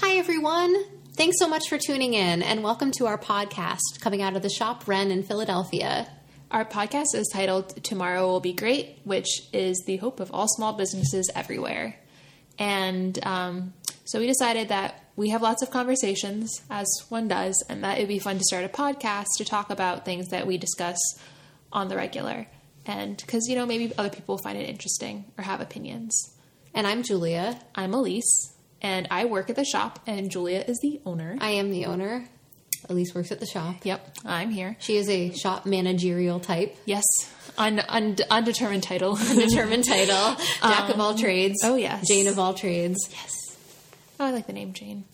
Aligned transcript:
Hi, 0.00 0.16
everyone. 0.16 0.76
Thanks 1.16 1.38
so 1.40 1.48
much 1.48 1.68
for 1.68 1.76
tuning 1.76 2.14
in, 2.14 2.40
and 2.40 2.62
welcome 2.62 2.92
to 2.92 3.06
our 3.06 3.18
podcast 3.18 3.80
coming 4.00 4.22
out 4.22 4.36
of 4.36 4.42
the 4.42 4.48
Shop 4.48 4.86
Wren 4.86 5.10
in 5.10 5.24
Philadelphia. 5.24 6.08
Our 6.52 6.64
podcast 6.64 7.14
is 7.14 7.28
titled 7.32 7.82
Tomorrow 7.82 8.24
Will 8.26 8.38
Be 8.38 8.52
Great, 8.52 9.00
which 9.02 9.28
is 9.52 9.82
the 9.86 9.96
hope 9.96 10.20
of 10.20 10.30
all 10.32 10.46
small 10.46 10.72
businesses 10.72 11.28
everywhere. 11.34 11.96
And 12.60 13.18
um, 13.26 13.74
so 14.04 14.20
we 14.20 14.28
decided 14.28 14.68
that 14.68 15.02
we 15.16 15.30
have 15.30 15.42
lots 15.42 15.62
of 15.62 15.70
conversations, 15.72 16.62
as 16.70 16.86
one 17.08 17.26
does, 17.26 17.64
and 17.68 17.82
that 17.82 17.98
it 17.98 18.02
would 18.02 18.08
be 18.08 18.20
fun 18.20 18.38
to 18.38 18.44
start 18.44 18.64
a 18.64 18.68
podcast 18.68 19.26
to 19.38 19.44
talk 19.44 19.70
about 19.70 20.04
things 20.04 20.28
that 20.28 20.46
we 20.46 20.58
discuss 20.58 20.98
on 21.72 21.88
the 21.88 21.96
regular. 21.96 22.46
And 22.86 23.16
because, 23.16 23.48
you 23.48 23.56
know, 23.56 23.66
maybe 23.66 23.92
other 23.98 24.10
people 24.10 24.38
find 24.38 24.56
it 24.56 24.68
interesting 24.68 25.24
or 25.36 25.42
have 25.42 25.60
opinions. 25.60 26.34
And 26.72 26.86
I'm 26.86 27.02
Julia. 27.02 27.60
I'm 27.74 27.94
Elise, 27.94 28.52
and 28.82 29.08
I 29.10 29.24
work 29.26 29.50
at 29.50 29.56
the 29.56 29.64
shop, 29.64 30.00
and 30.06 30.30
Julia 30.30 30.64
is 30.66 30.78
the 30.82 31.00
owner. 31.04 31.36
I 31.40 31.50
am 31.52 31.70
the 31.70 31.86
owner. 31.86 32.26
Elise 32.88 33.14
works 33.14 33.32
at 33.32 33.40
the 33.40 33.46
shop. 33.46 33.76
Yep, 33.84 34.16
I'm 34.24 34.50
here. 34.50 34.76
She 34.78 34.96
is 34.96 35.08
a 35.08 35.32
shop 35.32 35.66
managerial 35.66 36.38
type. 36.40 36.76
Yes, 36.84 37.02
Un- 37.58 37.80
un- 37.88 38.16
undetermined 38.30 38.84
title. 38.84 39.16
Determined 39.34 39.84
title. 39.84 40.36
Jack 40.62 40.90
of 40.90 41.00
all 41.00 41.16
trades. 41.16 41.56
oh, 41.64 41.74
yes. 41.74 42.04
Jane 42.06 42.28
of 42.28 42.38
all 42.38 42.54
trades. 42.54 42.98
Yes. 43.10 43.32
Oh, 44.20 44.26
I 44.26 44.30
like 44.30 44.46
the 44.46 44.52
name 44.52 44.72
Jane. 44.72 45.04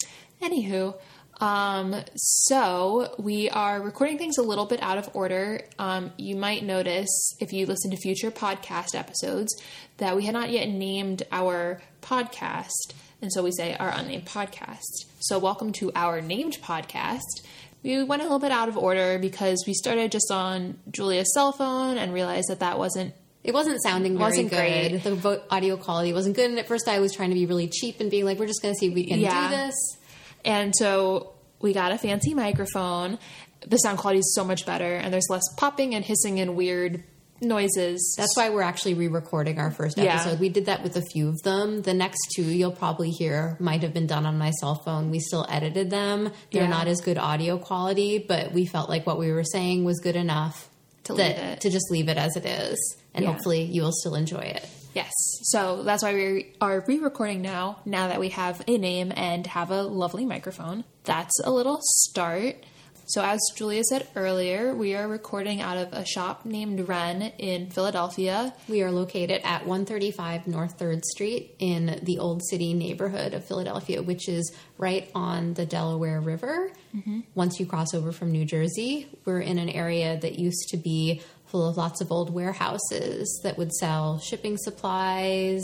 Anywho, 0.43 0.95
um, 1.41 1.95
so 2.17 3.15
we 3.19 3.49
are 3.49 3.81
recording 3.81 4.19
things 4.19 4.37
a 4.37 4.43
little 4.43 4.67
bit 4.67 4.83
out 4.83 4.99
of 4.99 5.09
order. 5.15 5.61
Um, 5.79 6.13
you 6.19 6.37
might 6.37 6.63
notice 6.65 7.35
if 7.41 7.53
you 7.55 7.65
listen 7.65 7.91
to 7.93 7.97
future 7.97 8.31
podcast 8.31 8.95
episodes 8.95 9.55
that 9.97 10.15
we 10.17 10.27
had 10.27 10.35
not 10.35 10.51
yet 10.51 10.69
named 10.69 11.23
our 11.33 11.81
podcast, 12.03 12.93
and 13.25 13.33
so 13.33 13.43
we 13.43 13.51
say 13.53 13.75
our 13.75 13.89
unnamed 13.89 14.27
podcast. 14.27 15.07
So, 15.19 15.39
welcome 15.39 15.73
to 15.73 15.91
our 15.97 16.21
named 16.21 16.59
podcast. 16.63 17.23
We 17.83 18.05
went 18.05 18.21
a 18.21 18.25
little 18.27 18.39
bit 18.39 18.53
out 18.53 18.69
of 18.69 18.77
order 18.77 19.19
because 19.19 19.65
we 19.67 19.73
started 19.75 20.13
just 20.13 20.31
on 20.31 20.79
Julia's 20.91 21.33
cell 21.35 21.51
phone 21.53 21.97
and 21.99 22.13
realized 22.13 22.49
that 22.49 22.61
that 22.61 22.79
wasn't 22.79 23.15
It 23.43 23.53
wasn't 23.55 23.83
sounding 23.83 24.13
very 24.19 24.31
Wasn't 24.31 24.51
good. 24.51 24.57
great. 24.57 25.03
The 25.03 25.15
vo- 25.15 25.43
audio 25.51 25.77
quality 25.79 26.13
wasn't 26.13 26.37
good. 26.37 26.51
And 26.51 26.59
at 26.59 26.69
first, 26.69 26.87
I 26.89 26.99
was 27.01 27.13
trying 27.15 27.31
to 27.31 27.35
be 27.35 27.47
really 27.47 27.69
cheap 27.69 28.01
and 28.01 28.11
being 28.11 28.25
like, 28.27 28.39
we're 28.39 28.47
just 28.47 28.63
going 28.63 28.75
to 28.75 28.79
see 28.79 28.87
if 28.89 28.95
we 28.95 29.05
can 29.07 29.19
Yeah. 29.21 29.49
do 29.51 29.57
this. 29.57 29.75
And 30.45 30.75
so 30.77 31.33
we 31.61 31.73
got 31.73 31.93
a 31.93 31.99
fancy 31.99 32.35
microphone. 32.35 33.19
The 33.67 33.77
sound 33.79 33.99
quality 33.99 34.21
is 34.21 34.35
so 34.35 34.45
much 34.45 34.67
better, 34.67 34.95
and 34.97 35.13
there's 35.13 35.29
less 35.31 35.43
popping 35.57 35.95
and 35.95 36.05
hissing 36.05 36.39
and 36.41 36.55
weird 36.57 37.03
noises. 37.45 38.15
That's 38.17 38.37
why 38.37 38.51
we're 38.51 38.63
actually 38.63 38.95
re 38.95 39.09
recording 39.09 39.59
our 39.59 39.71
first 39.71 39.97
Yeah. 39.99 40.15
episode. 40.15 40.41
We 40.41 40.49
did 40.49 40.67
that 40.67 40.83
with 40.83 40.97
a 40.97 41.03
few 41.13 41.29
of 41.29 41.41
them. 41.43 41.83
The 41.83 41.95
next 41.95 42.19
two 42.35 42.43
you'll 42.43 42.73
probably 42.73 43.11
hear 43.11 43.57
might 43.61 43.83
have 43.83 43.93
been 43.95 44.07
done 44.07 44.27
on 44.27 44.39
my 44.39 44.51
cell 44.53 44.75
phone. 44.77 45.11
We 45.11 45.21
still 45.21 45.47
edited 45.49 45.91
them. 45.91 46.31
They're 46.53 46.63
Yeah. 46.65 46.69
not 46.69 46.89
as 46.89 47.01
good 47.01 47.19
audio 47.19 47.59
quality, 47.59 48.19
but 48.19 48.53
we 48.53 48.67
felt 48.67 48.89
like 48.89 49.07
what 49.07 49.19
we 49.19 49.31
were 49.33 49.45
saying 49.45 49.85
was 49.85 50.01
good 50.01 50.17
enough 50.17 50.69
To 51.05 51.15
that- 51.15 51.37
leave 51.37 51.47
it. 51.53 51.61
to 51.61 51.71
just 51.71 51.91
leave 51.91 52.09
it 52.09 52.17
as 52.17 52.37
it 52.37 52.47
is. 52.47 52.97
And 53.15 53.25
Yeah. 53.25 53.33
hopefully 53.33 53.63
you 53.63 53.83
will 53.83 53.93
still 53.93 54.15
enjoy 54.15 54.41
it. 54.41 54.67
yes. 54.95 55.11
So 55.43 55.83
that's 55.83 56.03
why 56.05 56.15
we 56.15 56.53
are 56.61 56.85
re-recording 56.87 57.43
now. 57.43 57.79
Now 57.85 58.09
that 58.09 58.21
we 58.21 58.29
have 58.31 58.63
a 58.69 58.79
name 58.79 59.13
and 59.17 59.45
have 59.49 59.71
a 59.73 59.83
lovely 59.83 60.25
microphone, 60.25 60.85
that's 61.05 61.33
a 61.45 61.51
little 61.51 61.81
start. 61.83 62.57
So 63.07 63.23
as 63.23 63.39
Julia 63.55 63.85
said 63.85 64.09
earlier, 64.17 64.75
we 64.75 64.95
are 64.95 65.07
recording 65.07 65.61
out 65.61 65.77
of 65.77 65.93
a 65.93 66.07
shop 66.07 66.47
named 66.47 66.89
Wren 66.89 67.21
in 67.37 67.69
Philadelphia. 67.69 68.55
We 68.67 68.83
are 68.83 68.91
located 68.91 69.43
at 69.45 69.67
135 69.67 70.47
North 70.47 70.79
3rd 70.79 71.05
Street 71.05 71.55
in 71.59 72.01
the 72.03 72.19
Old 72.19 72.43
City 72.49 72.73
neighborhood 72.73 73.35
of 73.35 73.45
Philadelphia, 73.45 74.03
which 74.03 74.27
is 74.27 74.57
right 74.79 75.11
on 75.15 75.53
the 75.53 75.67
Delaware 75.67 76.19
River. 76.19 76.71
Mm-hmm. 76.97 77.21
Once 77.35 77.61
you 77.61 77.67
cross 77.67 77.93
over 77.93 78.11
from 78.11 78.33
New 78.33 78.47
Jersey, 78.47 79.07
we're 79.27 79.41
in 79.41 79.59
an 79.59 79.69
area 79.69 80.19
that 80.19 80.39
used 80.39 80.69
to 80.71 80.79
be 80.79 81.21
full 81.45 81.69
of 81.69 81.77
lots 81.77 82.01
of 82.01 82.11
old 82.11 82.33
warehouses 82.33 83.39
that 83.45 83.59
would 83.59 83.73
sell 83.73 84.19
shipping 84.19 84.57
supplies, 84.57 85.63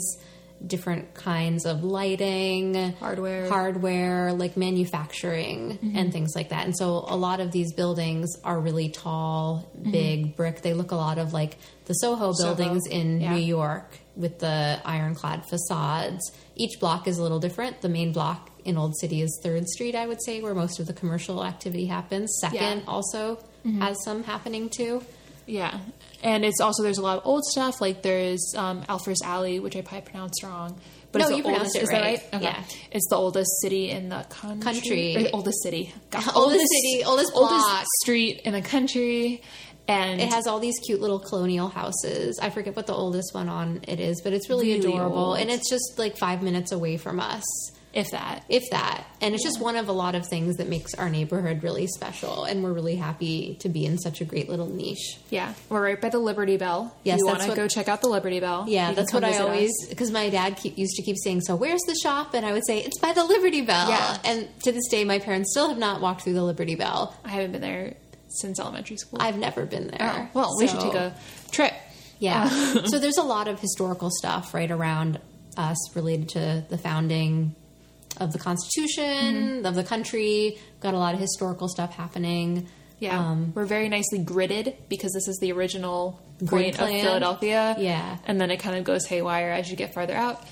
different 0.65 1.13
kinds 1.13 1.65
of 1.65 1.83
lighting, 1.83 2.93
Hardware. 2.99 3.49
hardware, 3.49 4.33
like 4.33 4.55
manufacturing 4.57 5.79
and 5.95 6.11
things 6.11 6.33
like 6.35 6.49
that. 6.49 6.65
And 6.65 6.77
so 6.77 7.05
a 7.07 7.15
lot 7.15 7.39
of 7.39 7.51
these 7.51 7.73
buildings 7.73 8.29
are 8.43 8.59
really 8.59 8.89
tall, 8.89 9.71
big 9.89 10.35
brick. 10.35 10.61
They 10.61 10.73
look 10.73 10.91
a 10.91 10.95
lot 10.95 11.17
of 11.17 11.33
like 11.33 11.57
the 11.85 11.93
Soho 11.93 12.31
Soho, 12.33 12.55
buildings 12.55 12.85
in 12.87 13.21
yeah. 13.21 13.33
New 13.33 13.41
York 13.41 13.97
with 14.15 14.39
the 14.39 14.79
ironclad 14.85 15.45
facades. 15.45 16.31
Each 16.55 16.79
block 16.79 17.07
is 17.07 17.17
a 17.17 17.23
little 17.23 17.39
different. 17.39 17.81
The 17.81 17.89
main 17.89 18.11
block 18.11 18.49
in 18.63 18.77
Old 18.77 18.95
City 18.97 19.21
is 19.21 19.41
3rd 19.43 19.65
Street, 19.65 19.95
I 19.95 20.05
would 20.05 20.21
say, 20.23 20.41
where 20.41 20.53
most 20.53 20.79
of 20.79 20.85
the 20.87 20.93
commercial 20.93 21.43
activity 21.43 21.87
happens. 21.87 22.37
Second 22.39 22.59
Yeah. 22.61 22.75
Mm-hmm. 22.75 22.89
also 22.89 23.43
has 23.79 23.97
some 24.03 24.23
happening 24.23 24.69
too. 24.69 25.03
Yeah. 25.51 25.79
And 26.23 26.45
it's 26.45 26.61
also 26.61 26.83
there's 26.83 26.97
a 26.99 27.01
lot 27.01 27.17
of 27.17 27.25
old 27.25 27.43
stuff 27.45 27.81
like 27.81 28.01
there's 28.03 28.53
um, 28.55 28.83
Alfers 28.83 29.17
Alley, 29.23 29.59
which 29.59 29.75
I 29.75 29.81
probably 29.81 30.09
pronounced 30.09 30.43
wrong. 30.43 30.79
But 31.11 31.19
No, 31.19 31.25
it's 31.25 31.31
the 31.31 31.37
you 31.37 31.43
pronounced 31.43 31.75
oldest, 31.75 31.75
it 31.75 31.83
is 31.83 31.89
that 31.89 32.01
right. 32.01 32.19
right? 32.31 32.35
Okay. 32.35 32.43
Yeah. 32.43 32.63
It's 32.91 33.07
the 33.09 33.15
oldest 33.17 33.51
city 33.61 33.89
in 33.89 34.07
the 34.09 34.25
country. 34.29 34.61
Country. 34.73 35.15
The 35.23 35.31
oldest 35.31 35.61
city. 35.63 35.93
God, 36.11 36.23
Oldest 36.35 36.65
city, 36.71 37.03
oldest 37.03 37.33
block. 37.33 37.85
street 38.01 38.41
in 38.45 38.53
the 38.53 38.61
country. 38.61 39.41
And 39.87 40.21
It 40.21 40.29
has 40.31 40.47
all 40.47 40.59
these 40.59 40.75
cute 40.85 41.01
little 41.01 41.19
colonial 41.19 41.67
houses. 41.67 42.39
I 42.41 42.49
forget 42.49 42.75
what 42.77 42.87
the 42.87 42.93
oldest 42.93 43.33
one 43.33 43.49
on 43.49 43.81
it 43.87 43.99
is, 43.99 44.21
but 44.23 44.31
it's 44.31 44.47
really, 44.49 44.71
Really 44.73 44.87
adorable. 44.93 45.17
old. 45.31 45.39
And 45.39 45.49
it's 45.49 45.69
just 45.69 45.97
like 45.97 46.17
five 46.17 46.41
minutes 46.41 46.71
away 46.71 46.95
from 46.95 47.19
us, 47.19 47.43
if 47.93 48.11
that. 48.11 48.43
if 48.49 48.63
that. 48.71 49.05
And 49.19 49.35
it's 49.35 49.43
just 49.43 49.59
one 49.59 49.75
of 49.75 49.87
a 49.87 49.91
lot 49.91 50.15
of 50.15 50.25
things 50.25 50.57
that 50.57 50.67
makes 50.67 50.93
our 50.93 51.09
neighborhood 51.09 51.63
really 51.63 51.87
special. 51.87 52.45
And 52.45 52.63
we're 52.63 52.73
really 52.73 52.95
happy 52.95 53.55
to 53.61 53.69
be 53.69 53.85
in 53.85 53.97
such 53.97 54.21
a 54.21 54.25
great 54.25 54.49
little 54.49 54.67
niche. 54.67 55.19
Yeah. 55.29 55.53
We're 55.69 55.83
right 55.83 55.99
by 55.99 56.09
the 56.09 56.19
Liberty 56.19 56.57
Bell. 56.57 56.95
Yes, 57.03 57.19
you 57.19 57.25
want 57.25 57.41
to 57.41 57.55
go 57.55 57.67
check 57.67 57.87
out 57.87 58.01
the 58.01 58.07
Liberty 58.07 58.39
Bell. 58.39 58.65
Yeah, 58.67 58.93
that's 58.93 59.13
what 59.13 59.23
I 59.23 59.37
always 59.39 59.71
because 59.89 60.11
my 60.11 60.29
dad 60.29 60.57
keep, 60.57 60.77
used 60.77 60.95
to 60.95 61.03
keep 61.03 61.17
saying. 61.17 61.41
So 61.41 61.55
where's 61.55 61.81
the 61.81 61.95
shop? 61.95 62.33
And 62.33 62.45
I 62.45 62.53
would 62.53 62.65
say 62.65 62.79
it's 62.79 62.99
by 62.99 63.13
the 63.13 63.23
Liberty 63.23 63.61
Bell. 63.61 63.89
Yeah. 63.89 64.17
And 64.23 64.47
to 64.63 64.71
this 64.71 64.87
day, 64.89 65.03
my 65.03 65.19
parents 65.19 65.51
still 65.51 65.69
have 65.69 65.77
not 65.77 66.01
walked 66.01 66.21
through 66.21 66.33
the 66.33 66.43
Liberty 66.43 66.75
Bell. 66.75 67.15
I 67.25 67.29
haven't 67.29 67.51
been 67.51 67.61
there 67.61 67.95
since 68.29 68.59
elementary 68.59 68.97
school. 68.97 69.19
I've 69.21 69.37
never 69.37 69.65
been 69.65 69.87
there. 69.87 69.99
oh, 70.01 70.29
well, 70.33 70.57
we 70.57 70.67
should 70.67 70.79
take 70.79 70.93
a 70.93 71.15
trip. 71.51 71.73
Yeah. 72.19 72.47
so 72.85 72.99
there's 72.99 73.17
a 73.17 73.23
lot 73.23 73.47
of 73.47 73.59
historical 73.59 74.09
stuff 74.11 74.53
right 74.53 74.71
around 74.71 75.19
us 75.57 75.95
related 75.95 76.29
to 76.29 76.65
the 76.69 76.77
founding 76.77 77.55
of 78.21 78.31
the 78.33 78.39
Constitution, 78.39 79.65
of 79.65 79.75
the 79.75 79.83
country. 79.83 80.57
Got 80.79 80.93
a 80.93 80.97
lot 80.97 81.13
of 81.13 81.19
historical 81.19 81.67
stuff 81.67 81.93
happening. 81.95 82.67
Yeah, 82.99 83.17
Um, 83.19 83.51
we're 83.55 83.65
very 83.65 83.89
nicely 83.89 84.19
gridded 84.19 84.75
because 84.87 85.11
this 85.13 85.27
is 85.27 85.37
the 85.41 85.51
original 85.53 86.19
Grid 86.45 86.75
point 86.75 86.79
of. 86.79 87.01
Philadelphia. 87.01 87.75
Yeah. 87.79 88.17
and 88.25 88.39
then 88.39 88.51
it 88.51 88.57
kind 88.57 88.77
of 88.77 88.83
goes 88.83 89.05
haywire 89.07 89.51
as 89.51 89.69
you 89.71 89.75
get 89.75 89.93
farther 89.93 90.15
out. 90.15 90.43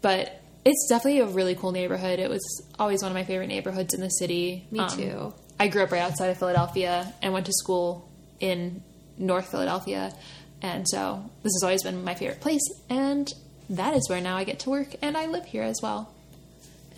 But 0.00 0.40
it's 0.64 0.86
definitely 0.88 1.20
a 1.20 1.26
really 1.26 1.54
cool 1.54 1.72
neighborhood. 1.72 2.18
It 2.18 2.30
was 2.30 2.42
always 2.78 3.02
one 3.02 3.10
of 3.12 3.14
my 3.14 3.24
favorite 3.24 3.48
neighborhoods 3.48 3.92
in 3.94 4.00
the 4.00 4.08
city. 4.08 4.66
Me 4.70 4.80
Um, 4.80 4.88
too. 4.88 5.34
I 5.60 5.68
grew 5.68 5.82
up 5.82 5.92
right 5.92 6.02
outside 6.02 6.28
of 6.28 6.38
Philadelphia 6.38 7.12
and 7.20 7.32
went 7.32 7.46
to 7.46 7.52
school 7.52 8.08
in 8.40 8.82
North 9.18 9.50
Philadelphia, 9.50 10.14
and 10.62 10.86
so 10.88 11.24
this 11.42 11.52
has 11.56 11.62
always 11.64 11.82
been 11.82 12.04
my 12.04 12.14
favorite 12.14 12.40
place. 12.40 12.62
And 12.88 13.28
that 13.68 13.94
is 13.94 14.08
where 14.08 14.20
now 14.20 14.36
I 14.36 14.44
get 14.44 14.60
to 14.60 14.70
work, 14.70 14.94
and 15.02 15.16
I 15.16 15.26
live 15.26 15.44
here 15.46 15.62
as 15.64 15.80
well. 15.82 16.12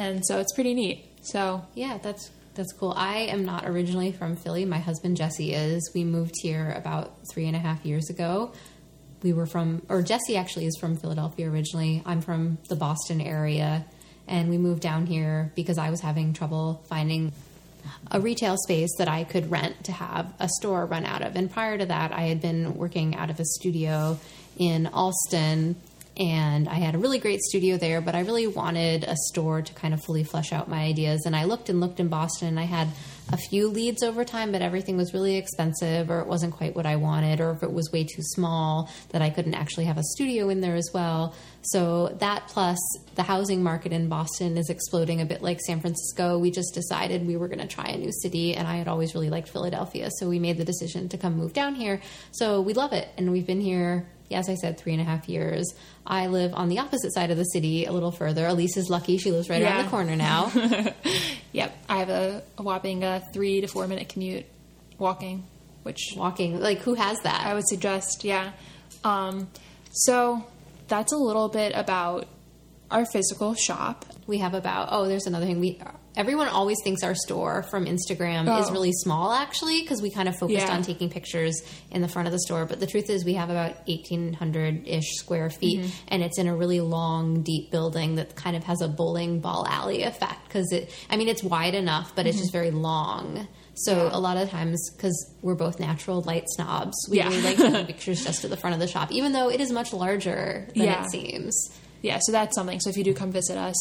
And 0.01 0.25
so 0.25 0.39
it's 0.39 0.55
pretty 0.55 0.73
neat. 0.73 1.05
So 1.21 1.63
Yeah, 1.75 1.99
that's 2.03 2.31
that's 2.55 2.73
cool. 2.73 2.93
I 2.97 3.19
am 3.19 3.45
not 3.45 3.69
originally 3.69 4.13
from 4.13 4.35
Philly. 4.35 4.65
My 4.65 4.79
husband 4.79 5.17
Jesse 5.17 5.53
is. 5.53 5.93
We 5.95 6.05
moved 6.05 6.35
here 6.43 6.73
about 6.77 7.13
three 7.33 7.47
and 7.47 7.55
a 7.55 7.59
half 7.61 7.85
years 7.85 8.11
ago. 8.11 8.53
We 9.23 9.33
were 9.33 9.47
from, 9.47 9.83
or 9.89 10.03
Jesse 10.03 10.37
actually 10.37 10.67
is 10.67 10.77
from 10.81 10.97
Philadelphia 10.97 11.49
originally. 11.49 12.03
I'm 12.05 12.23
from 12.23 12.59
the 12.69 12.75
Boston 12.75 13.21
area, 13.21 13.85
and 14.27 14.51
we 14.51 14.59
moved 14.59 14.83
down 14.83 15.07
here 15.07 15.53
because 15.55 15.79
I 15.79 15.91
was 15.91 16.01
having 16.01 16.33
trouble 16.33 16.83
finding 16.89 17.33
a 18.11 18.21
retail 18.21 18.57
space 18.57 18.91
that 18.99 19.09
I 19.09 19.25
could 19.25 19.51
rent 19.51 19.85
to 19.85 19.93
have 19.93 20.33
a 20.41 20.49
store 20.49 20.87
run 20.87 21.05
out 21.05 21.23
of. 21.23 21.37
And 21.37 21.51
prior 21.51 21.79
to 21.79 21.87
that, 21.87 22.13
I 22.13 22.23
had 22.23 22.41
been 22.41 22.75
working 22.75 23.15
out 23.15 23.31
of 23.31 23.39
a 23.39 23.45
studio 23.45 24.19
in 24.59 24.89
Allston 24.89 25.77
and 26.21 26.69
I 26.69 26.75
had 26.75 26.95
a 26.95 26.99
really 26.99 27.19
great 27.19 27.41
studio 27.41 27.79
there, 27.79 28.03
but 28.03 28.15
I 28.15 28.21
really 28.21 28.47
wanted 28.47 29.05
a 29.05 29.17
store 29.17 29.63
to 29.63 29.73
kind 29.73 29.95
of 29.95 30.05
fully 30.05 30.23
flesh 30.23 30.53
out 30.53 30.69
my 30.69 30.83
ideas. 30.83 31.23
And 31.25 31.35
I 31.35 31.45
looked 31.45 31.71
and 31.71 31.81
looked 31.81 31.99
in 31.99 32.09
Boston, 32.09 32.49
and 32.49 32.61
I 32.61 32.65
had 32.65 32.89
a 33.33 33.39
few 33.39 33.69
leads 33.69 34.03
over 34.03 34.23
time, 34.23 34.53
but 34.53 34.61
everything 34.61 34.99
was 34.99 35.15
really 35.15 35.37
expensive, 35.37 36.11
or 36.11 36.21
it 36.21 36.27
wasn't 36.27 36.53
quite 36.53 36.77
what 36.77 36.85
I 36.85 36.97
wanted, 36.97 37.41
or 37.41 37.53
if 37.53 37.63
it 37.63 37.73
was 37.73 37.91
way 37.91 38.05
too 38.05 38.21
small 38.21 38.91
that 39.11 39.23
I 39.23 39.31
couldn't 39.31 39.55
actually 39.55 39.87
have 39.87 39.97
a 39.97 40.03
studio 40.03 40.51
in 40.51 40.61
there 40.61 40.75
as 40.75 40.91
well. 40.93 41.35
So 41.63 42.09
that 42.19 42.49
plus 42.49 42.79
the 43.15 43.23
housing 43.23 43.63
market 43.63 43.93
in 43.93 44.11
Boston 44.11 44.59
is 44.59 44.69
exploding 44.69 45.23
a 45.23 45.25
bit 45.25 45.41
like 45.41 45.61
San 45.61 45.81
Francisco. 45.81 46.39
We 46.39 46.51
just 46.51 46.75
decided 46.75 47.27
we 47.27 47.39
were 47.39 47.49
going 47.49 47.61
to 47.61 47.67
try 47.67 47.87
a 47.87 47.97
new 47.97 48.13
city, 48.13 48.55
and 48.55 48.69
I 48.69 48.77
had 48.77 48.89
always 48.89 49.15
really 49.15 49.31
liked 49.31 49.49
Philadelphia, 49.49 50.11
so 50.19 50.29
we 50.29 50.39
made 50.39 50.59
the 50.59 50.67
decision 50.67 51.09
to 51.09 51.17
come 51.17 51.39
move 51.39 51.55
down 51.55 51.77
here. 51.77 52.03
So 52.31 52.61
we 52.61 52.75
love 52.75 52.93
it, 52.93 53.09
and 53.17 53.33
we've 53.33 53.47
been 53.47 53.63
here 53.63 54.07
yeah, 54.31 54.39
as 54.39 54.49
I 54.49 54.55
said, 54.55 54.79
three 54.79 54.93
and 54.93 55.03
a 55.03 55.05
half 55.05 55.29
years. 55.29 55.75
I 56.07 56.29
live 56.29 56.55
on 56.55 56.69
the 56.69 56.79
opposite 56.79 57.13
side 57.13 57.31
of 57.31 57.37
the 57.37 57.45
city, 57.45 57.85
a 57.85 57.93
little 57.93 58.13
further. 58.13 58.47
Elise 58.47 58.77
is 58.77 58.89
lucky; 58.89 59.19
she 59.19 59.33
lives 59.33 59.51
right 59.51 59.61
around 59.61 59.85
the 59.85 59.91
corner 59.91 60.17
now. 60.17 60.51
Yep, 61.53 61.77
I 61.89 61.99
have 61.99 62.11
a, 62.11 62.43
a 62.59 62.63
whopping 62.63 63.03
uh, 63.03 63.21
three 63.33 63.61
to 63.61 63.67
four 63.67 63.89
minute 63.89 64.09
commute 64.09 64.47
walking, 64.99 65.43
which 65.83 66.13
Walking, 66.17 66.61
like 66.61 66.79
who 66.79 66.95
has 66.95 67.19
that? 67.23 67.45
I 67.45 67.55
would 67.55 67.67
suggest. 67.67 68.23
Yeah. 68.25 68.53
Um, 69.03 69.49
so 69.91 70.45
that's 70.87 71.13
a 71.13 71.17
little 71.17 71.49
bit 71.49 71.73
about 71.75 72.29
our 72.89 73.05
physical 73.05 73.55
shop. 73.55 74.05
we 74.29 74.39
have 74.39 74.55
about 74.55 74.91
oh 74.93 75.09
there's 75.09 75.27
another 75.27 75.47
thing 75.47 75.59
we 75.59 75.81
everyone 76.17 76.49
always 76.49 76.77
thinks 76.83 77.03
our 77.05 77.15
store 77.15 77.63
from 77.71 77.87
instagram 77.87 78.43
is 78.61 78.69
Oh. 78.69 78.73
really 78.73 78.93
small 78.93 79.33
actually 79.33 79.81
because 79.83 80.03
we 80.03 80.11
kind 80.11 80.29
of 80.29 80.37
focused 80.37 80.67
Yeah. 80.67 80.75
on 80.75 80.83
taking 80.83 81.09
pictures 81.09 81.61
in 81.93 82.03
the 82.03 82.09
front 82.09 82.27
of 82.27 82.33
the 82.33 82.41
store 82.41 82.67
but 82.67 82.81
the 82.81 82.87
truth 82.87 83.09
is 83.09 83.25
we 83.25 83.35
have 83.35 83.49
about 83.49 83.87
1800-ish 83.87 85.15
square 85.17 85.51
feet 85.51 85.81
Mm-hmm. 85.81 85.91
and 86.09 86.23
it's 86.23 86.39
in 86.39 86.49
a 86.49 86.57
really 86.57 86.81
long 86.81 87.43
deep 87.43 87.71
building 87.71 88.17
that 88.17 88.35
kind 88.35 88.57
of 88.57 88.65
has 88.65 88.81
a 88.81 88.89
bowling 88.89 89.41
ball 89.41 89.67
alley 89.69 90.03
effect 90.03 90.45
because 90.49 90.71
it 90.73 90.91
i 91.11 91.17
mean 91.17 91.29
it's 91.29 91.43
wide 91.43 91.75
enough 91.75 92.13
but 92.17 92.27
it's 92.27 92.37
Mm-hmm. 92.37 92.43
just 92.43 92.53
very 92.53 92.71
long 92.71 93.47
so 93.75 94.11
a 94.13 94.19
lot 94.21 94.37
of 94.37 94.51
times 94.51 94.91
because 94.97 95.33
we're 95.43 95.55
both 95.55 95.79
natural 95.79 96.23
light 96.23 96.45
snobs 96.49 96.97
we 97.11 97.19
Yeah. 97.19 97.29
really 97.29 97.43
like 97.43 97.57
taking 97.57 97.87
pictures 97.93 98.25
just 98.25 98.45
at 98.45 98.51
the 98.51 98.57
front 98.57 98.75
of 98.75 98.81
the 98.81 98.89
shop 98.89 99.13
even 99.13 99.33
though 99.33 99.49
it 99.49 99.61
is 99.61 99.71
much 99.71 99.93
larger 99.93 100.67
than 100.75 100.85
Yeah. 100.87 101.05
it 101.05 101.11
seems 101.11 101.71
Yeah, 102.03 102.19
so 102.23 102.33
that's 102.33 102.55
something. 102.57 102.81
So 102.81 102.89
if 102.89 102.97
you 102.97 103.05
do 103.05 103.13
come 103.13 103.31
visit 103.31 103.59
us, 103.59 103.77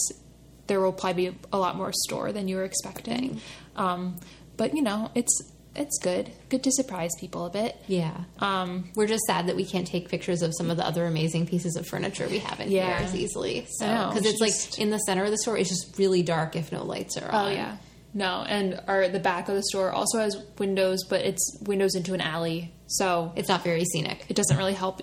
there 0.70 0.80
will 0.80 0.94
probably 0.94 1.32
be 1.32 1.38
a 1.52 1.58
lot 1.60 1.76
more 1.76 1.92
store 2.06 2.32
than 2.32 2.48
you 2.48 2.56
were 2.56 2.64
expecting. 2.64 3.42
Um, 3.76 4.18
but 4.56 4.74
you 4.76 4.82
know, 4.82 5.12
it's 5.16 5.54
it's 5.76 6.00
good. 6.02 6.32
Good 6.50 6.64
to 6.64 6.72
surprise 6.72 7.12
people 7.20 7.46
a 7.46 7.50
bit. 7.50 7.76
Yeah. 7.88 8.16
Um, 8.40 8.90
We're 8.96 9.08
just 9.08 9.24
sad 9.26 9.48
that 9.48 9.56
we 9.56 9.64
can't 9.66 9.86
take 9.88 10.10
pictures 10.10 10.42
of 10.42 10.54
some 10.58 10.70
of 10.72 10.78
the 10.78 10.86
other 10.86 11.06
amazing 11.06 11.46
pieces 11.48 11.76
of 11.76 11.88
furniture 11.88 12.28
we 12.28 12.40
have 12.40 12.60
in 12.60 12.72
Yeah. 12.72 12.98
here 12.98 13.06
as 13.06 13.16
easily. 13.16 13.66
So 13.78 13.86
because 14.10 14.26
it's 14.26 14.42
it's 14.42 14.72
like 14.72 14.80
in 14.80 14.90
the 14.90 14.98
center 15.00 15.24
of 15.26 15.32
the 15.32 15.38
store, 15.38 15.58
it's 15.58 15.70
just 15.70 15.98
really 15.98 16.24
dark 16.24 16.56
if 16.56 16.72
no 16.72 16.84
lights 16.84 17.18
are 17.18 17.30
on. 17.32 17.36
oh 17.46 17.48
on. 17.50 17.54
yeah. 17.54 17.78
No, 18.12 18.44
and 18.48 18.82
our 18.88 19.08
the 19.08 19.20
back 19.20 19.48
of 19.50 19.56
the 19.56 19.64
store 19.64 19.92
also 19.92 20.18
has 20.18 20.36
windows, 20.58 21.04
but 21.08 21.22
it's 21.22 21.58
windows 21.62 21.94
into 21.94 22.16
an 22.16 22.22
alley, 22.22 22.74
so 22.88 23.32
It's 23.36 23.48
not 23.48 23.64
very 23.64 23.86
scenic. 23.86 24.26
it 24.28 24.36
doesn't 24.36 24.58
really 24.58 24.74
help 24.74 25.02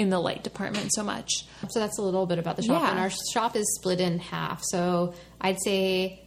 in 0.00 0.08
the 0.08 0.18
light 0.18 0.42
department 0.42 0.90
so 0.94 1.04
much. 1.04 1.30
So 1.68 1.78
that's 1.78 1.98
a 1.98 2.02
little 2.02 2.24
bit 2.24 2.38
about 2.38 2.56
the 2.56 2.62
shop. 2.62 2.82
Yeah. 2.82 2.90
And 2.90 2.98
our 2.98 3.10
shop 3.32 3.54
is 3.54 3.66
split 3.78 4.00
in 4.00 4.18
half. 4.18 4.62
So 4.64 5.12
I'd 5.40 5.60
say 5.62 6.22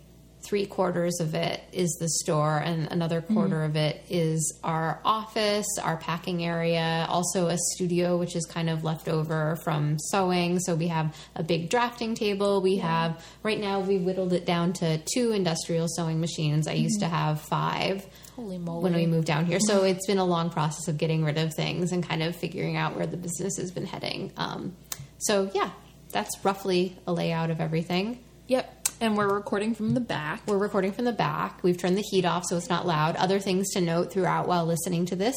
three 0.46 0.66
quarters 0.66 1.22
of 1.22 1.34
it 1.36 1.62
is 1.72 1.90
the 2.02 2.10
store, 2.10 2.58
and 2.58 2.92
another 2.92 3.22
Mm-hmm. 3.22 3.34
quarter 3.34 3.64
of 3.64 3.75
it 3.78 4.04
is 4.10 4.60
our 4.64 5.00
office, 5.06 5.66
our 5.81 5.96
packing 5.98 6.44
area, 6.44 7.06
also 7.10 7.48
a 7.48 7.58
studio, 7.58 8.18
which 8.18 8.36
is 8.36 8.46
kind 8.46 8.70
of 8.70 8.84
left 8.84 9.08
over 9.08 9.56
from 9.64 9.98
sewing. 9.98 10.60
So 10.60 10.75
we 10.75 10.90
have 10.90 11.16
a 11.36 11.44
big 11.44 11.70
drafting 11.70 12.14
table. 12.14 12.62
We 12.62 12.78
have, 12.78 13.25
right 13.42 13.60
now, 13.60 13.80
we 13.80 13.98
whittled 13.98 14.34
it 14.34 14.46
down 14.46 14.74
to 14.74 15.02
two 15.16 15.31
industrial 15.31 15.88
sewing 15.88 16.20
machines. 16.20 16.68
I 16.68 16.74
used 16.74 17.00
to 17.00 17.08
have 17.08 17.40
five 17.40 18.06
Holy 18.35 18.57
moly! 18.57 18.83
when 18.83 18.94
we 18.95 19.06
moved 19.06 19.27
down 19.27 19.45
here. 19.45 19.59
So 19.59 19.83
it's 19.83 20.07
been 20.07 20.18
a 20.18 20.25
long 20.25 20.50
process 20.50 20.88
of 20.88 20.97
getting 20.97 21.24
rid 21.24 21.38
of 21.38 21.53
things 21.53 21.91
and 21.91 22.07
kind 22.07 22.24
of 22.24 22.35
figuring 22.35 22.75
out 22.75 22.95
where 22.95 23.06
the 23.06 23.18
business 23.18 23.57
has 23.57 23.71
been 23.71 23.85
heading. 23.85 24.31
Um, 24.38 24.75
so 25.19 25.51
yeah, 25.53 25.69
that's 26.12 26.31
roughly 26.44 26.97
a 27.06 27.13
layout 27.13 27.50
of 27.50 27.62
everything. 27.62 28.24
Yep, 28.47 28.88
and 29.01 29.18
we're 29.18 29.33
recording 29.33 29.75
from 29.75 29.94
the 29.94 30.00
back. 30.00 30.41
We're 30.47 30.57
recording 30.57 30.91
from 30.91 31.06
the 31.06 31.13
back. 31.13 31.63
We've 31.63 31.77
turned 31.77 31.97
the 31.97 32.03
heat 32.09 32.25
off 32.25 32.45
so 32.45 32.57
it's 32.57 32.69
not 32.69 32.85
loud. 32.85 33.15
Other 33.15 33.39
things 33.39 33.71
to 33.71 33.81
note 33.81 34.12
throughout 34.12 34.47
while 34.47 34.65
listening 34.65 35.06
to 35.07 35.15
this 35.15 35.36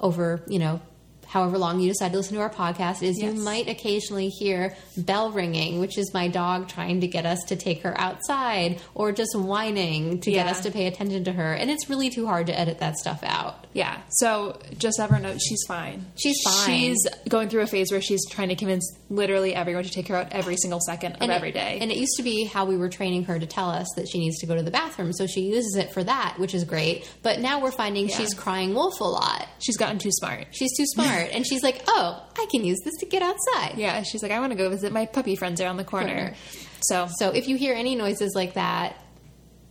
over, 0.00 0.42
you 0.48 0.58
know, 0.58 0.80
however 1.26 1.58
long 1.58 1.80
you 1.80 1.88
decide 1.88 2.12
to 2.12 2.18
listen 2.18 2.34
to 2.34 2.40
our 2.40 2.50
podcast 2.50 3.02
is 3.02 3.18
you 3.18 3.32
might 3.32 3.68
occasionally 3.68 4.28
hear 4.28 4.76
bell 4.96 5.30
ringing, 5.30 5.80
which 5.80 5.98
is 5.98 6.12
my 6.14 6.28
dog 6.28 6.68
trying 6.68 7.00
to 7.00 7.06
get 7.06 7.26
us 7.26 7.38
to 7.48 7.56
take 7.56 7.82
her 7.82 7.98
outside 8.00 8.80
or 8.94 9.12
just 9.12 9.34
whining 9.36 10.20
to 10.20 10.30
get 10.30 10.46
us 10.46 10.60
to 10.62 10.70
pay 10.70 10.86
attention 10.86 11.24
to 11.24 11.32
her. 11.32 11.52
And 11.54 11.70
it's 11.70 11.88
really 11.88 12.10
too 12.10 12.26
hard 12.26 12.46
to 12.48 12.58
edit 12.58 12.78
that 12.78 12.96
stuff 12.96 13.20
out. 13.22 13.66
Yeah. 13.72 13.98
So 14.10 14.58
just 14.78 15.00
everyone 15.00 15.22
knows 15.22 15.42
she's 15.42 15.64
fine. 15.66 16.06
She's 16.16 16.36
fine. 16.44 16.66
She's 16.66 17.06
going 17.28 17.48
through 17.48 17.62
a 17.62 17.66
phase 17.66 17.90
where 17.90 18.00
she's 18.00 18.24
trying 18.28 18.48
to 18.50 18.54
convince 18.56 18.96
literally 19.10 19.54
everyone 19.54 19.84
to 19.84 19.90
take 19.90 20.08
her 20.08 20.16
out 20.16 20.28
every 20.32 20.56
single 20.56 20.80
second 20.80 21.12
of 21.14 21.22
And 21.22 21.32
every 21.32 21.48
it- 21.50 21.52
day. 21.54 21.78
And 21.80 21.90
it 21.90 21.96
used 21.96 22.16
to 22.16 22.22
be 22.22 22.44
how 22.44 22.64
we 22.66 22.76
were 22.76 22.88
training 22.88 23.24
her 23.24 23.38
to 23.38 23.46
tell 23.46 23.70
us 23.70 23.88
that 23.96 24.08
she 24.08 24.18
needs 24.18 24.38
to 24.38 24.46
go 24.46 24.54
to 24.54 24.62
the 24.62 24.70
bathroom. 24.70 25.12
So 25.12 25.26
she 25.26 25.40
uses 25.42 25.76
it 25.76 25.92
for 25.92 26.04
that, 26.04 26.36
which 26.38 26.54
is 26.54 26.64
great. 26.64 27.10
But 27.22 27.40
now 27.40 27.60
we're 27.60 27.72
finding 27.72 28.08
Yeah. 28.08 28.16
she's 28.16 28.34
crying 28.34 28.74
wolf 28.74 29.00
a 29.00 29.04
lot. 29.04 29.48
she's 29.58 29.76
gotten 29.76 29.98
too 29.98 30.10
smart. 30.12 30.46
She's 30.50 30.76
too 30.76 30.84
smart. 30.86 31.13
And 31.14 31.46
she's 31.46 31.62
like, 31.62 31.82
oh, 31.86 32.22
I 32.36 32.46
can 32.50 32.64
use 32.64 32.78
this 32.84 32.94
to 33.00 33.06
get 33.06 33.22
outside. 33.22 33.74
Yeah, 33.76 34.02
she's 34.02 34.22
like, 34.22 34.32
I 34.32 34.40
want 34.40 34.52
to 34.52 34.56
go 34.58 34.68
visit 34.70 34.92
my 34.92 35.06
puppy 35.06 35.36
friends 35.36 35.60
around 35.60 35.76
the 35.78 35.84
corner. 35.84 36.06
Corner. 36.14 36.34
So 36.82 37.08
So 37.18 37.30
if 37.30 37.48
you 37.48 37.56
hear 37.56 37.74
any 37.74 37.94
noises 37.96 38.32
like 38.34 38.54
that, 38.54 38.96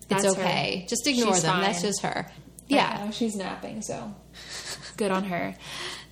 it's 0.09 0.23
That's 0.23 0.35
her. 0.35 0.41
okay. 0.41 0.85
Just 0.89 1.07
ignore 1.07 1.33
She's 1.33 1.43
them. 1.43 1.61
That's 1.61 1.81
just 1.81 2.01
her. 2.01 2.29
yeah, 2.67 3.05
Yeah. 3.05 3.11
she's 3.11 3.35
napping. 3.35 3.81
So 3.81 4.13
good 4.97 5.11
on 5.11 5.23
her. 5.25 5.55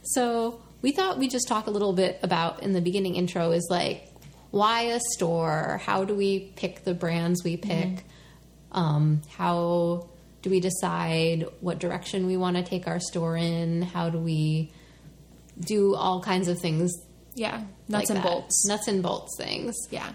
So 0.04 0.62
we 0.81 0.92
thought 0.92 1.18
we'd 1.19 1.31
just 1.31 1.48
talk 1.48 1.68
a 1.68 1.72
little 1.72 1.94
bit 1.94 2.19
about 2.24 2.63
in 2.63 2.74
the 2.74 2.81
beginning 2.81 3.16
intro 3.16 3.51
is 3.51 3.68
like 3.69 4.07
why 4.51 4.81
a 4.83 5.00
store? 5.13 5.80
How 5.86 6.04
do 6.04 6.13
we 6.13 6.51
pick 6.57 6.83
the 6.83 6.94
brands 6.94 7.42
we 7.44 7.56
pick? 7.57 8.04
Um, 8.74 9.22
how 9.30 10.10
do 10.42 10.50
we 10.50 10.60
decide 10.60 11.45
what 11.62 11.80
direction 11.80 12.25
we 12.25 12.36
want 12.38 12.57
to 12.57 12.63
take 12.63 12.88
our 12.88 13.00
store 13.00 13.38
in? 13.38 13.81
How 13.81 14.10
do 14.10 14.18
we 14.18 14.72
do 15.62 15.96
all 15.96 16.22
kinds 16.22 16.48
of 16.48 16.60
things? 16.60 16.92
Yeah, 17.36 17.63
nuts 17.88 18.10
like 18.10 18.10
and 18.10 18.18
that? 18.18 18.24
bolts. 18.30 18.66
Nuts 18.68 18.88
and 18.88 19.02
bolts 19.02 19.36
things. 19.38 19.75
Yeah. 19.90 20.10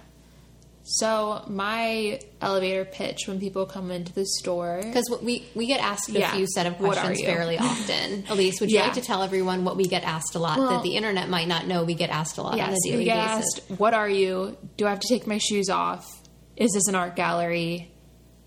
So 0.89 1.43
my 1.49 2.21
elevator 2.41 2.85
pitch 2.85 3.27
when 3.27 3.41
people 3.41 3.67
come 3.67 3.91
into 3.91 4.13
the 4.13 4.25
store. 4.25 4.81
Because 4.85 5.11
we 5.21 5.45
we 5.57 5.67
get 5.67 5.81
asked 5.81 6.09
a 6.11 6.13
Yeah. 6.13 6.33
few 6.33 6.47
set 6.47 6.67
of 6.67 6.77
questions 6.79 7.21
fairly 7.23 7.59
often. 7.61 8.25
Elise, 8.29 8.61
would 8.61 8.71
you 8.71 8.77
Yeah. 8.79 8.85
like 8.85 8.93
to 8.95 9.01
tell 9.01 9.23
everyone 9.25 9.65
what 9.65 9.77
we 9.77 9.85
get 9.87 10.05
asked 10.05 10.37
a 10.37 10.39
lot 10.39 10.59
Well- 10.59 10.71
that 10.71 10.83
the 10.85 10.95
internet 10.97 11.29
might 11.29 11.49
not 11.49 11.67
know? 11.67 11.83
We 11.83 11.95
get 11.95 12.11
asked 12.11 12.39
a 12.39 12.43
lot 12.43 12.53
on 12.53 12.59
Yes, 12.59 12.69
a 12.71 12.77
we 12.85 12.91
daily 12.93 13.05
get 13.07 13.17
basis. 13.39 13.59
asked, 13.59 13.81
"What 13.81 13.95
are 13.95 14.09
you? 14.09 14.57
Do 14.77 14.87
I 14.87 14.91
have 14.91 15.01
to 15.01 15.09
take 15.09 15.27
my 15.27 15.39
shoes 15.39 15.69
off? 15.69 16.07
Is 16.57 16.71
this 16.73 16.87
an 16.87 16.95
art 16.95 17.17
gallery?" 17.17 17.91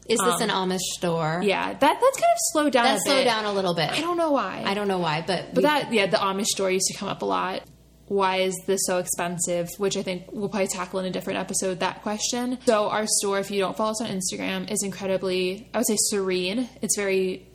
Is 0.09 0.19
this 0.19 0.41
um, 0.41 0.41
an 0.41 0.49
Amish 0.49 0.79
store? 0.97 1.41
Yeah, 1.43 1.67
that 1.67 1.79
that's 1.79 2.17
kind 2.17 2.31
of 2.31 2.37
slowed 2.51 2.73
down. 2.73 2.85
That 2.85 2.97
a 2.97 3.01
slowed 3.01 3.17
bit. 3.17 3.25
down 3.25 3.45
a 3.45 3.53
little 3.53 3.75
bit. 3.75 3.91
I 3.91 4.01
don't 4.01 4.17
know 4.17 4.31
why. 4.31 4.63
I 4.65 4.73
don't 4.73 4.87
know 4.87 4.97
why, 4.99 5.23
but 5.25 5.53
But 5.53 5.63
that, 5.63 5.93
yeah, 5.93 6.07
the 6.07 6.17
Amish 6.17 6.47
store 6.47 6.71
used 6.71 6.87
to 6.87 6.97
come 6.97 7.07
up 7.07 7.21
a 7.21 7.25
lot. 7.25 7.61
Why 8.07 8.37
is 8.37 8.55
this 8.65 8.81
so 8.85 8.97
expensive? 8.97 9.69
Which 9.77 9.95
I 9.95 10.01
think 10.01 10.31
we'll 10.31 10.49
probably 10.49 10.67
tackle 10.67 10.99
in 10.99 11.05
a 11.05 11.11
different 11.11 11.37
episode, 11.37 11.81
that 11.81 12.01
question. 12.01 12.57
So, 12.65 12.89
our 12.89 13.05
store, 13.05 13.37
if 13.37 13.51
you 13.51 13.59
don't 13.59 13.77
follow 13.77 13.91
us 13.91 14.01
on 14.01 14.09
Instagram, 14.09 14.71
is 14.71 14.81
incredibly, 14.83 15.69
I 15.75 15.77
would 15.77 15.87
say, 15.87 15.95
serene. 15.97 16.67
It's 16.81 16.95
very 16.97 17.47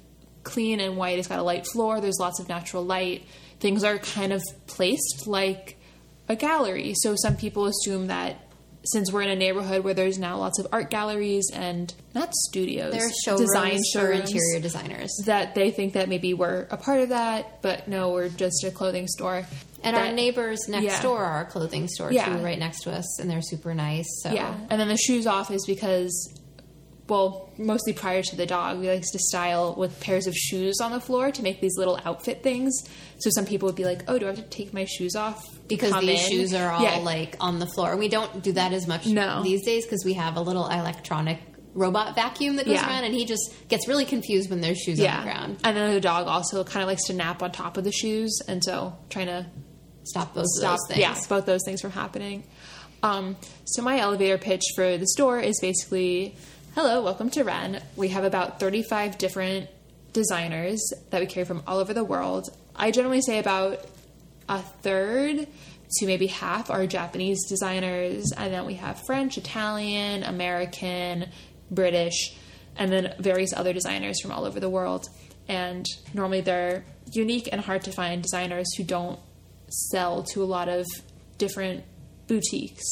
clean 0.44 0.78
and 0.78 0.96
white. 0.96 1.18
It's 1.18 1.26
got 1.26 1.40
a 1.40 1.42
light 1.42 1.66
floor, 1.66 2.00
there's 2.00 2.18
lots 2.20 2.38
of 2.38 2.49
natural 2.49 2.84
light. 2.84 3.25
Things 3.58 3.82
are 3.82 3.99
kind 3.99 4.32
of 4.32 4.42
placed 4.68 5.26
like 5.26 5.76
a 6.28 6.37
gallery. 6.37 6.94
So, 6.99 7.16
some 7.16 7.37
people 7.37 7.66
assume 7.66 8.06
that 8.06 8.37
since 8.87 9.11
we're 9.12 9.23
in 9.23 9.31
a 9.31 9.37
neighborhood 9.37 9.83
where 9.85 9.95
there's 9.95 10.19
now 10.19 10.37
lots 10.38 10.59
of 10.59 10.67
art 10.73 10.91
galleries 10.91 11.50
and 11.53 11.93
not 12.14 12.33
studios, 12.35 12.93
there 12.93 13.07
are 13.07 13.11
showrooms 13.25 13.41
design 13.50 13.79
for 13.93 14.00
showrooms, 14.00 14.31
interior 14.31 14.61
designers. 14.61 15.11
that 15.26 15.55
they 15.55 15.71
think 15.71 15.95
that 15.95 16.09
maybe 16.09 16.35
we're 16.35 16.67
a 16.71 16.76
part 16.76 17.00
of 17.00 17.09
that, 17.11 17.62
but 17.62 17.88
no, 17.88 18.11
we're 18.11 18.29
just 18.29 18.62
a 18.64 18.71
clothing 18.71 19.07
store. 19.09 19.47
And 19.83 19.97
That- 19.97 20.07
our 20.09 20.12
neighbors 20.12 20.69
next 20.69 20.85
yeah. 20.85 21.03
door 21.03 21.25
are 21.25 21.43
a 21.43 21.45
clothing 21.47 21.88
store 21.88 22.12
Yeah. 22.12 22.26
too, 22.37 22.43
right 22.45 22.59
next 22.59 22.83
to 22.83 22.93
us, 22.93 23.19
and 23.21 23.31
they're 23.31 23.43
super 23.43 23.75
nice. 23.75 24.07
So 24.23 24.31
Yeah. 24.33 24.55
And 24.71 24.81
then 24.81 24.88
the 24.88 24.97
shoes 24.97 25.26
off 25.26 25.50
is 25.50 25.64
because, 25.67 26.12
well, 27.08 27.50
mostly 27.58 27.92
prior 27.92 28.23
to 28.23 28.37
the 28.37 28.46
dog, 28.46 28.78
we 28.78 28.88
likes 28.88 29.11
to 29.11 29.18
style 29.18 29.75
with 29.76 30.00
pairs 30.00 30.26
of 30.26 30.34
shoes 30.34 30.80
on 30.80 30.90
the 30.90 31.00
floor 31.00 31.30
to 31.30 31.42
make 31.42 31.61
these 31.61 31.76
little 31.76 32.00
outfit 32.04 32.42
things. 32.42 32.73
So 33.18 33.28
some 33.30 33.44
people 33.44 33.66
would 33.66 33.76
be 33.76 33.84
like, 33.84 34.04
oh, 34.08 34.18
do 34.18 34.25
I 34.26 34.28
have 34.30 34.37
to 34.37 34.42
take 34.42 34.73
my 34.73 34.84
shoes 34.87 35.14
off? 35.14 35.42
because 35.68 35.99
these 36.00 36.25
in?" 36.25 36.30
shoes 36.30 36.54
are 36.54 36.70
all 36.73 36.82
Yeah. 36.82 36.96
like 36.99 37.37
on 37.40 37.58
the 37.58 37.66
floor. 37.66 37.96
We 37.96 38.08
don't 38.08 38.42
do 38.42 38.52
that 38.52 38.73
as 38.73 38.87
much 38.87 39.06
No. 39.06 39.42
these 39.42 39.64
days 39.64 39.84
because 39.84 40.04
we 40.04 40.12
have 40.14 40.37
a 40.37 40.40
little 40.42 40.66
electronic 40.68 41.38
robot 41.75 42.14
vacuum 42.14 42.56
that 42.56 42.66
goes 42.66 42.75
Yeah. 42.75 42.87
around, 42.87 43.04
and 43.04 43.14
he 43.14 43.25
just 43.25 43.52
gets 43.68 43.88
really 43.88 44.04
confused 44.04 44.49
when 44.50 44.61
there's 44.61 44.78
shoes 44.78 44.99
yeah. 44.99 45.18
on 45.20 45.25
the 45.26 45.30
ground. 45.32 45.56
And 45.64 45.76
then 45.76 45.92
the 45.94 46.00
dog 46.00 46.26
also 46.26 46.62
kind 46.64 46.82
of 46.82 46.88
likes 46.88 47.04
to 47.04 47.12
nap 47.14 47.42
on 47.42 47.50
top 47.52 47.76
of 47.76 47.84
the 47.84 47.92
shoes. 47.92 48.38
And 48.46 48.62
so 48.64 48.94
trying 49.11 49.26
to 49.26 49.46
Stop 50.04 50.34
both 50.34 50.44
stop 50.58 50.73
those 50.78 50.87
things. 50.88 51.00
yeah 51.00 51.16
both 51.30 51.46
those 51.46 51.62
things 51.64 51.80
from 51.80 51.90
happening 51.92 52.44
um, 53.02 53.37
so 53.64 53.80
my 53.82 53.99
elevator 53.99 54.37
pitch 54.38 54.62
for 54.76 54.99
the 54.99 55.06
store 55.06 55.40
is 55.40 55.58
basically 55.61 56.37
hello 56.75 57.02
welcome 57.02 57.31
to 57.31 57.45
Wren. 57.45 57.81
We 57.95 58.09
have 58.09 58.25
about 58.25 58.59
35 58.59 59.16
different 59.16 59.69
designers 60.12 60.81
that 61.11 61.21
we 61.21 61.26
carry 61.26 61.47
from 61.47 61.62
all 61.66 61.78
over 61.78 61.95
the 61.95 62.02
world. 62.02 62.49
I 62.75 62.90
generally 62.90 63.23
say 63.23 63.38
about 63.38 63.85
a 64.49 64.59
third 64.59 65.47
to 65.99 66.07
maybe 66.07 66.26
half 66.26 66.71
are 66.71 66.87
japanese 66.87 67.47
designers 67.49 68.33
and 68.37 68.52
then 68.52 68.66
we 68.66 68.75
have 68.75 69.00
french 69.07 69.38
italian 69.38 70.25
american 70.25 71.28
british 71.71 72.37
and 72.76 72.90
then 72.90 73.14
various 73.21 73.52
other 73.52 73.73
designers 73.73 74.21
from 74.21 74.33
all 74.33 74.45
over 74.45 74.59
the 74.59 74.69
world. 74.69 75.09
And 75.47 75.87
normally 76.12 76.40
they're 76.40 76.85
unique 77.12 77.49
and 77.52 77.61
hard 77.61 77.83
to 77.83 77.93
find 77.93 78.23
designers 78.23 78.66
who 78.76 78.85
don't 78.85 79.21
sell 79.69 80.23
to 80.33 80.43
a 80.43 80.45
lot 80.45 80.69
of 80.69 80.87
different 81.38 81.85
boutiques. 82.26 82.83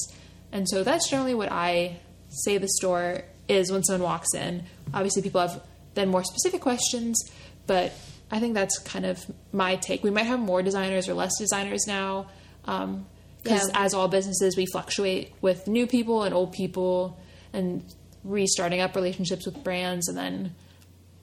And 0.52 0.68
so 0.68 0.84
that's 0.84 1.08
generally 1.08 1.34
what 1.34 1.50
I 1.50 1.98
say 2.28 2.58
the 2.58 2.68
store 2.68 3.24
is 3.48 3.70
when 3.72 3.82
someone 3.84 4.02
walks 4.02 4.34
in. 4.34 4.64
Obviously, 4.94 5.22
people 5.22 5.40
have 5.40 5.62
then 5.94 6.08
more 6.08 6.24
specific 6.24 6.60
questions, 6.60 7.18
but 7.66 7.92
I 8.30 8.40
think 8.40 8.54
that's 8.54 8.78
kind 8.78 9.04
of 9.04 9.24
my 9.52 9.76
take. 9.76 10.02
We 10.02 10.10
might 10.10 10.26
have 10.26 10.40
more 10.40 10.62
designers 10.62 11.08
or 11.08 11.14
less 11.14 11.32
designers 11.38 11.86
now, 11.86 12.28
because 12.62 12.82
um, 12.82 13.06
Yeah. 13.44 13.60
as 13.74 13.92
all 13.94 14.08
businesses, 14.08 14.56
we 14.56 14.66
fluctuate 14.66 15.32
with 15.42 15.66
new 15.66 15.86
people 15.86 16.22
and 16.22 16.34
old 16.34 16.52
people, 16.52 17.18
and 17.52 17.82
restarting 18.24 18.80
up 18.80 18.94
relationships 18.96 19.44
with 19.46 19.62
brands, 19.64 20.08
and 20.08 20.16
then 20.16 20.54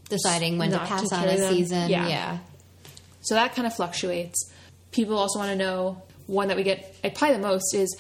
Deciding 0.10 0.58
when 0.58 0.72
to 0.72 0.78
Not 0.78 0.88
to 0.88 0.92
pass 0.94 1.12
on 1.14 1.28
a 1.28 1.38
them. 1.38 1.54
season. 1.54 1.88
Yeah. 1.90 2.08
yeah. 2.08 2.38
So 3.22 3.36
that 3.36 3.54
kind 3.54 3.68
of 3.68 3.76
fluctuates. 3.76 4.50
People 4.92 5.16
also 5.20 5.38
want 5.38 5.52
to 5.52 5.56
know 5.56 6.02
one 6.26 6.48
that 6.48 6.58
we 6.58 6.64
get 6.64 6.96
I 7.04 7.10
probably 7.10 7.38
the 7.38 7.44
most 7.44 7.76
is 7.76 7.96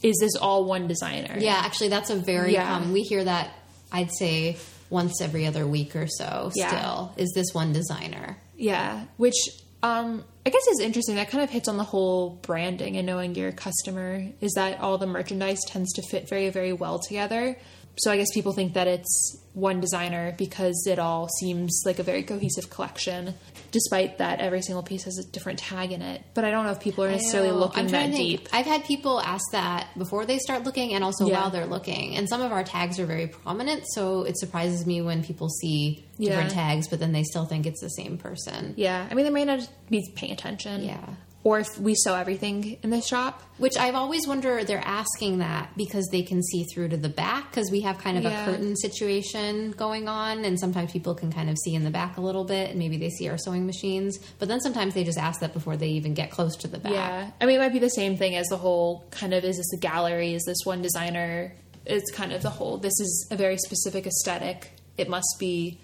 is 0.00 0.16
this 0.20 0.36
all 0.40 0.64
one 0.66 0.86
designer? 0.86 1.34
Yeah, 1.36 1.54
actually, 1.64 1.88
that's 1.88 2.10
a 2.10 2.14
very 2.16 2.52
Yeah. 2.52 2.64
common. 2.68 2.92
We 2.92 3.02
hear 3.02 3.24
that. 3.24 3.50
I'd 3.92 4.12
say 4.12 4.56
once 4.90 5.20
every 5.20 5.46
other 5.46 5.66
week 5.66 5.96
or 5.96 6.06
so. 6.06 6.50
Yeah. 6.54 6.68
Still, 6.68 7.14
is 7.16 7.32
this 7.34 7.52
one 7.52 7.72
designer? 7.72 8.38
Yeah, 8.56 9.04
which 9.16 9.36
um, 9.82 10.24
I 10.44 10.50
guess 10.50 10.66
is 10.68 10.80
interesting. 10.80 11.16
That 11.16 11.30
kind 11.30 11.44
of 11.44 11.50
hits 11.50 11.68
on 11.68 11.76
the 11.76 11.84
whole 11.84 12.30
branding 12.42 12.96
and 12.96 13.06
knowing 13.06 13.34
your 13.34 13.52
customer. 13.52 14.26
Is 14.40 14.52
that 14.54 14.80
all 14.80 14.98
the 14.98 15.06
merchandise 15.06 15.60
tends 15.66 15.92
to 15.94 16.02
fit 16.02 16.28
very, 16.28 16.50
very 16.50 16.72
well 16.72 16.98
together. 16.98 17.56
So 17.98 18.10
I 18.10 18.16
guess 18.16 18.28
people 18.32 18.52
think 18.52 18.74
that 18.74 18.86
it's 18.86 19.36
one 19.58 19.80
designer 19.80 20.34
because 20.38 20.84
it 20.86 20.98
all 20.98 21.28
seems 21.40 21.82
like 21.84 21.98
a 21.98 22.02
very 22.02 22.22
cohesive 22.22 22.70
collection, 22.70 23.34
despite 23.72 24.18
that 24.18 24.40
every 24.40 24.62
single 24.62 24.82
piece 24.82 25.04
has 25.04 25.18
a 25.18 25.24
different 25.30 25.58
tag 25.58 25.90
in 25.92 26.00
it. 26.00 26.22
But 26.34 26.44
I 26.44 26.50
don't 26.50 26.64
know 26.64 26.70
if 26.70 26.80
people 26.80 27.04
are 27.04 27.10
necessarily 27.10 27.50
looking 27.50 27.80
I'm 27.86 27.88
that 27.88 28.12
deep. 28.12 28.48
I've 28.52 28.66
had 28.66 28.84
people 28.84 29.20
ask 29.20 29.42
that 29.52 29.88
before 29.98 30.26
they 30.26 30.38
start 30.38 30.62
looking 30.64 30.94
and 30.94 31.02
also 31.02 31.26
Yeah. 31.26 31.40
while 31.40 31.50
they're 31.50 31.66
looking. 31.66 32.16
And 32.16 32.28
some 32.28 32.40
of 32.40 32.52
our 32.52 32.62
tags 32.64 32.98
are 33.00 33.06
very 33.06 33.26
prominent, 33.26 33.82
so 33.94 34.22
it 34.22 34.38
surprises 34.38 34.86
me 34.86 35.02
when 35.02 35.22
people 35.24 35.48
see 35.48 36.04
different 36.20 36.50
Yeah. 36.50 36.54
tags, 36.54 36.88
but 36.88 37.00
then 37.00 37.12
they 37.12 37.24
still 37.24 37.44
think 37.44 37.66
it's 37.66 37.80
the 37.80 37.90
same 37.90 38.16
person. 38.18 38.74
Yeah, 38.76 39.06
I 39.10 39.14
mean 39.14 39.24
they 39.24 39.30
may 39.30 39.44
not 39.44 39.68
be 39.90 40.08
paying 40.14 40.32
attention. 40.32 40.84
Yeah. 40.84 41.04
Or 41.48 41.60
if 41.60 41.78
we 41.78 41.94
sew 41.94 42.14
everything 42.14 42.76
in 42.82 42.90
the 42.90 43.00
shop. 43.00 43.42
Which 43.56 43.78
I've 43.78 43.94
always 43.94 44.26
wondered 44.28 44.66
they're 44.66 44.84
asking 44.84 45.38
that 45.38 45.70
because 45.78 46.06
they 46.12 46.22
can 46.22 46.42
see 46.42 46.64
through 46.64 46.88
to 46.90 46.96
the 46.98 47.08
back 47.08 47.50
because 47.50 47.70
we 47.70 47.80
have 47.80 47.96
kind 47.98 48.18
of 48.18 48.24
Yeah. 48.24 48.42
a 48.42 48.44
curtain 48.44 48.76
situation 48.76 49.70
going 49.70 50.08
on, 50.08 50.44
and 50.44 50.60
sometimes 50.60 50.92
people 50.92 51.14
can 51.14 51.32
kind 51.32 51.48
of 51.48 51.56
see 51.64 51.74
in 51.74 51.84
the 51.84 51.90
back 51.90 52.18
a 52.18 52.20
little 52.20 52.44
bit, 52.44 52.68
and 52.70 52.78
maybe 52.78 52.98
they 52.98 53.08
see 53.08 53.28
our 53.30 53.38
sewing 53.38 53.64
machines. 53.66 54.18
But 54.38 54.48
then 54.48 54.60
sometimes 54.60 54.92
they 54.92 55.04
just 55.04 55.16
ask 55.18 55.40
that 55.40 55.54
before 55.54 55.76
they 55.78 55.88
even 55.88 56.12
get 56.12 56.30
close 56.30 56.54
to 56.58 56.68
the 56.68 56.78
back. 56.78 56.92
Yeah. 56.92 57.30
I 57.40 57.46
mean 57.46 57.56
it 57.56 57.60
might 57.60 57.72
be 57.72 57.78
the 57.78 57.88
same 57.88 58.18
thing 58.18 58.36
as 58.36 58.46
the 58.48 58.58
whole 58.58 59.06
kind 59.10 59.32
of 59.32 59.42
is 59.42 59.56
this 59.56 59.72
a 59.72 59.78
gallery? 59.78 60.34
Is 60.34 60.44
this 60.44 60.58
one 60.64 60.82
designer? 60.82 61.54
It's 61.86 62.10
kind 62.10 62.32
of 62.32 62.42
the 62.42 62.50
whole 62.50 62.76
this 62.76 62.98
is 63.00 63.26
a 63.30 63.36
very 63.36 63.56
specific 63.56 64.06
aesthetic. 64.06 64.70
It 64.98 65.08
must 65.08 65.36
be 65.38 65.78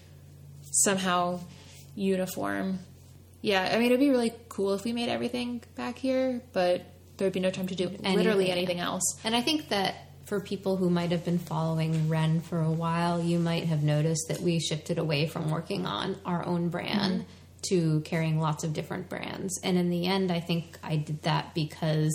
somehow 0.71 1.41
uniform. 1.95 2.81
Yeah, 3.41 3.71
I 3.73 3.79
mean 3.79 3.87
it'd 3.87 4.01
be 4.01 4.11
really 4.11 4.33
cool 4.55 4.73
if 4.75 4.85
we 4.85 4.93
made 4.93 5.09
everything 5.09 5.63
back 5.75 5.99
here, 5.99 6.41
but 6.53 6.83
there'd 7.17 7.33
be 7.33 7.41
no 7.41 7.51
time 7.51 7.67
to 7.67 7.75
do 7.75 7.89
literally 7.89 8.51
anything 8.51 8.79
else. 8.81 9.03
And 9.25 9.35
I 9.35 9.43
think 9.43 9.69
that 9.69 9.95
for 10.27 10.41
people 10.41 10.77
who 10.77 10.89
might 10.89 11.11
have 11.11 11.25
been 11.25 11.39
following 11.39 12.09
Wren 12.09 12.41
for 12.41 12.61
a 12.61 12.71
while, 12.71 13.21
you 13.23 13.39
might 13.39 13.65
have 13.65 13.83
noticed 13.83 14.29
that 14.29 14.41
we 14.41 14.59
shifted 14.61 14.99
away 14.99 15.27
from 15.27 15.51
working 15.51 15.87
on 15.87 16.17
our 16.25 16.45
own 16.47 16.69
brand 16.71 17.23
Mm-hmm. 17.23 17.31
to 17.69 18.01
carrying 18.03 18.39
lots 18.41 18.63
of 18.65 18.73
different 18.73 19.09
brands. 19.09 19.61
And 19.63 19.77
in 19.77 19.91
the 19.91 20.07
end, 20.07 20.31
I 20.31 20.41
think 20.41 20.79
I 20.83 20.97
did 20.97 21.23
that 21.23 21.55
because 21.55 22.13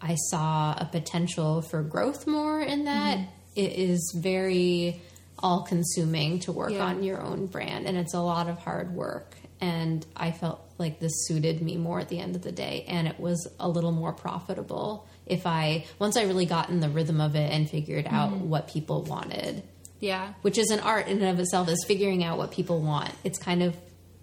I 0.00 0.14
saw 0.30 0.74
a 0.78 0.84
potential 0.90 1.62
for 1.62 1.82
growth 1.82 2.26
more 2.26 2.60
in 2.60 2.84
that. 2.84 3.18
Mm-hmm. 3.18 3.30
It 3.56 3.72
is 3.72 4.16
very 4.20 5.00
all 5.38 5.62
consuming 5.62 6.40
to 6.40 6.52
work 6.52 6.72
Yeah. 6.72 6.84
on 6.86 7.02
your 7.02 7.20
own 7.20 7.46
brand, 7.46 7.86
and 7.86 7.96
it's 7.96 8.14
a 8.14 8.20
lot 8.20 8.48
of 8.48 8.58
hard 8.58 8.94
work. 8.94 9.34
And 9.60 10.04
I 10.16 10.32
felt 10.32 10.60
like 10.78 10.98
this 11.00 11.12
suited 11.26 11.62
me 11.62 11.76
more 11.76 12.00
at 12.00 12.08
the 12.08 12.18
end 12.18 12.36
of 12.36 12.42
the 12.42 12.52
day, 12.52 12.84
and 12.88 13.06
it 13.08 13.18
was 13.20 13.48
a 13.60 13.68
little 13.68 13.92
more 13.92 14.12
profitable 14.12 15.06
if 15.26 15.46
I 15.46 15.86
once 15.98 16.16
I 16.16 16.24
really 16.24 16.44
got 16.46 16.68
in 16.68 16.80
the 16.80 16.88
rhythm 16.90 17.20
of 17.20 17.34
it 17.34 17.50
and 17.50 17.68
figured 17.70 18.06
out 18.08 18.30
Mm-hmm. 18.32 18.48
what 18.50 18.68
people 18.68 19.02
wanted, 19.04 19.62
Yeah. 20.00 20.34
which 20.42 20.58
is 20.58 20.70
an 20.70 20.80
art 20.80 21.06
in 21.08 21.18
and 21.22 21.28
of 21.30 21.38
itself, 21.40 21.68
is 21.68 21.82
figuring 21.86 22.22
out 22.22 22.36
what 22.36 22.50
people 22.50 22.80
want. 22.82 23.10
It's 23.22 23.38
kind 23.38 23.62
of 23.62 23.74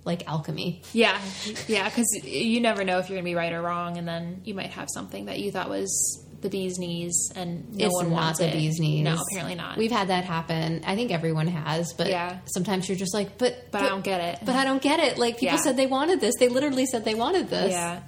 like 0.03 0.27
alchemy. 0.27 0.81
Yeah, 0.93 1.19
yeah, 1.67 1.85
because 1.87 2.07
you 2.23 2.59
never 2.59 2.83
know 2.83 2.99
if 2.99 3.07
you're 3.09 3.15
going 3.15 3.23
to 3.25 3.29
be 3.31 3.35
right 3.35 3.53
or 3.53 3.61
wrong, 3.61 3.97
and 3.97 4.07
then 4.07 4.41
you 4.43 4.53
might 4.53 4.71
have 4.71 4.89
something 4.93 5.25
that 5.25 5.39
you 5.39 5.51
thought 5.51 5.69
was 5.69 6.23
the 6.41 6.49
bee's 6.49 6.77
knees, 6.79 7.31
and 7.35 7.71
no 7.75 7.85
it's 7.85 7.95
one 7.95 8.11
wants 8.11 8.39
the 8.39 8.47
it. 8.49 8.53
bee's 8.53 8.79
knees. 8.79 9.03
No, 9.03 9.15
apparently 9.31 9.55
not. 9.55 9.77
We've 9.77 9.91
had 9.91 10.07
that 10.07 10.25
happen. 10.25 10.83
I 10.85 10.95
think 10.95 11.11
everyone 11.11 11.47
has, 11.47 11.93
but 11.93 12.07
Yeah. 12.07 12.39
sometimes 12.45 12.89
you're 12.89 12.97
just 12.97 13.13
like, 13.13 13.37
but 13.37 13.71
But 13.71 13.83
I 13.83 13.89
don't 13.89 14.03
get 14.03 14.21
it. 14.21 14.39
But 14.45 14.55
I 14.55 14.63
don't 14.63 14.81
get 14.81 14.99
it. 14.99 15.17
Like 15.17 15.37
people 15.39 15.55
Yeah. 15.57 15.61
said 15.63 15.77
they 15.77 15.85
wanted 15.87 16.19
this. 16.19 16.33
They 16.39 16.47
literally 16.49 16.85
said 16.87 17.05
they 17.05 17.13
wanted 17.15 17.49
this. 17.49 17.71
Yeah. 17.71 17.99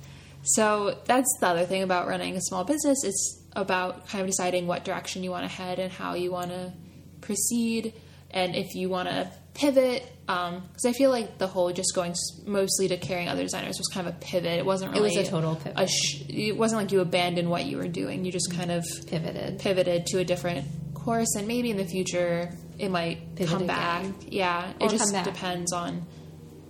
So 0.43 0.97
that's 1.05 1.31
the 1.39 1.47
other 1.47 1.65
thing 1.65 1.83
about 1.83 2.07
running 2.07 2.35
a 2.35 2.41
small 2.41 2.63
business. 2.63 3.03
It's 3.03 3.39
about 3.55 4.07
kind 4.07 4.21
of 4.23 4.27
deciding 4.27 4.65
what 4.67 4.83
direction 4.83 5.23
you 5.23 5.31
want 5.31 5.43
to 5.43 5.47
head 5.55 5.77
and 5.79 5.91
how 5.91 6.15
you 6.15 6.31
want 6.31 6.49
to 6.49 6.73
proceed, 7.21 7.93
and 8.31 8.55
if 8.55 8.75
you 8.75 8.89
want 8.89 9.07
to 9.09 9.29
pivot. 9.53 10.09
Because 10.25 10.85
I 10.85 10.93
feel 10.93 11.09
like 11.09 11.37
the 11.37 11.47
whole 11.47 11.71
just 11.73 11.93
going 11.93 12.15
mostly 12.45 12.87
to 12.87 12.97
carrying 12.97 13.27
other 13.27 13.43
designers 13.43 13.77
was 13.77 13.87
kind 13.87 14.07
of 14.07 14.13
a 14.13 14.17
pivot. 14.19 14.57
It 14.59 14.65
wasn't 14.65 14.95
It 14.95 14.99
really 15.01 15.17
was 15.17 15.27
a 15.27 15.29
total 15.31 15.55
pivot. 15.55 15.73
A 15.75 15.87
sh- 15.87 16.23
it 16.29 16.57
wasn't 16.57 16.81
like 16.81 16.91
you 16.93 17.01
abandoned 17.01 17.49
what 17.49 17.65
you 17.65 17.77
were 17.77 17.87
doing. 17.89 18.23
You 18.23 18.31
just 18.31 18.51
kind 18.53 18.71
of 18.71 18.85
Pivoted. 19.07 19.59
pivoted 19.59 20.05
to 20.07 20.19
a 20.19 20.23
different 20.23 20.65
course, 20.93 21.35
and 21.35 21.47
maybe 21.47 21.69
in 21.71 21.77
the 21.77 21.85
future 21.85 22.49
it 22.79 22.89
might 22.89 23.35
Pivot 23.35 23.49
come 23.51 23.63
again. 23.63 24.11
back. 24.11 24.15
Yeah, 24.29 24.71
Or 24.79 24.87
it 24.87 24.89
just 24.91 25.13
depends 25.23 25.73
on 25.73 26.05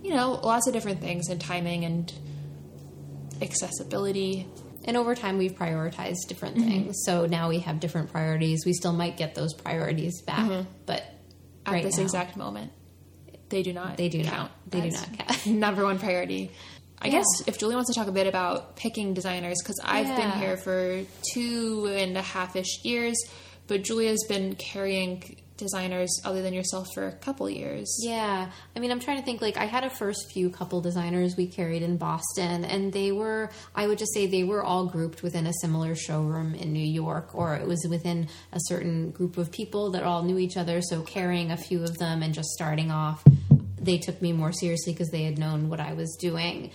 you 0.02 0.10
know 0.14 0.32
lots 0.42 0.66
of 0.66 0.72
different 0.72 1.00
things 1.00 1.28
and 1.28 1.40
timing 1.40 1.84
and 1.84 2.12
accessibility. 3.40 4.46
And 4.86 4.96
over 4.98 5.14
time, 5.14 5.38
we've 5.38 5.52
prioritized 5.54 6.26
different 6.28 6.56
Mm-hmm. 6.56 6.68
things. 6.68 6.96
So 7.06 7.24
now 7.26 7.48
we 7.48 7.60
have 7.60 7.80
different 7.80 8.10
priorities. 8.12 8.64
We 8.66 8.74
still 8.74 8.92
might 8.92 9.16
get 9.16 9.34
those 9.34 9.54
priorities 9.54 10.20
back, 10.22 10.66
but 10.86 11.02
At 11.66 11.72
right 11.72 11.82
this 11.84 11.96
now, 11.96 12.02
exact 12.02 12.36
moment, 12.36 12.72
they 13.48 13.62
do 13.62 13.72
not. 13.72 13.96
They 13.96 14.08
do 14.08 14.22
not. 14.22 14.32
count. 14.32 14.52
They 14.68 14.80
do 14.82 14.90
not 14.90 15.08
count. 15.18 15.46
number 15.46 15.84
one 15.84 15.98
priority. 15.98 16.50
I 17.00 17.06
Yeah. 17.08 17.12
guess 17.12 17.26
if 17.46 17.58
Julie 17.58 17.74
wants 17.74 17.90
to 17.92 17.98
talk 17.98 18.08
a 18.08 18.12
bit 18.12 18.26
about 18.26 18.76
picking 18.76 19.14
designers, 19.14 19.56
because 19.62 19.80
I've 19.84 20.16
been 20.16 20.30
here 20.32 20.56
for 20.56 21.02
two 21.32 21.86
and 21.90 22.16
a 22.16 22.22
half 22.22 22.56
ish 22.56 22.84
years, 22.84 23.16
but 23.66 23.82
Julia's 23.82 24.24
been 24.28 24.54
carrying 24.54 25.36
designers 25.56 26.20
other 26.24 26.42
than 26.42 26.52
yourself 26.52 26.88
for 26.94 27.06
a 27.06 27.12
couple 27.12 27.48
years. 27.48 27.96
Yeah. 28.02 28.50
I 28.74 28.80
mean, 28.80 28.90
I'm 28.90 29.00
trying 29.00 29.18
to 29.18 29.24
think 29.24 29.40
like 29.40 29.56
I 29.56 29.66
had 29.66 29.84
a 29.84 29.90
first 29.90 30.32
few 30.32 30.50
couple 30.50 30.80
designers 30.80 31.36
we 31.36 31.46
carried 31.46 31.82
in 31.82 31.96
Boston, 31.96 32.64
and 32.64 32.92
they 32.92 33.12
were, 33.12 33.50
I 33.74 33.86
would 33.86 33.98
just 33.98 34.12
say 34.12 34.26
they 34.26 34.44
were 34.44 34.64
all 34.64 34.86
grouped 34.86 35.22
within 35.22 35.46
a 35.46 35.52
similar 35.60 35.94
showroom 35.94 36.54
in 36.54 36.72
New 36.72 36.84
York, 36.84 37.34
or 37.34 37.54
it 37.54 37.66
was 37.66 37.86
within 37.88 38.28
a 38.52 38.58
certain 38.62 39.10
group 39.10 39.38
of 39.38 39.52
people 39.52 39.92
that 39.92 40.02
all 40.02 40.22
knew 40.22 40.38
each 40.38 40.56
other. 40.56 40.80
So 40.82 41.02
carrying 41.02 41.50
a 41.50 41.56
few 41.56 41.82
of 41.82 41.98
them 41.98 42.22
and 42.22 42.34
just 42.34 42.48
starting 42.50 42.90
off, 42.90 43.22
they 43.80 43.98
took 43.98 44.20
me 44.22 44.32
more 44.32 44.52
seriously 44.52 44.92
because 44.92 45.10
they 45.10 45.24
had 45.24 45.38
known 45.38 45.68
what 45.68 45.80
I 45.80 45.92
was 45.92 46.16
doing. 46.20 46.70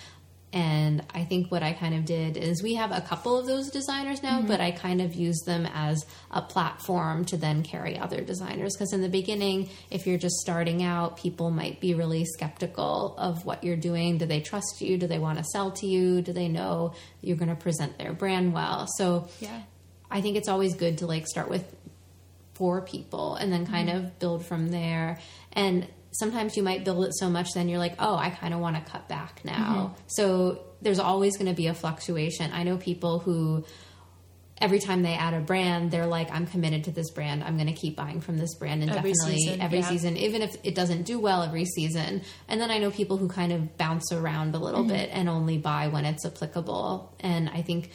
And 0.51 1.03
I 1.13 1.25
think 1.25 1.51
what 1.51 1.61
I 1.61 1.73
kind 1.73 1.93
of 1.93 2.05
did 2.05 2.35
is 2.35 2.63
we 2.63 2.73
have 2.73 2.91
a 2.91 3.01
couple 3.01 3.37
of 3.37 3.45
those 3.45 3.69
designers 3.69 4.23
now, 4.23 4.41
but 4.41 4.59
I 4.59 4.71
kind 4.71 4.99
of 4.99 5.13
use 5.13 5.39
them 5.45 5.67
as 5.71 6.03
a 6.31 6.41
platform 6.41 7.23
to 7.25 7.37
then 7.37 7.61
carry 7.61 7.99
other 7.99 8.21
designers. 8.21 8.75
Because 8.75 8.91
in 8.91 9.01
the 9.01 9.09
beginning, 9.09 9.69
if 9.91 10.07
you're 10.07 10.17
just 10.17 10.37
starting 10.37 10.81
out, 10.81 11.17
people 11.17 11.51
might 11.51 11.79
be 11.79 11.93
really 11.93 12.25
skeptical 12.25 13.13
of 13.19 13.45
what 13.45 13.63
you're 13.63 13.75
doing. 13.77 14.17
Do 14.17 14.25
they 14.25 14.39
trust 14.41 14.81
you? 14.81 14.97
Do 14.97 15.05
they 15.05 15.19
want 15.19 15.37
to 15.37 15.43
sell 15.43 15.69
to 15.71 15.85
you? 15.85 16.23
Do 16.23 16.33
they 16.33 16.47
know 16.47 16.93
you're 17.21 17.37
going 17.37 17.49
to 17.49 17.55
present 17.55 17.99
their 17.99 18.13
brand 18.13 18.51
well? 18.51 18.87
So 18.97 19.27
Yeah. 19.39 19.61
I 20.09 20.21
think 20.21 20.35
it's 20.37 20.47
always 20.49 20.73
good 20.73 20.97
to 20.99 21.05
like 21.05 21.27
start 21.27 21.49
with 21.49 21.71
four 22.55 22.81
people 22.81 23.35
and 23.35 23.53
then 23.53 23.67
kind 23.67 23.87
Mm-hmm. 23.89 24.05
of 24.05 24.19
build 24.19 24.45
from 24.45 24.69
there. 24.69 25.19
And 25.53 25.87
sometimes 26.11 26.57
you 26.57 26.63
might 26.63 26.83
build 26.83 27.05
it 27.05 27.13
so 27.15 27.29
much, 27.29 27.53
then 27.53 27.69
you're 27.69 27.79
like, 27.79 27.95
oh, 27.99 28.15
I 28.15 28.29
kind 28.29 28.53
of 28.53 28.59
want 28.59 28.75
to 28.83 28.91
cut 28.91 29.07
back 29.07 29.41
now. 29.43 29.93
Mm-hmm. 29.95 30.03
So 30.07 30.63
there's 30.81 30.99
always 30.99 31.37
going 31.37 31.49
to 31.49 31.55
be 31.55 31.67
a 31.67 31.73
fluctuation. 31.73 32.51
I 32.51 32.63
know 32.63 32.77
people 32.77 33.19
who 33.19 33.65
every 34.61 34.79
time 34.79 35.03
they 35.03 35.13
add 35.13 35.33
a 35.33 35.39
brand, 35.39 35.89
they're 35.89 36.05
like, 36.05 36.29
I'm 36.31 36.45
committed 36.45 36.83
to 36.85 36.91
this 36.91 37.11
brand. 37.11 37.43
I'm 37.43 37.55
going 37.55 37.67
to 37.67 37.73
keep 37.73 37.95
buying 37.95 38.19
from 38.19 38.37
this 38.37 38.55
brand 38.55 38.81
and 38.81 38.91
Every 38.91 39.13
definitely 39.13 39.37
season, 39.37 39.61
every 39.61 39.79
yeah. 39.79 39.87
season, 39.87 40.17
even 40.17 40.41
if 40.41 40.55
it 40.63 40.75
doesn't 40.75 41.03
do 41.03 41.17
well 41.17 41.43
every 41.43 41.63
season. 41.63 42.23
And 42.49 42.59
then 42.59 42.69
I 42.69 42.77
know 42.77 42.91
people 42.91 43.15
who 43.15 43.29
kind 43.29 43.53
of 43.53 43.77
bounce 43.77 44.11
around 44.11 44.55
a 44.55 44.59
little 44.59 44.81
Mm-hmm. 44.81 44.89
bit 44.89 45.09
and 45.13 45.29
only 45.29 45.57
buy 45.57 45.87
when 45.87 46.05
it's 46.05 46.25
applicable. 46.25 47.15
And 47.21 47.49
I 47.49 47.61
think 47.61 47.91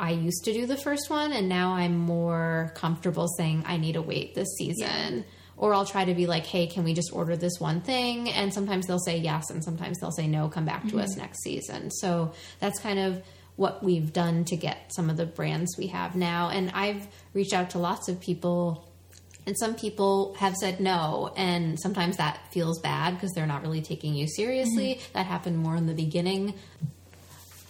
I 0.00 0.12
used 0.12 0.44
to 0.44 0.52
do 0.52 0.64
the 0.66 0.76
first 0.76 1.10
one, 1.10 1.32
and 1.32 1.48
now 1.48 1.72
I'm 1.74 1.96
more 1.96 2.72
comfortable 2.74 3.28
saying 3.36 3.64
I 3.66 3.76
need 3.78 3.92
to 3.94 4.02
wait 4.02 4.34
this 4.34 4.48
season. 4.56 5.24
Or 5.58 5.74
I'll 5.74 5.84
try 5.84 6.04
to 6.04 6.14
be 6.14 6.26
like, 6.26 6.46
hey, 6.46 6.68
can 6.68 6.84
we 6.84 6.94
just 6.94 7.12
order 7.12 7.36
this 7.36 7.58
one 7.58 7.80
thing? 7.80 8.30
And 8.30 8.54
sometimes 8.54 8.86
they'll 8.86 8.98
say 9.00 9.18
yes, 9.18 9.50
and 9.50 9.62
sometimes 9.62 9.98
they'll 9.98 10.12
say 10.12 10.26
no, 10.26 10.48
come 10.48 10.64
back 10.64 10.88
to 10.88 11.00
us 11.00 11.10
mm-hmm. 11.10 11.20
next 11.20 11.42
season. 11.42 11.90
So 11.90 12.32
that's 12.60 12.78
kind 12.78 12.98
of 12.98 13.22
what 13.56 13.82
we've 13.82 14.12
done 14.12 14.44
to 14.44 14.56
get 14.56 14.92
some 14.94 15.10
of 15.10 15.16
the 15.16 15.26
brands 15.26 15.76
we 15.76 15.88
have 15.88 16.14
now. 16.14 16.48
And 16.48 16.70
I've 16.72 17.08
reached 17.34 17.52
out 17.52 17.70
to 17.70 17.78
lots 17.78 18.08
of 18.08 18.20
people. 18.20 18.88
And 19.46 19.58
some 19.58 19.74
people 19.74 20.34
have 20.34 20.54
said 20.54 20.78
no, 20.78 21.32
and 21.36 21.80
sometimes 21.80 22.18
that 22.18 22.38
feels 22.52 22.80
bad 22.80 23.14
because 23.14 23.32
they're 23.32 23.46
not 23.46 23.62
really 23.62 23.80
taking 23.80 24.14
you 24.14 24.28
seriously. 24.28 24.94
Mm-hmm. 24.94 25.12
That 25.14 25.26
happened 25.26 25.58
more 25.58 25.74
in 25.74 25.86
the 25.86 25.94
beginning. 25.94 26.54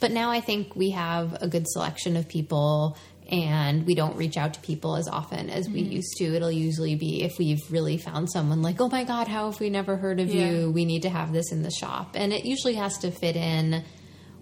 But 0.00 0.12
now 0.12 0.30
I 0.30 0.40
think 0.40 0.76
we 0.76 0.90
have 0.90 1.40
a 1.40 1.48
good 1.48 1.66
selection 1.68 2.16
of 2.16 2.28
people 2.28 2.98
and 3.28 3.86
we 3.86 3.94
don't 3.94 4.16
reach 4.16 4.36
out 4.36 4.54
to 4.54 4.60
people 4.60 4.96
as 4.96 5.06
often 5.06 5.50
as 5.50 5.68
we 5.68 5.82
mm-hmm. 5.82 5.92
used 5.92 6.16
to. 6.16 6.34
It'll 6.34 6.50
usually 6.50 6.94
be 6.94 7.22
if 7.22 7.38
we've 7.38 7.60
really 7.70 7.98
found 7.98 8.30
someone 8.30 8.62
like, 8.62 8.80
oh 8.80 8.88
my 8.88 9.04
God, 9.04 9.28
how 9.28 9.50
have 9.50 9.60
we 9.60 9.68
never 9.68 9.96
heard 9.96 10.18
of 10.18 10.32
Yeah. 10.32 10.50
you? 10.50 10.70
We 10.70 10.84
need 10.86 11.02
to 11.02 11.10
have 11.10 11.32
this 11.32 11.52
in 11.52 11.62
the 11.62 11.70
shop. 11.70 12.12
And 12.14 12.32
it 12.32 12.46
usually 12.46 12.74
has 12.74 12.96
to 12.98 13.10
fit 13.10 13.36
in 13.36 13.84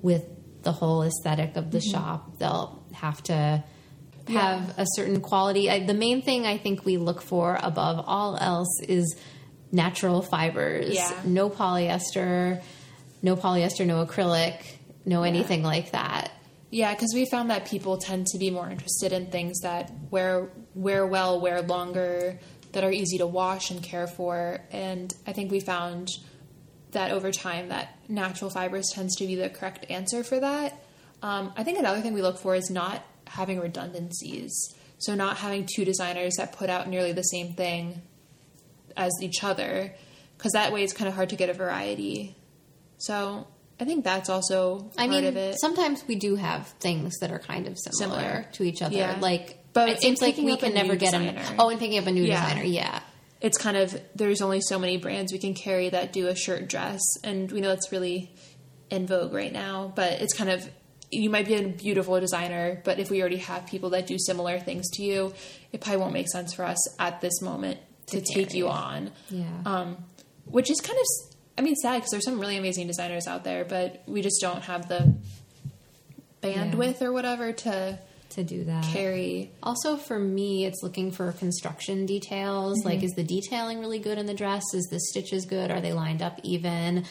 with 0.03 0.25
the 0.63 0.73
whole 0.73 1.03
aesthetic 1.03 1.57
of 1.57 1.73
the 1.73 1.79
mm-hmm. 1.79 1.91
shop. 1.91 2.39
They'll 2.39 2.85
have 2.93 3.23
to 3.25 3.65
have 4.29 4.75
a 4.79 4.87
certain 4.95 5.21
quality. 5.21 5.71
I, 5.71 5.85
the 5.85 5.95
main 5.95 6.23
thing 6.23 6.47
I 6.47 6.59
think 6.59 6.85
we 6.85 6.97
look 6.97 7.23
for 7.23 7.59
above 7.61 8.05
all 8.07 8.37
else 8.37 8.81
is 8.89 9.17
natural 9.73 10.23
fibers. 10.23 10.95
Yeah. 10.95 11.13
No 11.25 11.51
polyester, 11.51 12.63
no 13.23 13.37
polyester, 13.37 13.87
no 13.87 14.05
acrylic, 14.05 14.61
no 15.05 15.23
anything 15.23 15.63
like 15.63 15.93
that. 15.93 16.31
Yeah, 16.77 16.93
because 16.93 17.15
we 17.15 17.25
found 17.25 17.49
that 17.49 17.65
people 17.65 17.97
tend 17.97 18.27
to 18.27 18.39
be 18.39 18.51
more 18.51 18.69
interested 18.69 19.11
in 19.11 19.29
things 19.29 19.61
that 19.61 19.91
wear 20.11 20.51
wear 20.75 21.07
well, 21.07 21.41
wear 21.41 21.63
longer, 21.63 22.39
that 22.73 22.85
are 22.85 22.93
easy 22.93 23.17
to 23.17 23.27
wash 23.27 23.71
and 23.71 23.83
care 23.83 24.07
for. 24.07 24.61
And 24.71 25.11
I 25.27 25.33
think 25.33 25.51
we 25.51 25.61
found 25.61 26.11
that 26.91 27.13
over 27.13 27.33
time, 27.33 27.71
that 27.71 27.99
natural 28.11 28.51
fibers 28.51 28.91
tends 28.93 29.17
to 29.17 29.27
be 29.27 29.37
the 29.37 29.49
correct 29.49 29.87
answer 29.89 30.23
for 30.23 30.39
that. 30.39 30.85
Um, 31.23 31.51
I 31.57 31.65
think 31.65 31.79
another 31.79 32.03
thing 32.03 32.13
we 32.13 32.21
look 32.21 32.37
for 32.37 32.55
is 32.55 32.69
not 32.69 33.03
having 33.27 33.59
redundancies. 33.59 34.53
So 34.99 35.15
not 35.15 35.39
having 35.39 35.67
two 35.75 35.87
designers 35.87 36.35
that 36.37 36.53
put 36.53 36.69
out 36.69 36.91
nearly 36.91 37.13
the 37.13 37.23
same 37.23 37.55
thing 37.55 38.03
as 38.99 39.13
each 39.23 39.43
other, 39.43 39.95
because 40.37 40.53
that 40.53 40.75
way 40.75 40.85
it's 40.85 40.93
kind 40.93 41.09
of 41.09 41.15
hard 41.15 41.31
to 41.31 41.37
get 41.37 41.49
a 41.49 41.55
variety. 41.55 42.37
So 42.99 43.47
I 43.79 43.85
think 43.85 44.05
that's 44.05 44.29
also 44.31 44.91
I 44.97 45.07
part 45.07 45.11
mean, 45.11 45.25
of 45.27 45.37
it. 45.37 45.61
sometimes 45.61 46.03
we 46.09 46.15
do 46.17 46.37
have 46.37 46.67
things 46.81 47.19
that 47.21 47.31
are 47.31 47.39
kind 47.39 47.67
of 47.67 47.77
similar, 47.79 48.17
Similar. 48.21 48.47
to 48.53 48.63
each 48.65 48.81
other. 48.83 48.97
Yeah. 48.97 49.19
Like, 49.21 49.63
But 49.75 49.91
it 49.91 50.01
seems 50.01 50.23
like 50.23 50.37
we 50.39 50.57
can 50.57 50.73
never 50.73 50.97
get 50.97 51.13
a 51.13 51.19
designer- 51.19 51.57
oh, 51.59 51.69
and 51.69 51.79
picking 51.79 51.99
up 51.99 52.07
a 52.07 52.11
new 52.13 52.23
Yeah. 52.25 52.43
designer, 52.43 52.65
yeah, 52.65 53.01
it's 53.43 53.59
kind 53.59 53.77
of 53.77 54.01
there's 54.15 54.41
only 54.41 54.61
so 54.63 54.79
many 54.79 54.97
brands 54.97 55.31
we 55.33 55.39
can 55.39 55.53
carry 55.55 55.91
that 55.91 56.13
do 56.13 56.27
a 56.29 56.35
shirt 56.35 56.69
dress 56.69 57.01
and 57.23 57.53
we 57.53 57.61
know 57.61 57.71
it's 57.73 57.93
really 57.93 58.33
in 58.89 59.07
vogue 59.07 59.35
right 59.35 59.53
now 59.53 59.93
but 59.95 60.13
it's 60.23 60.33
kind 60.33 60.49
of 60.49 60.67
you 61.11 61.29
might 61.29 61.45
be 61.47 61.55
a 61.55 61.63
beautiful 61.69 62.19
designer 62.19 62.81
but 62.85 62.99
if 62.99 63.11
we 63.11 63.21
already 63.21 63.37
have 63.37 63.67
people 63.67 63.91
that 63.91 64.07
do 64.07 64.17
similar 64.19 64.59
things 64.59 64.89
to 64.91 65.03
you 65.03 65.35
it 65.73 65.81
probably 65.83 66.01
won't 66.01 66.13
make 66.15 66.29
sense 66.29 66.55
for 66.55 66.65
us 66.65 66.79
at 66.99 67.21
this 67.21 67.43
moment 67.43 67.79
to, 68.07 68.21
To 68.21 68.35
take 68.35 68.55
you 68.55 68.69
on 68.69 69.11
yeah. 69.29 69.45
um, 69.67 69.97
which 70.47 70.71
is 70.71 70.81
kind 70.81 70.99
of 70.99 71.07
i 71.59 71.63
mean 71.63 71.75
sad 71.77 71.97
because 71.97 72.11
there's 72.11 72.25
some 72.25 72.39
really 72.39 72.57
amazing 72.57 72.87
designers 72.87 73.27
out 73.27 73.45
there 73.45 73.65
but 73.65 74.03
we 74.07 74.23
just 74.23 74.41
don't 74.41 74.63
have 74.63 74.89
the 74.89 75.15
bandwidth 76.43 77.03
or 77.03 77.13
whatever 77.13 77.53
to 77.53 77.99
to 78.31 78.45
do 78.45 78.65
that. 78.65 78.85
carry 78.85 79.51
Also, 79.63 79.97
for 79.97 80.19
me, 80.19 80.65
it's 80.65 80.83
looking 80.83 81.11
for 81.11 81.33
construction 81.33 82.07
details. 82.07 82.85
Like, 82.85 82.99
mm-hmm. 82.99 83.07
is 83.07 83.13
the 83.13 83.25
detailing 83.25 83.81
really 83.81 83.99
good 83.99 84.19
in 84.19 84.27
the 84.27 84.35
dress? 84.35 84.63
Is 84.75 84.87
the 84.91 85.01
stitches 85.01 85.47
good? 85.47 85.71
Are 85.71 85.81
they 85.81 85.93
lined 85.93 86.23
up 86.23 86.39
even? 86.43 87.05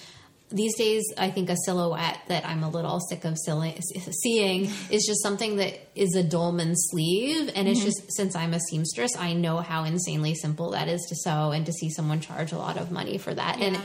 These 0.52 0.78
days, 0.78 1.04
I 1.18 1.32
think 1.32 1.50
a 1.50 1.56
silhouette 1.66 2.20
that 2.28 2.46
I'm 2.46 2.64
a 2.64 2.70
little 2.70 3.00
sick 3.00 3.25
of 3.25 3.36
seeing 3.38 4.70
is 4.92 5.06
just 5.08 5.24
something 5.24 5.58
that 5.58 5.74
is 5.96 6.16
a 6.16 6.22
dolman 6.24 6.74
sleeve. 6.75 7.52
And 7.56 7.68
it's 7.68 7.84
just, 7.84 8.14
since 8.16 8.36
I'm 8.36 8.54
a 8.54 8.60
seamstress, 8.60 9.16
I 9.18 9.34
know 9.34 9.58
how 9.58 9.86
insanely 9.86 10.36
simple 10.36 10.72
that 10.72 10.88
is 10.88 11.02
to 11.10 11.16
sew 11.16 11.52
and 11.52 11.66
to 11.66 11.72
see 11.74 11.90
someone 11.90 12.22
charge 12.22 12.52
a 12.52 12.58
lot 12.60 12.78
of 12.78 12.92
money 12.92 13.18
for 13.18 13.34
that. 13.34 13.60
And 13.60 13.80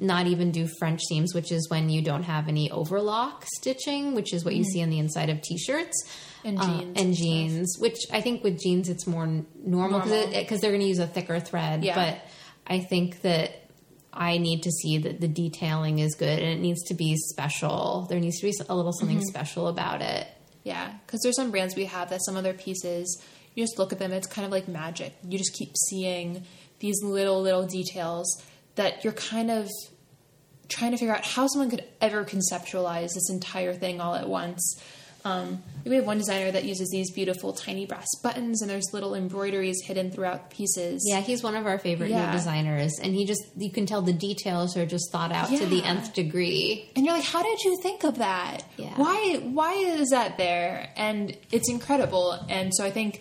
not 0.00 0.26
even 0.26 0.52
do 0.52 0.66
French 0.78 1.02
seams, 1.02 1.34
which 1.34 1.52
is 1.52 1.68
when 1.68 1.90
you 1.90 2.00
don't 2.02 2.22
have 2.22 2.48
any 2.48 2.70
overlock 2.70 3.44
stitching, 3.56 4.14
which 4.14 4.32
is 4.32 4.42
what 4.44 4.54
you 4.54 4.64
see 4.64 4.82
on 4.82 4.88
the 4.90 4.98
inside 4.98 5.28
of 5.28 5.42
t 5.42 5.58
shirts 5.58 6.02
And 6.44 6.58
uh, 6.58 6.62
jeans 6.66 6.82
and 6.82 6.98
and 6.98 7.14
jeans, 7.14 7.76
which 7.78 7.98
I 8.10 8.22
think 8.22 8.42
with 8.42 8.58
jeans 8.58 8.88
it's 8.88 9.06
more 9.06 9.24
n- 9.24 9.46
normal 9.64 9.98
Normal. 10.00 10.28
because 10.32 10.60
they're 10.62 10.70
going 10.70 10.80
to 10.82 10.88
use 10.88 10.98
a 10.98 11.06
thicker 11.06 11.40
thread. 11.40 11.84
Yeah. 11.84 11.94
But 11.94 12.20
I 12.66 12.80
think 12.80 13.20
that 13.22 13.65
I 14.16 14.38
need 14.38 14.62
to 14.62 14.70
see 14.70 14.98
that 14.98 15.20
the 15.20 15.28
detailing 15.28 15.98
is 15.98 16.14
good 16.14 16.38
and 16.38 16.48
it 16.48 16.60
needs 16.60 16.82
to 16.84 16.94
be 16.94 17.16
special. 17.16 18.06
There 18.08 18.18
needs 18.18 18.40
to 18.40 18.46
be 18.46 18.52
a 18.68 18.74
little 18.74 18.92
something 18.92 19.18
Mm-hmm. 19.18 19.26
special 19.26 19.68
about 19.68 20.00
it. 20.02 20.26
Yeah, 20.64 20.90
because 21.06 21.20
there's 21.22 21.36
some 21.36 21.50
brands 21.50 21.76
we 21.76 21.84
have 21.84 22.10
that 22.10 22.24
some 22.24 22.36
of 22.36 22.42
their 22.42 22.54
pieces, 22.54 23.22
you 23.54 23.62
just 23.62 23.78
look 23.78 23.92
at 23.92 23.98
them, 23.98 24.12
it's 24.12 24.26
kind 24.26 24.44
of 24.44 24.50
like 24.50 24.66
magic. 24.68 25.14
You 25.28 25.38
just 25.38 25.52
keep 25.54 25.76
seeing 25.88 26.44
these 26.80 27.02
little, 27.04 27.40
little 27.40 27.66
details 27.66 28.42
that 28.74 29.04
you're 29.04 29.12
kind 29.12 29.50
of 29.50 29.70
trying 30.68 30.90
to 30.90 30.96
figure 30.98 31.14
out 31.14 31.24
how 31.24 31.46
someone 31.46 31.70
could 31.70 31.84
ever 32.00 32.24
conceptualize 32.24 33.14
this 33.14 33.30
entire 33.30 33.72
thing 33.74 34.00
all 34.00 34.14
at 34.14 34.28
once. 34.28 34.80
Um, 35.26 35.62
we 35.84 35.96
have 35.96 36.04
one 36.06 36.18
designer 36.18 36.50
that 36.52 36.64
uses 36.64 36.88
these 36.90 37.10
beautiful 37.12 37.52
tiny 37.52 37.84
brass 37.86 38.06
buttons, 38.22 38.62
and 38.62 38.70
there's 38.70 38.92
little 38.92 39.14
embroideries 39.14 39.76
hidden 39.84 40.10
throughout 40.10 40.50
the 40.50 40.56
pieces. 40.56 41.02
Yeah, 41.06 41.20
he's 41.20 41.42
one 41.42 41.54
of 41.56 41.66
our 41.66 41.78
favorite 41.78 42.10
Yeah. 42.10 42.26
new 42.26 42.32
designers, 42.32 42.98
and 43.02 43.14
he 43.14 43.24
just 43.26 43.42
you 43.56 43.70
can 43.70 43.86
tell 43.86 44.02
the 44.02 44.12
details 44.12 44.76
are 44.76 44.86
just 44.86 45.10
thought 45.12 45.32
out 45.32 45.48
to 45.48 45.66
the 45.66 45.82
nth 45.82 46.12
degree. 46.14 46.90
and 46.96 47.04
you're 47.04 47.14
like, 47.14 47.24
how 47.24 47.42
did 47.42 47.62
you 47.64 47.78
think 47.82 48.04
of 48.04 48.18
that? 48.18 48.64
Yeah. 48.76 48.92
Why 48.96 49.40
why 49.42 49.72
is 49.74 50.10
that 50.10 50.38
there? 50.38 50.90
And 50.96 51.36
it's 51.50 51.68
incredible. 51.68 52.32
And 52.48 52.72
so 52.74 52.84
I 52.84 52.90
think 52.90 53.20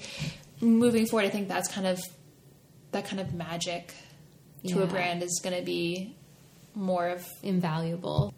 moving 0.62 1.06
forward, 1.08 1.26
I 1.26 1.30
think 1.30 1.48
that's 1.48 1.68
kind 1.68 1.88
of 1.88 2.00
that 2.92 3.06
kind 3.06 3.20
of 3.20 3.34
magic 3.34 3.94
to 4.68 4.82
a 4.82 4.88
brand 4.88 5.22
is 5.22 5.40
going 5.44 5.56
to 5.58 5.64
be 5.64 6.16
more 6.74 7.10
of 7.10 7.28
invaluable. 7.44 8.34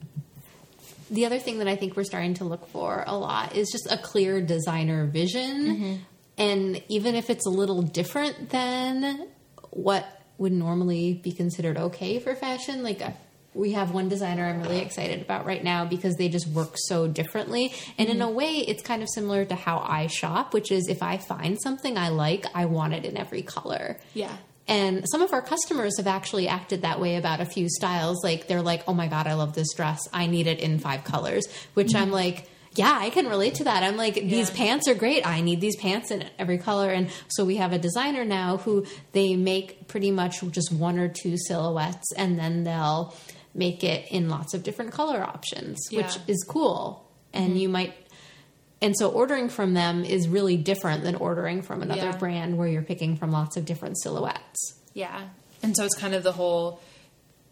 The 1.10 1.26
other 1.26 1.39
thing 1.39 1.60
that 1.60 1.67
I 1.67 1.76
think 1.76 1.96
we're 1.96 2.04
starting 2.04 2.34
to 2.36 2.43
look 2.43 2.67
for 2.70 3.04
a 3.08 3.17
lot 3.17 3.56
is 3.56 3.70
just 3.72 3.88
a 3.91 3.98
clear 3.98 4.41
designer 4.41 5.06
vision. 5.06 6.04
And 6.38 6.84
even 6.88 7.15
if 7.15 7.30
it's 7.30 7.46
a 7.46 7.50
little 7.50 7.82
different 7.82 8.50
than 8.50 9.28
what 9.72 10.06
would 10.38 10.52
normally 10.52 11.13
be 11.15 11.32
considered 11.32 11.78
okay 11.78 12.20
for 12.20 12.36
fashion, 12.36 12.84
like 12.84 13.02
uh, 13.02 13.12
we 13.56 13.72
have 13.72 13.91
one 13.91 14.08
designer 14.08 14.46
I'm 14.46 14.62
really 14.62 14.80
excited 14.80 15.22
about 15.22 15.46
right 15.48 15.63
now 15.63 15.86
because 15.86 16.15
they 16.15 16.30
just 16.30 16.48
work 16.48 16.74
so 16.76 17.08
differently. 17.08 17.74
And 17.98 18.08
in 18.10 18.22
a 18.22 18.30
way, 18.30 18.58
it's 18.58 18.84
kind 18.84 19.02
of 19.02 19.10
similar 19.10 19.46
to 19.46 19.56
how 19.56 19.80
I 19.80 20.08
shop, 20.08 20.54
which 20.54 20.72
is 20.72 20.88
if 20.88 21.02
I 21.02 21.17
find 21.17 21.60
something 21.60 21.98
I 21.98 22.10
like, 22.10 22.46
I 22.54 22.65
want 22.65 22.93
it 22.93 23.04
in 23.06 23.17
every 23.17 23.41
color. 23.41 23.98
yeah. 24.13 24.38
And 24.67 25.06
some 25.10 25.21
of 25.21 25.32
our 25.34 25.41
customers 25.41 25.97
have 25.97 26.08
actually 26.08 26.47
acted 26.47 26.82
that 26.82 26.99
way 26.99 27.15
about 27.15 27.39
a 27.39 27.45
few 27.45 27.69
styles. 27.69 28.23
Like 28.23 28.47
they're 28.47 28.62
like, 28.62 28.84
"Oh 28.88 28.93
my 28.93 29.08
god, 29.08 29.27
I 29.27 29.34
love 29.36 29.53
this 29.53 29.73
dress. 29.73 30.08
I 30.13 30.27
need 30.27 30.47
it 30.47 30.60
in 30.60 30.80
five 30.80 31.03
colors." 31.03 31.45
Which 31.73 31.95
I'm 31.95 32.12
like, 32.12 32.49
"Yeah, 32.75 32.95
I 32.99 33.10
can 33.10 33.27
relate 33.27 33.56
to 33.56 33.63
that." 33.63 33.84
I'm 33.84 33.95
like, 33.97 34.15
"These 34.15 34.49
Mm-hmm. 34.49 34.58
Yeah. 34.62 34.65
pants 34.67 34.88
are 34.89 34.93
great. 34.95 35.25
I 35.25 35.39
need 35.41 35.62
these 35.62 35.77
pants 35.77 36.12
in 36.12 36.25
every 36.38 36.58
color." 36.58 36.89
And 36.89 37.10
so 37.30 37.45
we 37.45 37.56
have 37.58 37.71
a 37.71 37.80
designer 37.80 38.25
now 38.25 38.58
who 38.58 38.86
they 39.13 39.36
make 39.38 39.88
pretty 39.88 40.12
much 40.12 40.41
just 40.51 40.71
one 40.73 40.99
or 40.99 41.08
two 41.08 41.38
silhouettes 41.38 42.12
and 42.17 42.38
then 42.38 42.63
they'll 42.65 43.15
make 43.56 43.84
it 43.84 44.12
in 44.12 44.30
lots 44.30 44.53
of 44.53 44.63
different 44.63 44.91
color 44.91 45.23
options, 45.23 45.80
which 45.91 46.17
is 46.27 46.43
cool. 46.47 47.10
And 47.34 47.51
Mm-hmm. 47.51 47.58
you 47.58 47.69
might 47.69 47.93
and 48.82 48.96
so 48.98 49.10
ordering 49.10 49.50
from 49.50 49.74
them 49.74 50.04
is 50.06 50.28
really 50.28 50.58
different 50.58 51.04
than 51.04 51.16
ordering 51.16 51.62
from 51.62 51.82
another 51.82 52.02
Yeah. 52.12 52.18
brand 52.18 52.58
where 52.58 52.68
you're 52.68 52.82
picking 52.84 53.16
from 53.18 53.32
lots 53.32 53.58
of 53.58 53.66
different 53.66 54.00
silhouettes. 54.00 54.76
Yeah. 54.94 55.30
And 55.63 55.76
so 55.76 55.84
it's 55.86 55.96
kind 55.96 56.13
of 56.13 56.24
the 56.24 56.32
whole, 56.32 56.80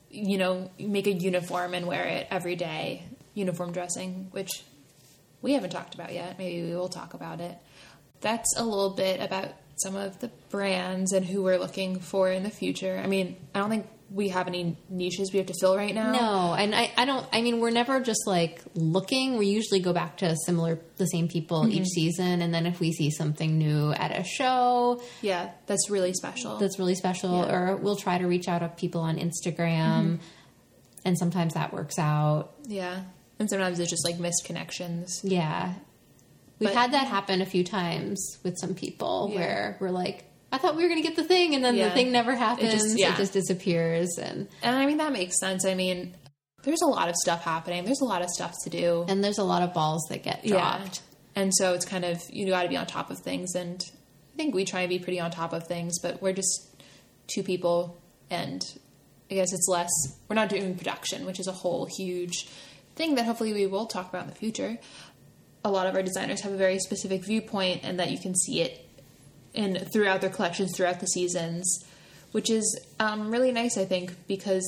you 0.09 0.37
know, 0.37 0.69
make 0.79 1.07
a 1.07 1.11
uniform 1.13 1.73
and 1.73 1.87
wear 1.87 2.05
it 2.05 2.27
every 2.29 2.55
day, 2.55 3.03
uniform 3.33 3.71
dressing, 3.71 4.27
which 4.31 4.63
we 5.41 5.53
haven't 5.53 5.71
talked 5.71 5.95
about 5.95 6.13
yet. 6.13 6.37
Maybe 6.37 6.67
we 6.69 6.75
will 6.75 6.89
talk 6.89 7.13
about 7.13 7.41
it. 7.41 7.57
That's 8.21 8.55
a 8.57 8.63
little 8.63 8.91
bit 8.91 9.21
about 9.21 9.49
some 9.77 9.95
of 9.95 10.19
the 10.19 10.29
brands 10.49 11.11
and 11.11 11.25
who 11.25 11.43
we're 11.43 11.57
looking 11.59 11.99
for 11.99 12.31
in 12.31 12.43
the 12.43 12.49
future. 12.49 13.01
I 13.03 13.07
mean, 13.07 13.35
I 13.53 13.59
don't 13.59 13.69
think 13.69 13.87
we 14.11 14.29
have 14.29 14.47
any 14.47 14.77
niches 14.89 15.31
we 15.33 15.39
have 15.39 15.47
to 15.47 15.53
fill 15.59 15.75
right 15.75 15.93
now. 15.93 16.11
No, 16.11 16.53
and 16.53 16.75
I, 16.75 16.91
I 16.95 17.05
don't. 17.05 17.25
I 17.33 17.41
mean, 17.41 17.59
we're 17.59 17.71
never 17.71 17.99
just 17.99 18.27
like 18.27 18.61
looking. 18.75 19.37
We 19.37 19.47
usually 19.47 19.79
go 19.79 19.93
back 19.93 20.17
to 20.17 20.35
similar, 20.45 20.79
the 20.97 21.05
same 21.07 21.27
people 21.27 21.63
Mm-hmm. 21.63 21.71
each 21.71 21.87
season, 21.87 22.41
and 22.41 22.53
then 22.53 22.65
if 22.65 22.79
we 22.79 22.91
see 22.93 23.09
something 23.09 23.57
new 23.57 23.91
at 23.91 24.17
a 24.17 24.23
show 24.23 25.01
Yeah, 25.21 25.49
that's 25.65 25.89
really 25.89 26.13
special. 26.13 26.57
that's 26.57 26.77
really 26.79 26.95
special, 26.95 27.31
Yeah. 27.31 27.45
Mm-hmm. 27.45 27.53
or 27.73 27.75
we'll 27.77 27.95
try 27.95 28.17
to 28.19 28.27
reach 28.27 28.47
out 28.47 28.59
to 28.59 28.69
people 28.69 29.01
on 29.01 29.17
Instagram, 29.17 30.19
and 31.03 31.17
sometimes 31.17 31.55
that 31.55 31.73
works 31.73 31.97
out. 31.99 32.53
yeah. 32.67 33.01
And 33.37 33.49
sometimes 33.49 33.79
it's 33.81 33.89
just 33.89 34.05
like 34.05 34.17
missed 34.17 34.45
connections. 34.45 35.19
Yeah, 35.23 35.73
we've 36.59 36.69
But- 36.69 36.75
had 36.77 36.91
that 36.93 37.07
happen 37.07 37.41
a 37.41 37.45
few 37.45 37.63
times 37.65 38.37
with 38.43 38.57
some 38.57 38.75
people 38.75 39.29
Yeah. 39.31 39.35
where 39.39 39.77
we're 39.81 39.89
like, 39.89 40.23
I 40.55 40.57
thought 40.57 40.75
we 40.75 40.83
were 40.83 40.89
going 40.89 41.01
to 41.01 41.07
get 41.07 41.15
the 41.17 41.23
thing, 41.23 41.53
and 41.53 41.63
then 41.63 41.75
Yeah. 41.75 41.89
the 41.89 41.95
thing 41.95 42.11
never 42.11 42.33
happens. 42.35 42.69
It 42.73 42.77
just, 42.77 42.97
yeah. 42.97 43.15
disappears, 43.17 44.17
and 44.17 44.47
And 44.63 44.75
I 44.75 44.85
mean, 44.85 44.97
that 44.97 45.11
makes 45.11 45.37
sense. 45.39 45.65
I 45.65 45.73
mean, 45.75 46.15
there's 46.63 46.81
a 46.81 46.87
lot 46.87 47.09
of 47.09 47.15
stuff 47.15 47.43
happening, 47.43 47.85
there's 47.85 48.01
a 48.01 48.05
lot 48.05 48.21
of 48.21 48.29
stuff 48.29 48.53
to 48.63 48.69
do. 48.69 49.05
and 49.07 49.23
there's 49.23 49.37
a 49.37 49.43
lot 49.43 49.61
of 49.61 49.73
balls 49.73 50.05
that 50.09 50.23
get 50.23 50.43
dropped. 50.45 51.01
And 51.35 51.53
so 51.53 51.73
it's 51.73 51.85
kind 51.85 52.05
of, 52.05 52.21
you 52.31 52.47
got 52.47 52.63
to 52.63 52.69
be 52.69 52.77
on 52.77 52.85
top 52.87 53.11
of 53.11 53.19
things. 53.19 53.53
And 53.55 53.83
I 54.33 54.37
think 54.37 54.55
we 54.55 54.63
try 54.65 54.81
and 54.81 54.89
be 54.89 54.99
pretty 54.99 55.19
on 55.19 55.29
top 55.31 55.51
of 55.51 55.67
things, 55.67 55.99
but 55.99 56.21
we're 56.21 56.31
just 56.33 56.69
two 57.27 57.43
people. 57.43 58.01
And 58.29 58.65
I 59.29 59.35
guess 59.35 59.51
it's 59.51 59.67
less, 59.67 59.91
we're 60.29 60.35
not 60.35 60.47
doing 60.49 60.75
production, 60.75 61.25
which 61.25 61.39
is 61.39 61.47
a 61.47 61.51
whole 61.51 61.87
huge 61.97 62.47
thing 62.95 63.15
that 63.15 63.25
hopefully 63.25 63.53
we 63.53 63.67
will 63.67 63.85
talk 63.85 64.07
about 64.09 64.23
in 64.23 64.29
the 64.29 64.35
future. 64.35 64.77
A 65.65 65.69
lot 65.69 65.87
of 65.87 65.95
our 65.95 66.01
designers 66.03 66.41
have 66.41 66.53
a 66.53 66.57
very 66.57 66.79
specific 66.79 67.25
viewpoint, 67.25 67.81
and 67.83 67.99
that 67.99 68.11
you 68.11 68.17
can 68.17 68.33
see 68.35 68.61
it 68.61 68.84
in 69.55 69.75
throughout 69.91 70.21
their 70.21 70.29
collections, 70.29 70.75
throughout 70.75 70.99
the 70.99 71.07
seasons, 71.07 71.83
which 72.31 72.49
is 72.49 72.79
um, 72.99 73.31
really 73.31 73.51
nice, 73.51 73.77
I 73.77 73.85
think, 73.85 74.13
because 74.27 74.63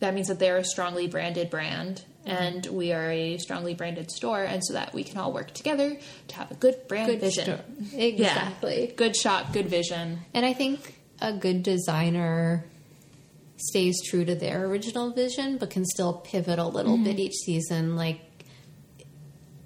that 0.00 0.14
means 0.14 0.28
that 0.28 0.38
they're 0.38 0.56
a 0.56 0.64
strongly 0.64 1.06
branded 1.06 1.50
brand 1.50 2.04
and 2.26 2.66
we 2.66 2.92
are 2.92 3.10
a 3.10 3.38
strongly 3.38 3.72
branded 3.74 4.10
store, 4.10 4.42
and 4.44 4.62
so 4.62 4.74
that 4.74 4.92
we 4.92 5.02
can 5.04 5.16
all 5.16 5.32
work 5.32 5.52
together 5.54 5.96
to 6.28 6.34
have 6.36 6.50
a 6.50 6.54
good 6.54 6.76
brand 6.86 7.06
Good 7.12 7.20
vision. 7.20 7.44
store. 7.44 7.60
Exactly. 7.98 8.88
Yeah. 8.88 8.94
Good 8.94 9.16
shop, 9.16 9.52
good 9.54 9.68
vision. 9.68 10.18
And 10.34 10.44
I 10.44 10.52
think 10.52 10.96
a 11.22 11.32
good 11.32 11.62
designer 11.62 12.66
stays 13.56 13.96
true 14.06 14.24
to 14.26 14.34
their 14.34 14.66
original 14.66 15.12
vision, 15.12 15.56
but 15.56 15.70
can 15.70 15.84
still 15.86 16.12
pivot 16.12 16.58
a 16.58 16.66
little 16.66 16.94
Mm-hmm. 16.96 17.04
bit 17.04 17.18
each 17.20 17.34
season. 17.44 17.96
Like 17.96 18.20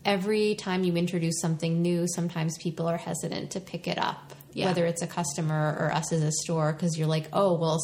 every 0.04 0.54
time 0.54 0.84
you 0.84 0.94
introduce 0.94 1.40
something 1.40 1.82
new, 1.82 2.06
sometimes 2.06 2.56
people 2.58 2.86
are 2.86 2.96
hesitant 2.98 3.50
to 3.52 3.60
pick 3.60 3.88
it 3.88 3.98
up, 3.98 4.32
Yeah. 4.54 4.66
whether 4.66 4.86
it's 4.86 5.02
a 5.02 5.06
customer 5.06 5.76
or 5.78 5.92
us 5.92 6.12
as 6.12 6.22
a 6.22 6.32
store, 6.32 6.72
because 6.72 6.96
you're 6.96 7.08
like, 7.08 7.28
oh, 7.32 7.54
well, 7.54 7.80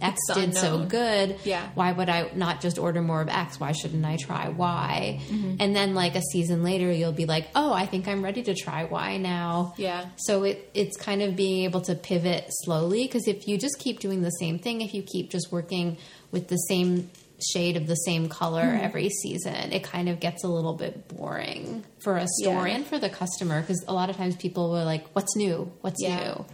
X 0.00 0.18
It's 0.30 0.38
did 0.38 0.54
so 0.54 0.84
good. 0.84 1.36
Yeah. 1.44 1.68
Why 1.74 1.92
would 1.92 2.08
I 2.08 2.30
not 2.34 2.60
just 2.60 2.78
order 2.78 3.02
more 3.02 3.20
of 3.20 3.28
X? 3.28 3.60
Why 3.60 3.72
shouldn't 3.72 4.04
I 4.04 4.16
try 4.16 4.48
Y? 4.48 5.20
Mm-hmm. 5.28 5.56
And 5.60 5.76
then, 5.76 5.94
like 5.94 6.14
a 6.14 6.22
season 6.32 6.62
later, 6.62 6.90
you'll 6.90 7.12
be 7.12 7.26
like, 7.26 7.48
oh, 7.54 7.72
I 7.72 7.86
think 7.86 8.08
I'm 8.08 8.22
ready 8.22 8.42
to 8.44 8.54
try 8.54 8.84
Y 8.84 9.16
now. 9.18 9.74
Yeah. 9.76 10.06
So 10.16 10.44
it 10.44 10.70
it's 10.74 10.96
kind 10.96 11.22
of 11.22 11.36
being 11.36 11.64
able 11.64 11.80
to 11.82 11.94
pivot 11.94 12.46
slowly 12.48 13.04
because 13.04 13.26
if 13.26 13.46
you 13.48 13.58
just 13.58 13.78
keep 13.78 14.00
doing 14.00 14.22
the 14.22 14.30
same 14.30 14.58
thing, 14.58 14.80
if 14.80 14.94
you 14.94 15.02
keep 15.02 15.30
just 15.30 15.52
working 15.52 15.98
with 16.30 16.48
the 16.48 16.56
same 16.56 17.10
shade 17.52 17.76
of 17.76 17.86
the 17.86 17.94
same 17.94 18.28
color 18.28 18.62
Mm-hmm. 18.62 18.84
every 18.84 19.08
season, 19.10 19.72
it 19.72 19.84
kind 19.84 20.08
of 20.08 20.20
gets 20.20 20.44
a 20.44 20.48
little 20.48 20.74
bit 20.74 21.08
boring 21.08 21.84
for 22.00 22.16
a 22.16 22.26
store 22.40 22.66
Yeah. 22.66 22.74
and 22.76 22.86
for 22.86 22.98
the 22.98 23.08
customer 23.08 23.60
because 23.60 23.84
a 23.86 23.92
lot 23.94 24.10
of 24.10 24.16
times 24.16 24.36
people 24.36 24.70
were 24.70 24.84
like, 24.84 25.06
"What's 25.14 25.36
new? 25.36 25.70
What's 25.80 26.02
Yeah. 26.02 26.18
new?" 26.18 26.44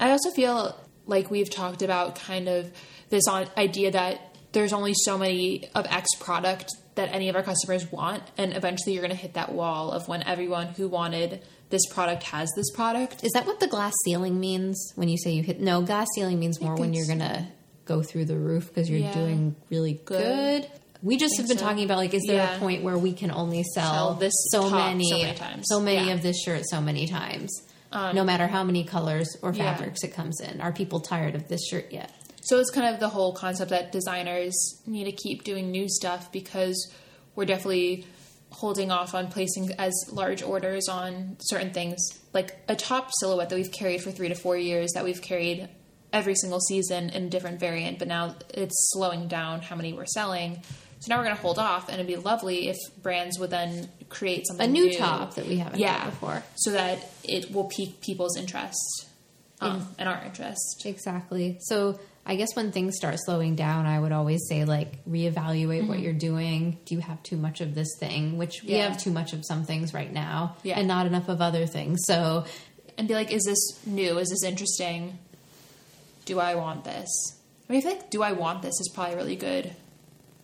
I 0.00 0.10
also 0.10 0.30
feel 0.32 0.76
like 1.06 1.30
we've 1.30 1.50
talked 1.50 1.82
about 1.82 2.16
kind 2.16 2.48
of 2.48 2.72
this 3.10 3.24
idea 3.28 3.90
that 3.92 4.34
there's 4.52 4.72
only 4.72 4.94
so 4.94 5.18
many 5.18 5.68
of 5.74 5.86
X 5.88 6.08
product 6.18 6.70
that 6.96 7.12
any 7.12 7.28
of 7.28 7.36
our 7.36 7.42
customers 7.42 7.90
want, 7.90 8.22
and 8.38 8.56
eventually 8.56 8.92
you're 8.94 9.02
going 9.02 9.10
to 9.14 9.20
hit 9.20 9.34
that 9.34 9.52
wall 9.52 9.90
of 9.90 10.06
when 10.08 10.22
everyone 10.22 10.68
who 10.68 10.86
wanted 10.88 11.42
this 11.70 11.84
product 11.86 12.22
has 12.24 12.48
this 12.54 12.70
product. 12.70 13.24
Is 13.24 13.32
that 13.32 13.46
what 13.46 13.58
the 13.58 13.66
glass 13.66 13.92
ceiling 14.04 14.38
means 14.38 14.92
when 14.94 15.08
you 15.08 15.18
say 15.18 15.32
you 15.32 15.42
hit? 15.42 15.60
No, 15.60 15.82
glass 15.82 16.06
ceiling 16.14 16.38
means 16.38 16.60
more 16.60 16.76
when 16.76 16.92
you're 16.94 17.06
gonna 17.06 17.48
go 17.84 18.02
through 18.02 18.24
the 18.26 18.36
roof 18.36 18.68
because 18.68 18.88
you're 18.88 19.00
Yeah. 19.00 19.12
doing 19.14 19.56
really 19.70 20.00
good. 20.04 20.62
Good. 20.62 20.70
We 21.02 21.16
just 21.18 21.36
have 21.36 21.46
been 21.48 21.58
so. 21.58 21.64
talking 21.64 21.84
about 21.84 21.98
like, 21.98 22.14
is 22.14 22.22
there 22.26 22.36
Yeah. 22.36 22.56
a 22.56 22.58
point 22.58 22.82
where 22.82 22.96
we 22.96 23.12
can 23.12 23.30
only 23.30 23.62
sell, 23.74 23.92
Sell 23.92 24.14
this 24.14 24.32
so 24.50 24.70
many, 24.70 25.10
so 25.10 25.18
many 25.18 25.34
times. 25.38 25.64
so 25.68 25.80
many 25.80 26.06
Yeah. 26.06 26.12
Um, 26.12 26.18
of 26.18 26.22
this 26.22 26.40
shirt 26.42 26.62
so 26.66 26.80
many 26.80 27.06
times, 27.06 27.50
no 27.92 28.24
matter 28.24 28.46
how 28.46 28.64
many 28.64 28.84
colors 28.84 29.28
or 29.42 29.52
fabrics 29.52 30.02
it 30.02 30.14
comes 30.14 30.40
in? 30.40 30.60
Are 30.60 30.72
people 30.72 31.00
tired 31.00 31.34
of 31.34 31.48
this 31.48 31.66
shirt 31.68 31.92
yet? 31.92 32.10
So 32.44 32.58
it's 32.58 32.70
kind 32.70 32.92
of 32.92 33.00
the 33.00 33.08
whole 33.10 33.32
concept 33.34 33.70
that 33.70 33.92
designers 33.92 34.54
need 34.86 35.04
to 35.04 35.12
keep 35.12 35.44
doing 35.44 35.70
new 35.70 35.88
stuff 35.88 36.30
because 36.32 36.90
we're 37.36 37.44
definitely 37.46 38.06
holding 38.50 38.90
off 38.90 39.14
on 39.14 39.28
placing 39.28 39.72
as 39.78 39.92
large 40.12 40.42
orders 40.42 40.88
on 40.88 41.36
certain 41.40 41.72
things. 41.72 41.98
Like 42.32 42.56
a 42.68 42.76
top 42.76 43.10
silhouette 43.18 43.48
that 43.50 43.56
we've 43.56 43.72
carried 43.72 44.02
for 44.02 44.10
three 44.10 44.28
to 44.28 44.34
four 44.34 44.56
years, 44.56 44.92
that 44.94 45.04
we've 45.04 45.20
carried 45.22 45.68
every 46.14 46.34
single 46.36 46.60
season 46.60 47.10
in 47.10 47.24
a 47.24 47.28
different 47.28 47.60
variant, 47.60 47.98
but 47.98 48.08
now 48.08 48.34
it's 48.54 48.74
slowing 48.92 49.28
down 49.28 49.60
how 49.60 49.76
many 49.76 49.92
we're 49.92 50.06
selling. 50.06 50.62
So 51.00 51.06
now 51.10 51.18
we're 51.18 51.24
going 51.24 51.36
to 51.36 51.42
hold 51.42 51.58
off, 51.58 51.88
and 51.90 51.96
it'd 51.96 52.06
be 52.06 52.16
lovely 52.16 52.68
if 52.68 52.76
brands 53.02 53.38
would 53.38 53.50
then 53.50 53.90
create 54.08 54.46
something 54.46 54.66
A 54.70 54.72
new 54.72 54.90
top 54.96 55.34
that 55.34 55.46
we 55.46 55.58
haven't 55.58 55.78
yeah, 55.80 55.98
done 55.98 56.10
before. 56.10 56.42
so 56.54 56.70
that 56.70 57.10
it 57.24 57.50
will 57.52 57.64
pique 57.64 58.00
people's 58.00 58.38
interest 58.38 59.06
um, 59.60 59.86
and 59.98 60.08
our 60.08 60.22
interest. 60.24 60.82
Exactly. 60.86 61.58
So 61.60 61.98
I 62.24 62.36
guess 62.36 62.56
when 62.56 62.72
things 62.72 62.96
start 62.96 63.16
slowing 63.18 63.54
down, 63.54 63.84
I 63.84 63.98
would 64.00 64.12
always 64.12 64.40
say 64.48 64.64
like 64.64 65.04
reevaluate 65.04 65.86
what 65.86 65.98
you're 65.98 66.14
doing. 66.14 66.78
Do 66.86 66.94
you 66.94 67.00
have 67.02 67.22
too 67.22 67.36
much 67.36 67.60
of 67.60 67.74
this 67.74 67.88
thing? 68.00 68.38
Which 68.38 68.62
we 68.62 68.68
Mm-hmm. 68.68 68.76
Yeah. 68.76 68.88
have 68.88 68.98
too 69.02 69.10
much 69.10 69.32
of 69.34 69.44
some 69.44 69.64
things 69.64 69.92
right 69.92 70.10
now, 70.12 70.56
Yeah. 70.62 70.78
and 70.78 70.88
not 70.88 71.06
enough 71.06 71.28
of 71.28 71.42
other 71.42 71.66
things. 71.66 71.98
So 72.04 72.44
and 72.96 73.08
be 73.08 73.14
like, 73.14 73.30
is 73.32 73.42
this 73.44 73.84
new? 73.84 74.16
Is 74.18 74.28
this 74.30 74.44
interesting? 74.44 75.18
Do 76.24 76.40
I 76.40 76.54
want 76.54 76.84
this? 76.84 77.08
I 77.68 77.72
mean, 77.72 77.78
I 77.80 77.82
feel 77.82 77.92
like 77.96 78.10
do 78.10 78.22
I 78.22 78.32
want 78.32 78.62
this 78.62 78.78
is 78.80 78.90
probably 78.94 79.16
really 79.16 79.36
good. 79.36 79.74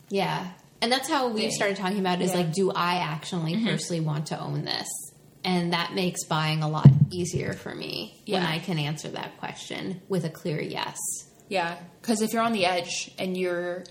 Yeah. 0.09 0.49
And 0.83 0.91
that's 0.91 1.09
how 1.09 1.29
we 1.29 1.51
started 1.51 1.77
talking 1.77 1.99
about 2.01 2.21
it, 2.21 2.25
is 2.25 2.31
Yeah. 2.31 2.39
Mm-hmm. 2.39 2.47
like, 2.47 2.55
do 2.55 2.71
I 2.73 2.95
actually 2.97 3.65
personally 3.65 4.01
want 4.01 4.27
to 4.29 4.41
own 4.41 4.65
this? 4.65 4.89
And 5.45 5.73
that 5.73 5.95
makes 5.95 6.25
buying 6.25 6.63
a 6.63 6.69
lot 6.69 6.89
easier 7.11 7.53
for 7.55 7.75
me 7.75 8.23
when 8.27 8.43
I 8.43 8.59
can 8.59 8.79
answer 8.79 9.09
that 9.09 9.39
question 9.39 10.01
with 10.09 10.25
a 10.25 10.31
clear 10.31 10.61
yes. 10.61 10.97
Yeah, 11.49 11.77
because 12.01 12.21
if 12.23 12.33
you're 12.33 12.43
on 12.43 12.53
the 12.53 12.65
edge 12.67 13.11
and 13.19 13.37
you're 13.37 13.85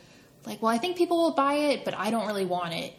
like, 0.46 0.62
well, 0.62 0.72
I 0.72 0.78
think 0.78 0.96
people 0.98 1.18
will 1.18 1.34
buy 1.34 1.54
it, 1.56 1.86
but 1.86 1.94
I 1.94 2.10
don't 2.12 2.26
really 2.28 2.46
want 2.46 2.74
it. 2.74 2.94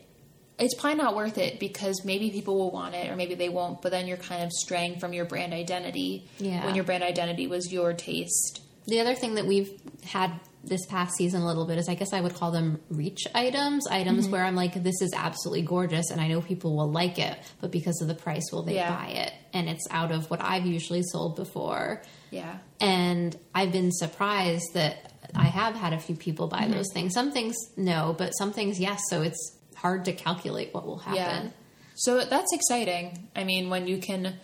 It's 0.58 0.74
probably 0.74 0.98
not 1.02 1.16
worth 1.16 1.38
it 1.38 1.58
because 1.58 2.04
maybe 2.04 2.30
people 2.30 2.58
will 2.58 2.70
want 2.70 2.94
it 2.94 3.08
or 3.10 3.16
maybe 3.16 3.34
they 3.34 3.48
won't, 3.48 3.80
but 3.80 3.90
then 3.90 4.06
you're 4.06 4.18
kind 4.18 4.42
of 4.42 4.52
straying 4.52 4.98
from 4.98 5.12
your 5.14 5.24
brand 5.24 5.54
identity 5.54 6.28
Yeah. 6.38 6.66
when 6.66 6.74
your 6.74 6.84
brand 6.84 7.02
identity 7.02 7.46
was 7.46 7.72
your 7.72 7.92
taste. 7.94 8.60
The 8.86 9.00
other 9.00 9.14
thing 9.14 9.34
that 9.36 9.46
we've 9.46 9.70
had 10.04 10.32
this 10.62 10.84
past 10.86 11.14
season 11.16 11.40
a 11.40 11.46
little 11.46 11.64
bit 11.66 11.78
is 11.78 11.88
I 11.88 11.94
guess 11.94 12.12
I 12.12 12.20
would 12.20 12.34
call 12.34 12.50
them 12.50 12.80
reach 12.90 13.26
items, 13.34 13.86
items 13.86 14.24
Mm-hmm. 14.24 14.32
where 14.32 14.44
I'm 14.44 14.56
like, 14.56 14.74
this 14.82 15.00
is 15.00 15.12
absolutely 15.16 15.62
gorgeous 15.62 16.10
and 16.10 16.20
I 16.20 16.28
know 16.28 16.42
people 16.42 16.76
will 16.76 16.90
like 16.90 17.18
it, 17.18 17.38
but 17.60 17.70
because 17.70 18.00
of 18.02 18.08
the 18.08 18.14
price, 18.14 18.44
will 18.52 18.62
they 18.62 18.74
Yeah. 18.74 18.94
buy 18.94 19.06
it? 19.08 19.32
And 19.54 19.68
it's 19.70 19.86
out 19.90 20.12
of 20.12 20.28
what 20.30 20.42
I've 20.42 20.66
usually 20.66 21.02
sold 21.02 21.36
before. 21.36 22.02
Yeah. 22.30 22.58
And 22.78 23.34
I've 23.54 23.72
been 23.72 23.90
surprised 23.90 24.74
that 24.74 25.12
I 25.34 25.44
have 25.44 25.74
had 25.76 25.92
a 25.94 25.98
few 25.98 26.14
people 26.14 26.46
buy 26.48 26.62
Mm-hmm. 26.62 26.72
those 26.72 26.92
things. 26.92 27.14
Some 27.14 27.32
things, 27.32 27.56
no, 27.78 28.14
but 28.18 28.32
some 28.32 28.52
things, 28.52 28.78
yes. 28.78 29.00
So 29.08 29.22
it's 29.22 29.56
hard 29.76 30.04
to 30.06 30.12
calculate 30.12 30.74
what 30.74 30.86
will 30.86 30.98
happen. 30.98 31.46
Yeah. 31.46 31.50
So 31.94 32.22
that's 32.24 32.52
exciting. 32.52 33.28
I 33.34 33.44
mean, 33.44 33.70
when 33.70 33.86
you 33.86 33.96
can 33.98 34.34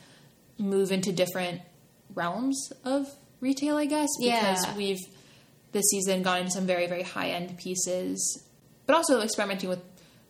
move 0.58 0.92
into 0.92 1.12
different 1.12 1.60
realms 2.14 2.72
of 2.84 3.06
retail, 3.40 3.76
I 3.76 3.86
guess, 3.86 4.08
because 4.18 4.64
Yeah. 4.64 4.76
we've 4.76 5.00
this 5.72 5.84
season 5.90 6.22
gone 6.22 6.38
into 6.38 6.50
some 6.52 6.66
very, 6.66 6.86
very 6.86 7.02
high 7.02 7.30
end 7.30 7.58
pieces, 7.58 8.42
but 8.86 8.94
also 8.96 9.20
experimenting 9.20 9.68
with 9.68 9.80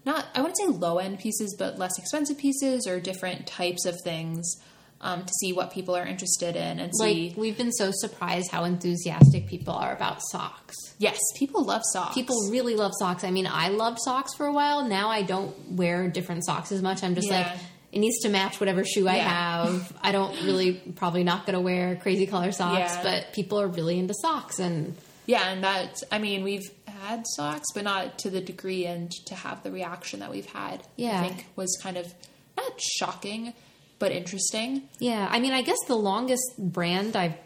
not, 0.04 0.24
I 0.34 0.40
wouldn't 0.40 0.56
say 0.58 0.66
low 0.66 0.98
end 0.98 1.18
pieces, 1.20 1.54
but 1.58 1.78
less 1.78 1.98
expensive 1.98 2.38
pieces 2.38 2.86
or 2.86 2.98
different 3.00 3.46
types 3.46 3.84
of 3.86 3.94
things 4.02 4.56
um, 5.00 5.24
to 5.24 5.32
see 5.40 5.52
what 5.52 5.72
people 5.72 5.94
are 5.94 6.06
interested 6.06 6.56
in 6.56 6.80
and 6.80 6.90
see. 7.00 7.28
Like, 7.28 7.36
we've 7.36 7.56
been 7.58 7.70
so 7.72 7.90
surprised 7.92 8.50
how 8.50 8.64
enthusiastic 8.64 9.46
people 9.46 9.74
are 9.74 9.92
about 9.92 10.20
socks. 10.30 10.74
yes, 10.98 11.18
people 11.36 11.62
love 11.64 11.82
socks. 11.92 12.14
People 12.14 12.48
really 12.50 12.74
love 12.76 12.92
socks. 12.98 13.22
I 13.22 13.30
mean, 13.30 13.46
I 13.46 13.68
loved 13.68 13.98
socks 14.00 14.34
for 14.34 14.46
a 14.46 14.52
while. 14.52 14.88
Now 14.88 15.10
I 15.10 15.22
don't 15.22 15.72
wear 15.72 16.08
different 16.08 16.44
socks 16.46 16.72
as 16.72 16.80
much. 16.82 17.02
I'm 17.02 17.14
just 17.14 17.28
Yeah. 17.28 17.50
like, 17.52 17.60
it 17.96 18.00
needs 18.00 18.18
to 18.18 18.28
match 18.28 18.60
whatever 18.60 18.84
shoe 18.84 19.08
I 19.08 19.14
have. 19.14 19.90
I 20.02 20.12
don't 20.12 20.34
really, 20.44 20.74
probably 20.74 21.24
not 21.24 21.46
going 21.46 21.54
to 21.54 21.60
wear 21.60 21.96
crazy 21.96 22.26
color 22.26 22.52
socks, 22.52 22.92
Yeah. 22.96 23.02
but 23.02 23.32
people 23.32 23.58
are 23.58 23.68
really 23.68 23.98
into 23.98 24.12
socks. 24.20 24.58
And 24.58 24.94
Yeah, 25.24 25.48
and 25.48 25.64
that 25.64 26.02
I 26.12 26.18
mean, 26.18 26.44
we've 26.44 26.70
had 26.86 27.24
socks, 27.36 27.66
but 27.74 27.84
not 27.84 28.18
to 28.18 28.28
the 28.30 28.42
degree 28.42 28.84
and 28.84 29.10
to 29.28 29.34
have 29.34 29.62
the 29.62 29.70
reaction 29.70 30.20
that 30.20 30.30
we've 30.30 30.44
had. 30.52 30.82
Yeah. 30.96 31.20
I 31.22 31.28
think 31.28 31.46
was 31.56 31.74
kind 31.82 31.96
of 31.96 32.12
not 32.56 32.78
shocking, 32.98 33.54
but 33.98 34.12
interesting. 34.12 34.82
yeah, 35.00 35.26
I 35.30 35.40
mean, 35.40 35.52
I 35.52 35.62
guess 35.62 35.78
the 35.86 35.96
longest 35.96 36.44
brand 36.58 37.16
I've 37.16 37.36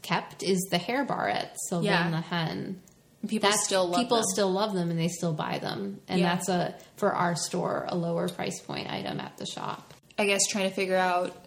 kept 0.00 0.42
is 0.42 0.58
the 0.70 0.78
hair 0.78 1.04
bar 1.04 1.28
at 1.28 1.54
Sylvan 1.68 1.84
Yeah. 1.84 2.10
the 2.10 2.20
Hen. 2.22 2.80
People 3.26 3.50
That's 3.50 3.64
still 3.64 3.86
love 3.88 4.00
people 4.00 4.16
them. 4.18 4.26
still 4.32 4.50
love 4.50 4.72
them 4.74 4.90
and 4.90 4.98
they 4.98 5.08
still 5.08 5.32
buy 5.34 5.58
them. 5.58 6.00
And 6.08 6.20
Yeah. 6.20 6.34
that's 6.36 6.48
a 6.48 6.74
for 6.96 7.12
our 7.12 7.34
store 7.36 7.84
a 7.88 7.96
lower 7.96 8.28
price 8.28 8.60
point 8.60 8.90
item 8.90 9.20
at 9.20 9.36
the 9.36 9.44
shop. 9.44 9.92
I 10.18 10.26
guess 10.26 10.46
trying 10.46 10.68
to 10.68 10.74
figure 10.74 10.96
out 10.96 11.46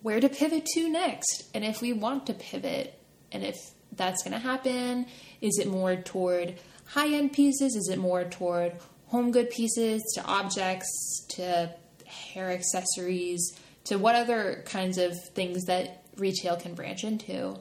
where 0.00 0.18
to 0.18 0.28
pivot 0.28 0.64
to 0.74 0.88
next, 0.88 1.44
and 1.54 1.64
if 1.64 1.80
we 1.80 1.92
want 1.92 2.26
to 2.26 2.34
pivot, 2.34 2.98
and 3.30 3.44
if 3.44 3.56
that's 3.92 4.22
going 4.22 4.32
to 4.32 4.38
happen. 4.38 5.06
Is 5.40 5.58
it 5.58 5.68
more 5.68 5.96
toward 5.96 6.54
high 6.86 7.08
end 7.08 7.32
pieces? 7.32 7.76
Is 7.76 7.90
it 7.90 7.98
more 7.98 8.24
toward 8.24 8.74
home 9.06 9.30
good 9.32 9.50
pieces 9.50 10.02
to 10.14 10.24
objects 10.24 11.26
to 11.30 11.74
hair 12.06 12.50
accessories 12.50 13.52
to 13.84 13.96
what 13.96 14.14
other 14.14 14.62
kinds 14.66 14.96
of 14.96 15.12
things 15.34 15.64
that 15.64 16.04
retail 16.16 16.56
can 16.56 16.74
branch 16.74 17.04
into? 17.04 17.58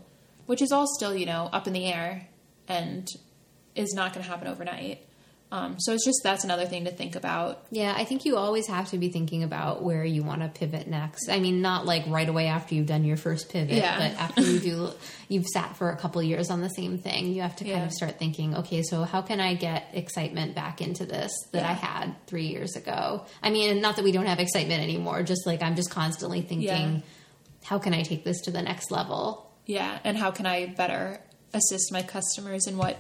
which 0.51 0.61
is 0.61 0.73
all 0.73 0.85
still, 0.85 1.15
you 1.15 1.25
know, 1.25 1.49
up 1.53 1.65
in 1.65 1.71
the 1.71 1.85
air 1.85 2.27
and 2.67 3.07
is 3.73 3.93
not 3.93 4.13
going 4.13 4.21
to 4.21 4.29
happen 4.29 4.49
overnight. 4.49 4.99
Um, 5.53 5.75
so 5.79 5.93
it's 5.93 6.05
just 6.05 6.21
that's 6.23 6.45
another 6.45 6.65
thing 6.65 6.85
to 6.85 6.91
think 6.91 7.15
about. 7.15 7.65
Yeah, 7.71 7.93
I 7.95 8.05
think 8.05 8.23
you 8.23 8.37
always 8.37 8.67
have 8.67 8.89
to 8.91 8.97
be 8.97 9.09
thinking 9.09 9.43
about 9.43 9.83
where 9.83 10.05
you 10.05 10.23
want 10.23 10.41
to 10.43 10.47
pivot 10.47 10.87
next. 10.87 11.27
I 11.29 11.41
mean, 11.41 11.61
not 11.61 11.85
like 11.85 12.05
right 12.07 12.29
away 12.29 12.47
after 12.47 12.73
you've 12.73 12.85
done 12.87 13.03
your 13.03 13.17
first 13.17 13.49
pivot, 13.49 13.75
Yeah. 13.75 13.97
but 13.97 14.17
after 14.17 14.41
you 14.43 14.59
do, 14.59 14.89
you've 15.27 15.45
sat 15.47 15.75
for 15.75 15.89
a 15.89 15.97
couple 15.97 16.23
years 16.23 16.49
on 16.49 16.61
the 16.61 16.69
same 16.69 16.97
thing. 16.97 17.33
You 17.33 17.41
have 17.41 17.57
to 17.57 17.65
kind 17.65 17.77
Yeah. 17.79 17.85
of 17.85 17.91
start 17.91 18.17
thinking, 18.17 18.55
okay, 18.59 18.81
so 18.81 19.03
how 19.03 19.21
can 19.21 19.41
I 19.41 19.55
get 19.55 19.89
excitement 19.93 20.55
back 20.55 20.81
into 20.81 21.05
this 21.05 21.31
that 21.51 21.65
I 21.65 21.73
had 21.73 22.15
three 22.27 22.47
years 22.47 22.77
ago? 22.77 23.25
I 23.43 23.49
mean, 23.49 23.81
not 23.81 23.97
that 23.97 24.05
we 24.05 24.13
don't 24.13 24.27
have 24.27 24.39
excitement 24.39 24.81
anymore, 24.81 25.21
just 25.23 25.45
like 25.45 25.61
I'm 25.61 25.75
just 25.75 25.89
constantly 25.91 26.41
thinking, 26.41 26.93
Yeah. 26.95 26.99
how 27.65 27.77
can 27.77 27.93
I 27.93 28.03
take 28.03 28.23
this 28.23 28.39
to 28.43 28.51
the 28.51 28.61
next 28.61 28.89
level? 28.89 29.51
Yeah, 29.65 29.99
and 30.05 30.17
how 30.17 30.31
can 30.31 30.45
I 30.45 30.67
better 30.67 31.19
assist 31.53 31.91
my 31.91 32.03
customers 32.03 32.67
in 32.67 32.77
what 32.77 32.97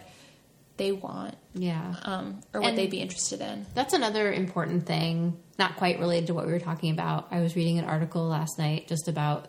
they 0.77 0.91
want 0.91 1.35
Yeah. 1.53 1.95
um, 2.03 2.41
or 2.53 2.61
what 2.61 2.69
And- 2.69 2.77
they'd 2.77 2.89
be 2.89 3.01
interested 3.01 3.41
in? 3.41 3.65
That's 3.75 3.93
another 3.93 4.31
important 4.33 4.85
thing, 4.85 5.37
not 5.59 5.75
quite 5.75 5.99
related 5.99 6.27
to 6.27 6.33
what 6.33 6.45
we 6.47 6.51
were 6.51 6.59
talking 6.59 6.91
about. 6.91 7.27
I 7.31 7.41
was 7.41 7.55
reading 7.55 7.77
an 7.77 7.85
article 7.85 8.23
last 8.27 8.57
night 8.57 8.87
just 8.87 9.07
about 9.07 9.47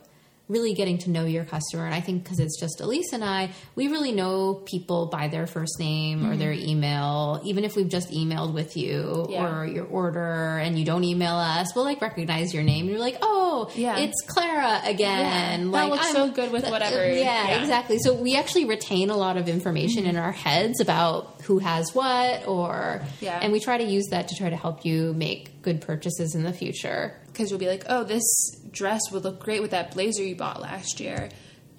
really 0.49 0.73
getting 0.73 0.97
to 0.97 1.09
know 1.09 1.23
your 1.25 1.45
customer. 1.45 1.85
And 1.85 1.95
I 1.95 2.01
think 2.01 2.23
because 2.23 2.39
it's 2.39 2.59
just 2.59 2.81
Elise 2.81 3.13
and 3.13 3.23
I, 3.23 3.51
we 3.75 3.87
really 3.87 4.11
know 4.11 4.55
people 4.65 5.05
by 5.07 5.29
their 5.29 5.47
first 5.47 5.79
name 5.79 6.29
or 6.29 6.35
their 6.35 6.51
email. 6.51 7.41
Even 7.45 7.63
if 7.63 7.75
we've 7.77 7.87
just 7.87 8.09
emailed 8.11 8.53
with 8.53 8.75
you 8.75 8.93
Mm-hmm. 8.93 9.31
Yeah. 9.31 9.59
or 9.61 9.65
your 9.65 9.85
order 9.85 10.57
and 10.57 10.77
you 10.77 10.83
don't 10.85 11.03
email 11.05 11.35
us, 11.35 11.73
we'll 11.75 11.85
like 11.85 12.01
recognize 12.01 12.53
your 12.53 12.63
name. 12.63 12.87
You're 12.89 12.99
like, 12.99 13.17
oh, 13.21 13.71
Yeah. 13.75 13.97
it's 13.97 14.21
Clara 14.27 14.81
again. 14.83 15.61
Yeah, 15.61 15.71
that 15.71 15.71
like 15.71 15.89
looks 15.91 16.11
so 16.11 16.29
good 16.29 16.51
with 16.51 16.69
whatever. 16.69 17.07
Yeah, 17.07 17.47
Yeah. 17.47 17.61
exactly. 17.61 17.97
So 17.99 18.13
we 18.13 18.35
actually 18.35 18.65
retain 18.65 19.09
a 19.09 19.17
lot 19.17 19.37
of 19.37 19.47
information 19.47 20.03
Mm-hmm. 20.03 20.09
in 20.09 20.17
our 20.17 20.31
heads 20.33 20.81
about 20.81 21.41
who 21.43 21.59
has 21.59 21.93
what 21.95 22.47
or 22.47 23.01
Yeah. 23.21 23.39
and 23.41 23.53
we 23.53 23.59
try 23.61 23.77
to 23.77 23.83
use 23.83 24.07
that 24.11 24.27
to 24.27 24.35
try 24.35 24.49
to 24.49 24.55
help 24.57 24.83
you 24.85 25.13
make 25.13 25.61
good 25.61 25.79
purchases 25.81 26.35
in 26.35 26.43
the 26.43 26.53
future. 26.53 27.13
Because 27.33 27.49
you'll 27.49 27.59
be 27.59 27.67
like, 27.67 27.83
oh, 27.89 28.03
this 28.05 28.23
dress 28.71 29.01
would 29.11 29.23
look 29.23 29.39
great 29.41 29.61
with 29.61 29.71
that 29.71 29.93
blazer 29.93 30.23
you 30.23 30.35
bought 30.35 30.61
last 30.61 30.99
year. 30.99 31.29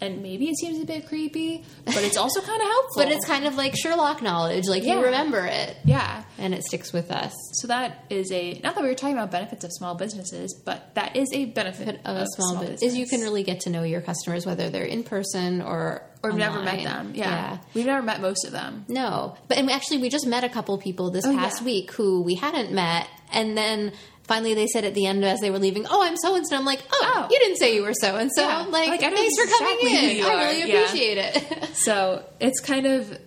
And 0.01 0.23
maybe 0.23 0.49
it 0.49 0.57
seems 0.59 0.83
a 0.83 0.85
bit 0.85 1.09
creepy, 1.09 1.65
but 1.87 1.97
it's 2.03 2.17
also 2.17 2.41
kind 2.41 2.61
of 2.61 2.67
helpful. 2.69 3.03
But 3.05 3.13
it's 3.13 3.25
kind 3.27 3.47
of 3.47 3.55
like 3.55 3.75
Sherlock 3.77 4.21
knowledge, 4.23 4.67
like 4.67 4.83
Yeah. 4.83 4.97
you 4.99 5.05
remember 5.05 5.47
it 5.47 5.77
yeah. 5.85 6.25
and 6.37 6.53
it 6.53 6.65
sticks 6.65 6.93
with 6.93 7.13
us. 7.13 7.33
So 7.55 7.69
that 7.69 8.05
is 8.11 8.31
a 8.33 8.55
not 8.63 8.75
that 8.75 8.83
we 8.83 8.89
were 8.89 8.97
talking 8.97 9.17
about 9.17 9.31
benefits 9.31 9.65
of 9.65 9.71
small 9.73 9.95
businesses, 9.95 10.61
but 10.67 10.95
that 10.97 11.15
is 11.17 11.29
a 11.33 11.45
benefit 11.47 12.01
Of 12.05 12.17
a 12.17 12.27
small, 12.27 12.59
business 12.59 12.83
is 12.83 12.97
you 12.97 13.07
can 13.07 13.21
really 13.21 13.45
get 13.45 13.61
to 13.61 13.71
know 13.71 13.85
your 13.85 14.01
customers 14.01 14.45
whether 14.45 14.69
they're 14.69 14.85
in 14.85 15.05
person 15.05 15.63
or 15.63 16.03
or 16.25 16.31
we've 16.31 16.39
never 16.41 16.61
met 16.61 16.83
them. 16.83 17.13
Yeah. 17.15 17.59
we've 17.73 17.87
never 17.87 18.03
met 18.03 18.21
most 18.21 18.45
of 18.45 18.53
them. 18.53 18.85
No, 18.89 19.37
but 19.47 19.59
and 19.59 19.67
we 19.69 19.73
actually, 19.73 19.99
we 19.99 20.11
just 20.11 20.27
met 20.27 20.43
a 20.43 20.49
couple 20.49 20.77
people 20.77 21.11
this 21.11 21.25
Oh, 21.25 21.35
past 21.37 21.61
yeah. 21.61 21.67
week 21.67 21.93
who 21.93 22.21
we 22.23 22.35
hadn't 22.35 22.73
met, 22.73 23.07
and 23.33 23.57
then 23.57 23.93
finally 24.25 24.55
they 24.55 24.67
said 24.67 24.85
at 24.85 24.95
the 24.95 25.07
end 25.07 25.25
as 25.25 25.41
they 25.41 25.51
were 25.51 25.59
leaving, 25.59 25.87
"Oh, 25.89 26.03
I'm 26.03 26.17
so 26.17 26.35
and 26.35 26.47
so." 26.47 26.57
I'm 26.57 26.65
like, 26.65 26.81
"Oh, 26.93 27.13
Oh. 27.17 27.29
you 27.31 27.39
didn't 27.39 27.57
say 27.59 27.75
you 27.75 27.83
were 27.83 27.95
so 27.95 28.17
and 28.17 28.31
so." 28.35 28.43
Like, 28.71 28.89
Like, 28.89 29.01
thanks 29.01 29.35
for 29.41 29.47
coming 29.59 29.79
exactly 29.87 30.19
in. 30.21 30.25
I 30.27 30.45
really 30.45 30.69
Yeah. 30.69 30.79
appreciate 30.81 31.19
it. 31.19 31.75
So 31.75 32.25
it's 32.41 32.61
kind 32.61 32.87
of 32.87 33.19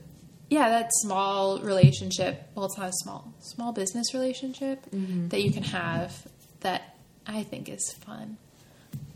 yeah, 0.50 0.70
that 0.70 0.90
small 1.02 1.60
relationship. 1.60 2.42
Well, 2.56 2.66
it's 2.66 2.78
not 2.78 2.90
a 2.90 2.94
small 3.04 3.34
small 3.40 3.72
business 3.74 4.14
relationship 4.14 4.86
Mm-hmm. 4.92 5.28
that 5.30 5.42
you 5.42 5.52
can 5.52 5.64
have 5.64 6.16
that 6.62 6.96
I 7.26 7.44
think 7.44 7.68
is 7.70 7.94
fun. 8.06 8.38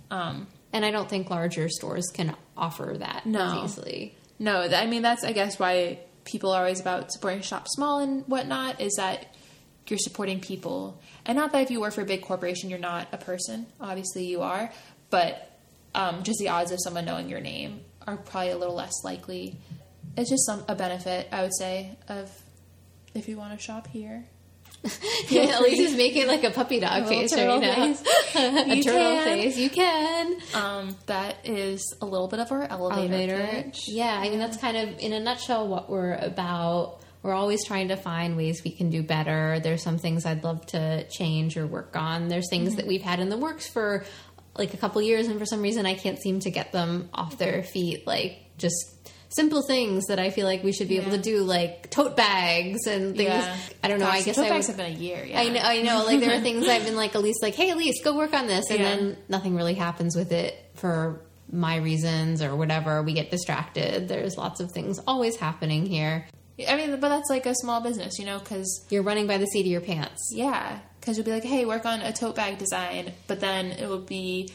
Um, 0.10 0.48
and 0.74 0.84
I 0.86 0.92
don't 0.92 1.10
think 1.10 1.30
larger 1.30 1.70
stores 1.70 2.06
can 2.14 2.36
offer 2.58 2.96
that 3.00 3.26
No. 3.26 3.64
easily. 3.64 4.16
No, 4.40 4.62
I 4.62 4.86
mean 4.86 5.02
that's 5.02 5.24
I 5.24 5.32
guess 5.32 5.58
why 5.60 6.00
people 6.26 6.52
are 6.52 6.60
always 6.60 6.80
about 6.80 7.12
supporting 7.12 7.42
shop 7.42 7.68
small 7.70 8.00
and 8.00 8.24
whatnot 8.28 8.80
is 8.82 8.94
that 8.98 9.31
you're 9.88 9.98
supporting 10.00 10.40
people, 10.40 11.02
and 11.26 11.38
not 11.38 11.52
that 11.52 11.64
if 11.64 11.72
you 11.72 11.82
work 11.82 11.94
for 11.94 12.02
a 12.02 12.06
big 12.06 12.22
corporation 12.22 12.70
you're 12.70 12.80
not 12.80 13.08
a 13.12 13.18
person. 13.18 13.66
Obviously 13.80 14.26
you 14.26 14.42
are, 14.42 14.72
but 15.10 15.60
um, 15.96 16.24
just 16.24 16.40
the 16.40 16.50
odds 16.50 16.72
of 16.72 16.80
someone 16.82 17.04
knowing 17.06 17.28
your 17.30 17.42
name 17.42 17.82
are 18.08 18.16
probably 18.18 18.52
a 18.52 18.58
little 18.58 18.76
less 18.76 18.94
likely. 19.04 19.58
It's 20.16 20.30
just 20.30 20.46
some 20.46 20.64
a 20.68 20.76
benefit 20.76 21.28
I 21.32 21.42
would 21.42 21.54
say 21.56 21.98
of 22.08 22.32
if 23.14 23.28
you 23.28 23.38
want 23.38 23.58
to 23.58 23.64
shop 23.64 23.88
here. 23.88 24.26
Yeah, 25.30 25.60
Elise's 25.60 25.96
making 25.96 26.28
like 26.28 26.44
a 26.44 26.50
puppy 26.52 26.80
dog 26.80 27.04
A 27.04 27.08
face 27.08 27.34
right 27.34 27.62
now. 27.62 27.84
a 28.36 28.66
You 28.76 28.84
turtle 28.84 29.02
can. 29.02 29.24
face. 29.26 29.58
You 29.58 29.70
can. 29.70 30.38
Um, 30.56 30.96
that 31.06 31.38
is 31.46 31.96
a 32.02 32.06
little 32.06 32.28
bit 32.28 32.40
of 32.40 32.52
our 32.52 32.64
elevator, 32.64 33.14
elevator. 33.36 33.48
pitch. 33.64 33.84
Yeah, 33.88 34.18
I 34.20 34.30
mean 34.30 34.40
that's 34.40 34.58
kind 34.58 34.76
of 34.78 34.98
in 35.00 35.14
a 35.14 35.20
nutshell 35.20 35.68
what 35.68 35.90
we're 35.90 36.14
about. 36.16 37.01
We're 37.24 37.34
always 37.34 37.66
trying 37.66 37.90
to 37.90 37.98
find 37.98 38.36
ways 38.36 38.64
we 38.64 38.72
can 38.72 38.90
do 38.90 39.04
better. 39.04 39.60
There's 39.60 39.84
some 39.84 39.98
things 39.98 40.26
I'd 40.26 40.44
love 40.44 40.66
to 40.68 41.08
change 41.10 41.56
or 41.56 41.68
work 41.68 41.96
on. 41.96 42.30
There's 42.30 42.50
things 42.50 42.76
that 42.76 42.82
mm-hmm. 42.82 42.90
we've 42.90 43.02
had 43.02 43.20
in 43.20 43.30
the 43.30 43.38
works 43.38 43.70
for 43.70 44.06
like 44.58 44.74
a 44.74 44.78
couple 44.78 45.02
years, 45.02 45.28
and 45.28 45.40
for 45.40 45.46
some 45.46 45.62
reason 45.62 45.86
I 45.86 45.94
can't 45.94 46.20
seem 46.20 46.40
to 46.42 46.52
get 46.52 46.72
them 46.72 47.10
off 47.14 47.38
their 47.38 47.64
feet. 47.64 48.08
Like 48.08 48.38
just 48.58 48.76
simple 49.30 49.62
things 49.62 50.08
that 50.08 50.20
I 50.20 50.30
feel 50.30 50.46
like 50.46 50.64
we 50.64 50.74
should 50.74 50.90
be 50.90 50.98
able 50.98 51.12
to 51.12 51.18
do, 51.18 51.44
like 51.44 51.90
tote 51.90 52.18
bags 52.18 52.86
and 52.86 53.16
things. 53.16 53.30
Yeah. 53.30 53.58
I 53.84 53.88
don't 53.88 54.00
know. 54.00 54.06
Gosh, 54.06 54.16
I 54.16 54.22
guess 54.24 54.36
tote 54.36 54.46
I 54.46 54.50
bags 54.50 54.68
would, 54.68 54.78
have 54.78 54.86
been 54.86 54.98
a 54.98 55.00
year. 55.00 55.24
Yeah. 55.24 55.40
I 55.40 55.50
know, 55.50 55.62
I 55.62 55.82
know. 55.82 56.04
Like 56.06 56.20
there 56.20 56.36
are 56.38 56.42
things 56.42 56.68
I've 56.68 56.86
been 56.86 56.96
like, 56.96 57.16
Elise, 57.16 57.42
like, 57.42 57.56
hey, 57.56 57.70
Elise, 57.70 58.04
go 58.04 58.16
work 58.16 58.34
on 58.34 58.48
this, 58.48 58.70
and 58.70 58.80
Yeah. 58.80 58.96
then 58.96 59.18
nothing 59.30 59.56
really 59.56 59.76
happens 59.76 60.16
with 60.16 60.32
it 60.32 60.56
for 60.76 61.22
my 61.52 61.78
reasons 61.78 62.42
or 62.42 62.56
whatever. 62.56 63.04
We 63.04 63.14
get 63.14 63.32
distracted. 63.32 64.08
There's 64.08 64.38
lots 64.38 64.60
of 64.60 64.72
things 64.72 65.00
always 65.08 65.38
happening 65.38 65.86
here. 65.86 66.28
I 66.68 66.76
mean, 66.76 66.92
but 67.00 67.10
that's 67.10 67.30
like 67.30 67.46
a 67.46 67.56
small 67.56 67.82
business, 67.82 68.20
you 68.20 68.26
know, 68.26 68.40
because 68.40 68.86
You're 68.90 69.04
running 69.04 69.28
by 69.28 69.38
the 69.38 69.48
seat 69.48 69.62
of 69.62 69.68
your 69.72 69.82
pants. 69.82 70.30
Yeah, 70.34 70.80
because 71.00 71.18
you'll 71.18 71.26
be 71.26 71.32
like, 71.32 71.44
hey, 71.44 71.66
work 71.66 71.86
on 71.86 72.02
a 72.02 72.14
tote 72.14 72.36
bag 72.36 72.58
design, 72.58 73.14
but 73.28 73.40
then 73.40 73.68
it 73.68 73.88
will 73.88 74.00
be, 74.00 74.50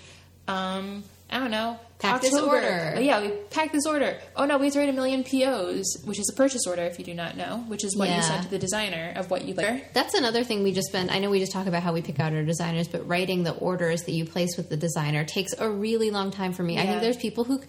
um, 0.46 1.02
I 1.30 1.38
don't 1.40 1.50
know, 1.50 1.78
Pack 1.98 2.20
this 2.20 2.34
order. 2.34 2.92
Oh, 2.96 3.00
yeah, 3.00 3.22
we 3.22 3.30
pack 3.50 3.72
this 3.72 3.86
order. 3.86 4.18
Oh 4.36 4.44
no, 4.44 4.58
we 4.58 4.66
have 4.66 4.74
to 4.74 4.80
write 4.80 4.90
a 4.90 4.92
million 4.92 5.24
POs, 5.24 6.02
which 6.04 6.18
is 6.18 6.30
a 6.30 6.36
purchase 6.36 6.66
order 6.66 6.82
if 6.82 6.98
you 6.98 7.06
do 7.06 7.14
not 7.14 7.38
know, 7.38 7.64
which 7.68 7.84
is 7.84 7.96
what 7.96 8.08
Yeah. 8.10 8.18
you 8.18 8.22
send 8.22 8.42
to 8.42 8.50
the 8.50 8.58
designer 8.58 9.14
of 9.16 9.30
what 9.30 9.46
you 9.46 9.54
like. 9.54 9.94
That's 9.94 10.12
another 10.12 10.44
thing 10.44 10.62
we 10.62 10.72
just 10.72 10.88
spend. 10.88 11.10
I 11.10 11.20
know 11.20 11.30
we 11.30 11.40
just 11.40 11.52
talk 11.52 11.66
about 11.66 11.82
how 11.82 11.94
we 11.94 12.02
pick 12.02 12.20
out 12.20 12.34
our 12.34 12.42
designers, 12.42 12.86
but 12.86 13.08
writing 13.08 13.44
the 13.44 13.52
orders 13.54 14.02
that 14.02 14.12
you 14.12 14.26
place 14.26 14.58
with 14.58 14.68
the 14.68 14.76
designer 14.76 15.24
takes 15.24 15.54
a 15.58 15.70
really 15.70 16.10
long 16.10 16.30
time 16.30 16.52
for 16.52 16.62
me. 16.62 16.78
I 16.78 16.84
think 16.84 17.00
there's 17.00 17.16
people 17.16 17.44
who. 17.44 17.62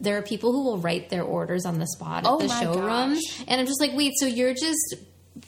There 0.00 0.18
are 0.18 0.22
people 0.22 0.52
who 0.52 0.64
will 0.64 0.78
write 0.78 1.08
their 1.08 1.22
orders 1.22 1.64
on 1.64 1.78
the 1.78 1.86
spot 1.86 2.24
at 2.24 2.30
Oh 2.30 2.38
the 2.38 2.48
my 2.48 2.60
showroom, 2.62 3.14
gosh. 3.14 3.44
and 3.48 3.60
I'm 3.60 3.66
just 3.66 3.80
like, 3.80 3.92
wait, 3.94 4.12
so 4.18 4.26
you're 4.26 4.52
just 4.54 4.94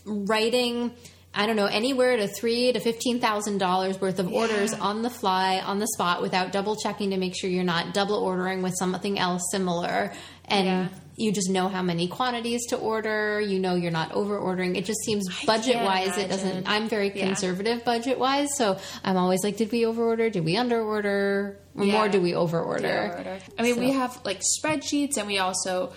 writing, 0.04 0.92
I 1.34 1.46
don't 1.46 1.56
know, 1.56 1.66
anywhere 1.66 2.16
to 2.16 2.28
three 2.28 2.72
to 2.72 2.80
fifteen 2.80 3.20
thousand 3.20 3.58
dollars 3.58 4.00
worth 4.00 4.18
of 4.18 4.32
orders 4.32 4.72
on 4.72 5.02
the 5.02 5.10
fly, 5.10 5.58
on 5.60 5.78
the 5.78 5.86
spot, 5.88 6.22
without 6.22 6.52
double 6.52 6.76
checking 6.76 7.10
to 7.10 7.16
make 7.16 7.34
sure 7.38 7.50
you're 7.50 7.64
not 7.64 7.94
double 7.94 8.16
ordering 8.16 8.62
with 8.62 8.74
something 8.78 9.18
else 9.18 9.42
similar, 9.50 10.12
and 10.46 10.66
Yeah. 10.66 10.88
You 11.18 11.32
just 11.32 11.50
know 11.50 11.68
how 11.68 11.82
many 11.82 12.06
quantities 12.06 12.64
to 12.66 12.76
order. 12.76 13.40
You 13.40 13.58
know 13.58 13.74
you're 13.74 13.90
not 13.90 14.12
over 14.12 14.38
ordering. 14.38 14.76
It 14.76 14.84
just 14.84 15.00
seems 15.04 15.26
budget 15.44 15.76
wise, 15.76 16.16
it 16.16 16.28
doesn't. 16.28 16.68
I'm 16.68 16.88
very 16.88 17.10
Yeah. 17.12 17.26
conservative 17.26 17.84
budget 17.84 18.18
wise, 18.18 18.48
so 18.56 18.78
I'm 19.04 19.16
always 19.16 19.42
like, 19.42 19.56
did 19.56 19.72
we 19.72 19.84
over 19.84 20.04
order? 20.04 20.30
Did 20.30 20.44
we 20.44 20.56
under 20.56 20.80
order? 20.80 21.58
Or 21.76 21.84
Yeah. 21.84 21.92
more, 21.92 22.08
do 22.08 22.20
we 22.20 22.34
over 22.34 22.60
order? 22.60 23.14
order. 23.18 23.38
I 23.58 23.62
mean, 23.62 23.78
we 23.78 23.90
have 23.92 24.18
like 24.24 24.40
spreadsheets, 24.62 25.16
and 25.16 25.26
we 25.26 25.38
also 25.38 25.92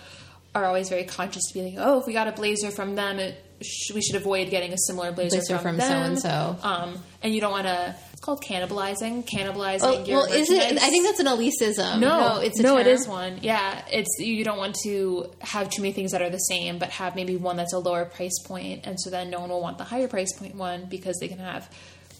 are 0.54 0.64
always 0.66 0.88
very 0.88 1.04
conscious 1.04 1.42
to 1.48 1.54
be 1.54 1.62
like, 1.62 1.74
oh, 1.78 2.00
if 2.00 2.06
we 2.06 2.12
got 2.12 2.26
a 2.28 2.32
blazer 2.32 2.70
from 2.70 2.94
them, 2.96 3.18
it 3.18 3.42
sh- 3.62 3.92
we 3.94 4.00
should 4.02 4.16
avoid 4.16 4.50
getting 4.50 4.72
a 4.72 4.78
similar 4.86 5.12
blazer, 5.12 5.36
Blazer 5.36 5.58
from, 5.58 5.76
from 5.78 5.80
so-and-so. 5.80 6.56
Um, 6.62 6.98
and 7.22 7.34
you 7.34 7.40
don't 7.40 7.52
want 7.52 7.66
to. 7.66 7.94
It's 8.12 8.20
called 8.20 8.42
cannibalizing. 8.42 9.24
Cannibalizing 9.28 9.80
Oh, 9.82 10.04
well, 10.08 10.24
is 10.26 10.50
it? 10.50 10.80
I 10.80 10.90
think 10.90 11.04
that's 11.06 11.20
an 11.20 11.26
elitism. 11.26 11.98
No, 12.00 12.40
it's 12.40 12.58
a 12.60 12.62
no, 12.62 12.76
it 12.78 12.84
term. 12.84 12.92
is 12.92 13.08
one. 13.08 13.38
Yeah, 13.42 13.82
it's 13.90 14.18
you 14.18 14.44
don't 14.44 14.58
want 14.58 14.76
to 14.84 15.30
have 15.40 15.70
too 15.70 15.82
many 15.82 15.92
things 15.92 16.12
that 16.12 16.22
are 16.22 16.30
the 16.30 16.38
same, 16.38 16.78
but 16.78 16.90
have 16.90 17.16
maybe 17.16 17.36
one 17.36 17.56
that's 17.56 17.72
a 17.72 17.78
lower 17.78 18.04
price 18.04 18.38
point, 18.44 18.86
and 18.86 19.00
so 19.00 19.10
then 19.10 19.30
no 19.30 19.40
one 19.40 19.50
will 19.50 19.60
want 19.62 19.78
the 19.78 19.84
higher 19.84 20.08
price 20.08 20.32
point 20.32 20.54
one 20.54 20.86
because 20.88 21.16
they 21.20 21.28
can 21.28 21.38
have 21.38 21.68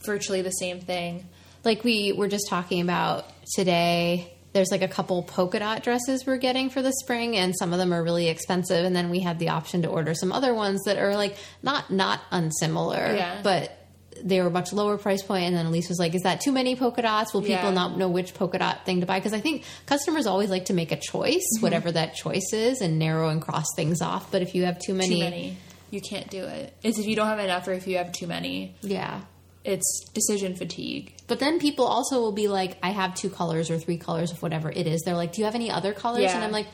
virtually 0.05 0.43
the 0.43 0.51
same 0.51 0.81
thing. 0.81 1.29
like 1.65 1.85
we 1.85 2.13
were 2.13 2.27
just 2.29 2.49
talking 2.49 2.81
about 2.81 3.25
today 3.55 4.33
there's 4.53 4.71
like 4.71 4.83
a 4.83 4.89
couple 4.89 5.23
polka 5.23 5.59
dot 5.59 5.83
dresses 5.83 6.27
we're 6.27 6.37
getting 6.37 6.69
for 6.71 6.83
the 6.83 6.93
spring 7.03 7.37
and 7.37 7.55
some 7.59 7.73
of 7.73 7.79
them 7.79 7.93
are 7.93 8.03
really 8.03 8.29
expensive 8.29 8.85
and 8.85 8.95
then 8.95 9.09
we 9.11 9.21
had 9.21 9.39
the 9.39 9.49
option 9.49 9.83
to 9.83 9.89
order 9.89 10.15
some 10.15 10.31
other 10.33 10.53
ones 10.55 10.83
that 10.85 10.99
are 10.99 11.17
like 11.17 11.37
not 11.63 11.91
not 11.91 12.21
unsimilar 12.31 13.15
Yeah. 13.17 13.41
but 13.43 13.79
they 14.23 14.41
were 14.43 14.51
much 14.51 14.73
lower 14.75 14.99
price 14.99 15.23
point 15.23 15.45
and 15.45 15.57
then 15.57 15.67
elise 15.67 15.89
was 15.89 15.99
like 15.99 16.15
is 16.15 16.23
that 16.23 16.41
too 16.43 16.53
many 16.53 16.77
polka 16.77 17.01
dots 17.03 17.33
will 17.33 17.41
people 17.41 17.69
Yeah. 17.69 17.71
not 17.71 17.97
know 17.97 18.09
which 18.09 18.35
polka 18.35 18.59
dot 18.59 18.85
thing 18.85 19.01
to 19.01 19.07
buy 19.07 19.19
because 19.19 19.33
i 19.33 19.41
think 19.41 19.65
customers 19.87 20.27
always 20.27 20.51
like 20.51 20.67
to 20.67 20.75
make 20.75 20.93
a 20.93 20.97
choice 20.97 21.43
Mm-hmm. 21.57 21.63
whatever 21.63 21.91
that 21.91 22.15
choice 22.15 22.53
is 22.53 22.81
and 22.83 22.99
narrow 22.99 23.31
and 23.31 23.41
cross 23.41 23.67
things 23.75 24.03
off 24.03 24.31
but 24.31 24.43
if 24.43 24.55
you 24.55 24.65
have 24.65 24.79
too 24.79 24.93
many, 24.95 25.17
Too 25.17 25.25
many, 25.25 25.57
you 25.91 26.01
can't 26.01 26.31
do 26.31 26.45
it. 26.45 26.75
It's 26.83 26.99
if 26.99 27.07
you 27.07 27.17
don't 27.17 27.27
have 27.27 27.39
enough, 27.39 27.69
or 27.69 27.73
if 27.73 27.87
you 27.87 27.97
have 27.99 28.13
too 28.13 28.27
many. 28.27 28.75
yeah 28.83 29.21
It's 29.65 30.05
decision 30.13 30.57
fatigue. 30.57 31.15
But 31.29 31.39
then 31.39 31.61
people 31.61 31.85
also 31.87 32.21
will 32.21 32.33
be 32.33 32.49
like, 32.49 32.77
I 32.83 32.91
have 32.91 33.15
two 33.15 33.31
colors 33.31 33.71
or 33.71 33.79
three 33.79 33.97
colors 33.97 34.33
of 34.33 34.43
whatever 34.43 34.71
it 34.71 34.87
is. 34.87 35.03
They're 35.03 35.15
like, 35.15 35.33
Do 35.33 35.41
you 35.41 35.45
have 35.45 35.55
any 35.55 35.71
other 35.71 35.93
colors? 35.93 36.23
Yeah. 36.23 36.35
And 36.35 36.45
I'm 36.45 36.51
like, 36.51 36.67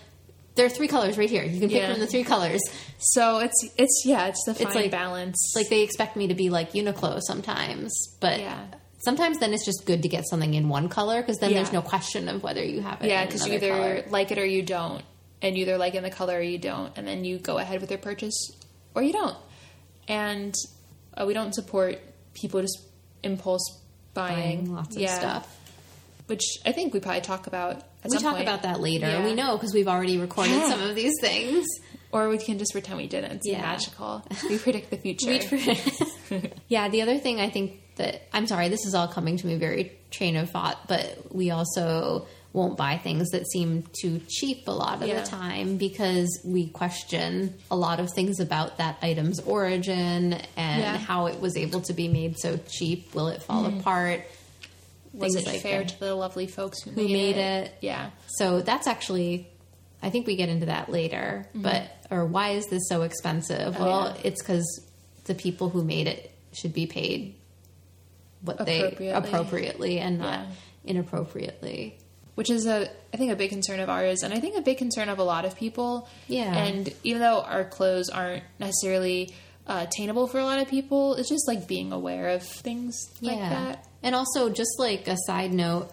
there 0.54 0.64
are 0.66 0.70
three 0.70 0.88
colors 0.88 1.16
right 1.18 1.28
here. 1.30 1.44
You 1.44 1.60
can 1.60 1.68
pick 1.68 1.78
Yeah. 1.78 1.90
from 1.92 2.00
the 2.00 2.06
three 2.06 2.24
colors. 2.24 2.60
So 2.98 3.38
it's 3.40 3.68
it's 3.76 4.02
yeah, 4.04 4.26
it's 4.26 4.42
the 4.44 4.54
fine 4.54 4.74
like- 4.74 4.90
balance. 4.90 5.52
Like 5.54 5.68
they 5.68 5.82
expect 5.82 6.16
me 6.16 6.28
to 6.28 6.34
be 6.34 6.50
like 6.50 6.72
Uniqlo 6.72 7.20
sometimes, 7.22 7.92
but 8.20 8.40
Yeah. 8.40 8.64
sometimes 8.98 9.38
then 9.38 9.52
it's 9.52 9.64
just 9.64 9.84
good 9.86 10.02
to 10.02 10.08
get 10.08 10.26
something 10.26 10.54
in 10.54 10.68
one 10.68 10.88
color 10.88 11.20
because 11.20 11.38
then 11.38 11.50
Yeah. 11.50 11.58
there's 11.58 11.72
no 11.72 11.82
question 11.82 12.28
of 12.28 12.42
whether 12.42 12.64
you 12.64 12.80
have 12.80 13.02
it. 13.02 13.08
yeah, 13.08 13.24
because 13.26 13.46
you 13.46 13.52
either 13.54 13.68
color. 13.70 14.04
like 14.08 14.32
it 14.32 14.38
or 14.38 14.46
you 14.46 14.62
don't, 14.62 15.04
and 15.42 15.56
you 15.56 15.62
either 15.62 15.76
like 15.78 15.94
in 15.94 16.02
the 16.02 16.10
color 16.10 16.38
or 16.38 16.42
you 16.42 16.58
don't, 16.58 16.96
and 16.96 17.06
then 17.06 17.24
you 17.24 17.38
go 17.38 17.58
ahead 17.58 17.80
with 17.80 17.90
your 17.90 17.98
purchase 18.00 18.50
or 18.96 19.02
you 19.02 19.12
don't. 19.12 19.36
And 20.08 20.54
uh, 21.16 21.24
we 21.26 21.34
don't 21.34 21.54
support 21.54 22.00
people 22.40 22.60
just 22.60 22.78
impulse 23.22 23.62
buying, 24.14 24.34
buying 24.64 24.74
lots 24.74 24.96
of 24.96 25.02
Yeah. 25.02 25.18
stuff. 25.18 25.54
which 26.26 26.44
I 26.66 26.72
think 26.72 26.92
we 26.92 27.00
probably 27.00 27.22
talk 27.22 27.46
about. 27.46 27.76
At 28.04 28.10
We 28.10 28.18
talk 28.18 28.34
point. 28.34 28.42
about 28.42 28.62
that 28.64 28.80
later. 28.80 29.08
Yeah. 29.08 29.24
We 29.24 29.34
know 29.34 29.56
because 29.56 29.72
we've 29.72 29.88
already 29.88 30.18
recorded 30.18 30.52
Yeah. 30.52 30.68
some 30.68 30.82
of 30.82 30.94
these 30.94 31.14
things. 31.22 31.66
or 32.12 32.28
we 32.30 32.38
can 32.38 32.58
just 32.58 32.72
pretend 32.72 32.96
we 32.98 33.06
didn't. 33.06 33.32
It's 33.44 33.48
magical. 33.50 34.22
We 34.48 34.58
predict 34.58 34.90
the 34.90 34.96
future. 34.98 35.38
yeah, 36.68 36.88
the 36.88 37.02
other 37.02 37.18
thing 37.18 37.38
I 37.40 37.50
think 37.50 37.80
that 37.96 38.22
I'm 38.32 38.46
sorry, 38.46 38.68
this 38.68 38.84
is 38.86 38.94
all 38.94 39.08
coming 39.08 39.36
to 39.38 39.46
me 39.46 39.56
very 39.56 39.92
train 40.10 40.36
of 40.36 40.50
thought, 40.50 40.86
but 40.88 41.34
we 41.34 41.50
also 41.50 42.26
won't 42.52 42.76
buy 42.76 42.96
things 42.96 43.28
that 43.30 43.48
seem 43.50 43.84
too 44.00 44.20
cheap 44.28 44.66
a 44.68 44.70
lot 44.70 45.02
of 45.02 45.08
Yeah. 45.08 45.20
the 45.20 45.26
time 45.26 45.76
because 45.76 46.40
we 46.44 46.68
question 46.68 47.54
a 47.70 47.76
lot 47.76 48.00
of 48.00 48.10
things 48.14 48.40
about 48.40 48.78
that 48.78 48.96
item's 49.02 49.38
origin 49.40 50.34
and 50.56 50.82
Yeah. 50.82 50.96
how 50.96 51.26
it 51.26 51.40
was 51.40 51.56
able 51.56 51.82
to 51.82 51.92
be 51.92 52.08
made 52.08 52.38
so 52.38 52.58
cheap. 52.68 53.14
Will 53.14 53.28
it 53.28 53.42
fall 53.42 53.64
mm-hmm. 53.64 53.80
apart? 53.80 54.24
Was 55.12 55.34
Things 55.34 55.46
it 55.46 55.50
like 55.50 55.60
fair 55.62 55.80
that. 55.80 55.88
to 55.88 56.00
the 56.00 56.14
lovely 56.14 56.46
folks 56.46 56.82
who, 56.82 56.90
Who 56.90 57.02
made, 57.02 57.12
made 57.12 57.36
it? 57.36 57.66
it. 57.66 57.74
Yeah. 57.80 58.10
So 58.26 58.60
that's 58.60 58.86
actually, 58.86 59.48
I 60.02 60.10
think 60.10 60.26
we 60.26 60.36
get 60.36 60.48
into 60.48 60.66
that 60.66 60.90
later. 60.90 61.46
Mm-hmm. 61.50 61.62
But 61.62 61.90
or 62.10 62.24
why 62.24 62.50
is 62.50 62.66
this 62.66 62.88
so 62.88 63.02
expensive? 63.02 63.76
Oh, 63.78 63.84
well, 63.84 64.14
yeah. 64.14 64.22
it's 64.24 64.42
because 64.42 64.86
the 65.24 65.34
people 65.34 65.68
who 65.68 65.84
made 65.84 66.06
it 66.06 66.32
should 66.52 66.72
be 66.72 66.86
paid 66.86 67.34
what 68.40 68.64
they 68.64 68.80
Appropriately. 68.80 69.08
appropriately 69.28 69.98
and 69.98 70.18
not 70.18 70.46
inappropriately. 70.84 71.98
Which 72.38 72.50
is 72.50 72.66
a 72.66 72.88
I 73.12 73.16
think 73.16 73.32
a 73.32 73.36
big 73.36 73.50
concern 73.50 73.80
of 73.80 73.88
ours, 73.88 74.22
and 74.22 74.32
I 74.32 74.38
think 74.38 74.56
a 74.56 74.60
big 74.70 74.78
concern 74.78 75.08
of 75.08 75.18
a 75.18 75.24
lot 75.24 75.44
of 75.44 75.56
people. 75.56 76.08
Yeah. 76.28 76.54
And 76.56 76.92
even 77.02 77.20
though 77.20 77.40
our 77.42 77.64
clothes 77.64 78.08
aren't 78.10 78.44
necessarily 78.60 79.34
uh, 79.66 79.86
attainable 79.88 80.26
for 80.28 80.38
a 80.38 80.44
lot 80.44 80.60
of 80.60 80.68
people, 80.68 81.14
it's 81.14 81.28
just 81.28 81.48
like 81.48 81.66
being 81.66 81.90
aware 81.92 82.28
of 82.28 82.42
things 82.44 82.94
like 83.20 83.38
that. 83.40 83.84
And 84.04 84.14
also, 84.14 84.50
just 84.50 84.74
like 84.78 85.08
a 85.08 85.16
side 85.26 85.52
note, 85.52 85.90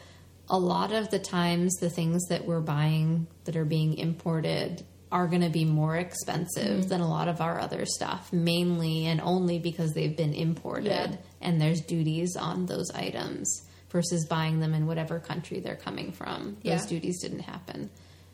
a 0.47 0.57
lot 0.57 0.91
of 0.93 1.09
the 1.09 1.17
times 1.19 1.73
the 1.81 1.89
things 1.89 2.21
that 2.29 2.45
we're 2.45 2.61
buying 2.61 3.25
that 3.45 3.55
are 3.55 3.65
being 3.65 3.97
imported 3.97 4.83
are 5.11 5.27
going 5.27 5.41
to 5.41 5.49
be 5.49 5.65
more 5.65 5.95
expensive 5.95 6.79
Mm-hmm. 6.81 6.89
than 6.89 7.01
a 7.01 7.09
lot 7.09 7.27
of 7.27 7.41
our 7.41 7.59
other 7.59 7.85
stuff, 7.85 8.31
mainly 8.31 9.07
and 9.07 9.19
only 9.21 9.57
because 9.59 9.93
they've 9.93 10.15
been 10.15 10.33
imported 10.33 10.85
Yeah. 11.11 11.15
and 11.41 11.59
there's 11.61 11.81
duties 11.81 12.35
on 12.35 12.65
those 12.67 12.91
items 12.91 13.47
versus 13.95 14.25
buying 14.25 14.59
them 14.59 14.73
in 14.73 14.87
whatever 14.87 15.21
country 15.21 15.61
they're 15.61 15.77
coming 15.77 16.11
from. 16.11 16.57
Those 16.65 16.81
Yeah. 16.83 16.85
duties 16.85 17.21
didn't 17.21 17.39
happen. 17.53 17.89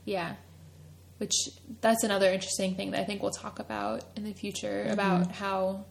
Yeah. 0.06 0.34
Which 1.20 1.36
that's 1.82 2.04
another 2.04 2.32
interesting 2.34 2.74
thing 2.74 2.90
that 2.92 3.02
I 3.02 3.04
think 3.04 3.22
we'll 3.22 3.30
talk 3.46 3.60
about 3.60 4.04
in 4.16 4.24
the 4.24 4.34
future 4.34 4.88
about 4.90 5.32
how 5.34 5.86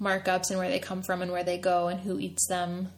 markups 0.00 0.50
and 0.50 0.60
where 0.60 0.68
they 0.68 0.78
come 0.78 1.02
from 1.02 1.22
and 1.22 1.32
where 1.32 1.42
they 1.42 1.58
go 1.58 1.88
and 1.88 1.98
who 1.98 2.20
eats 2.20 2.46
them, 2.46 2.92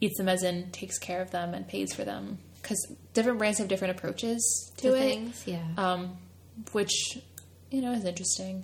eats 0.00 0.16
them 0.16 0.28
as 0.28 0.44
in 0.44 0.70
takes 0.70 0.96
care 0.96 1.20
of 1.20 1.32
them 1.32 1.54
and 1.54 1.66
pays 1.66 1.92
for 1.92 2.04
them. 2.04 2.38
Because 2.62 2.80
different 3.14 3.38
brands 3.40 3.58
have 3.58 3.66
different 3.66 3.98
approaches 3.98 4.70
to, 4.76 4.90
To 4.90 4.94
it, 4.94 5.00
things, 5.00 5.42
yeah. 5.44 5.64
um, 5.76 6.18
which 6.70 7.18
you 7.72 7.80
know 7.82 7.90
is 7.92 8.04
interesting. 8.04 8.62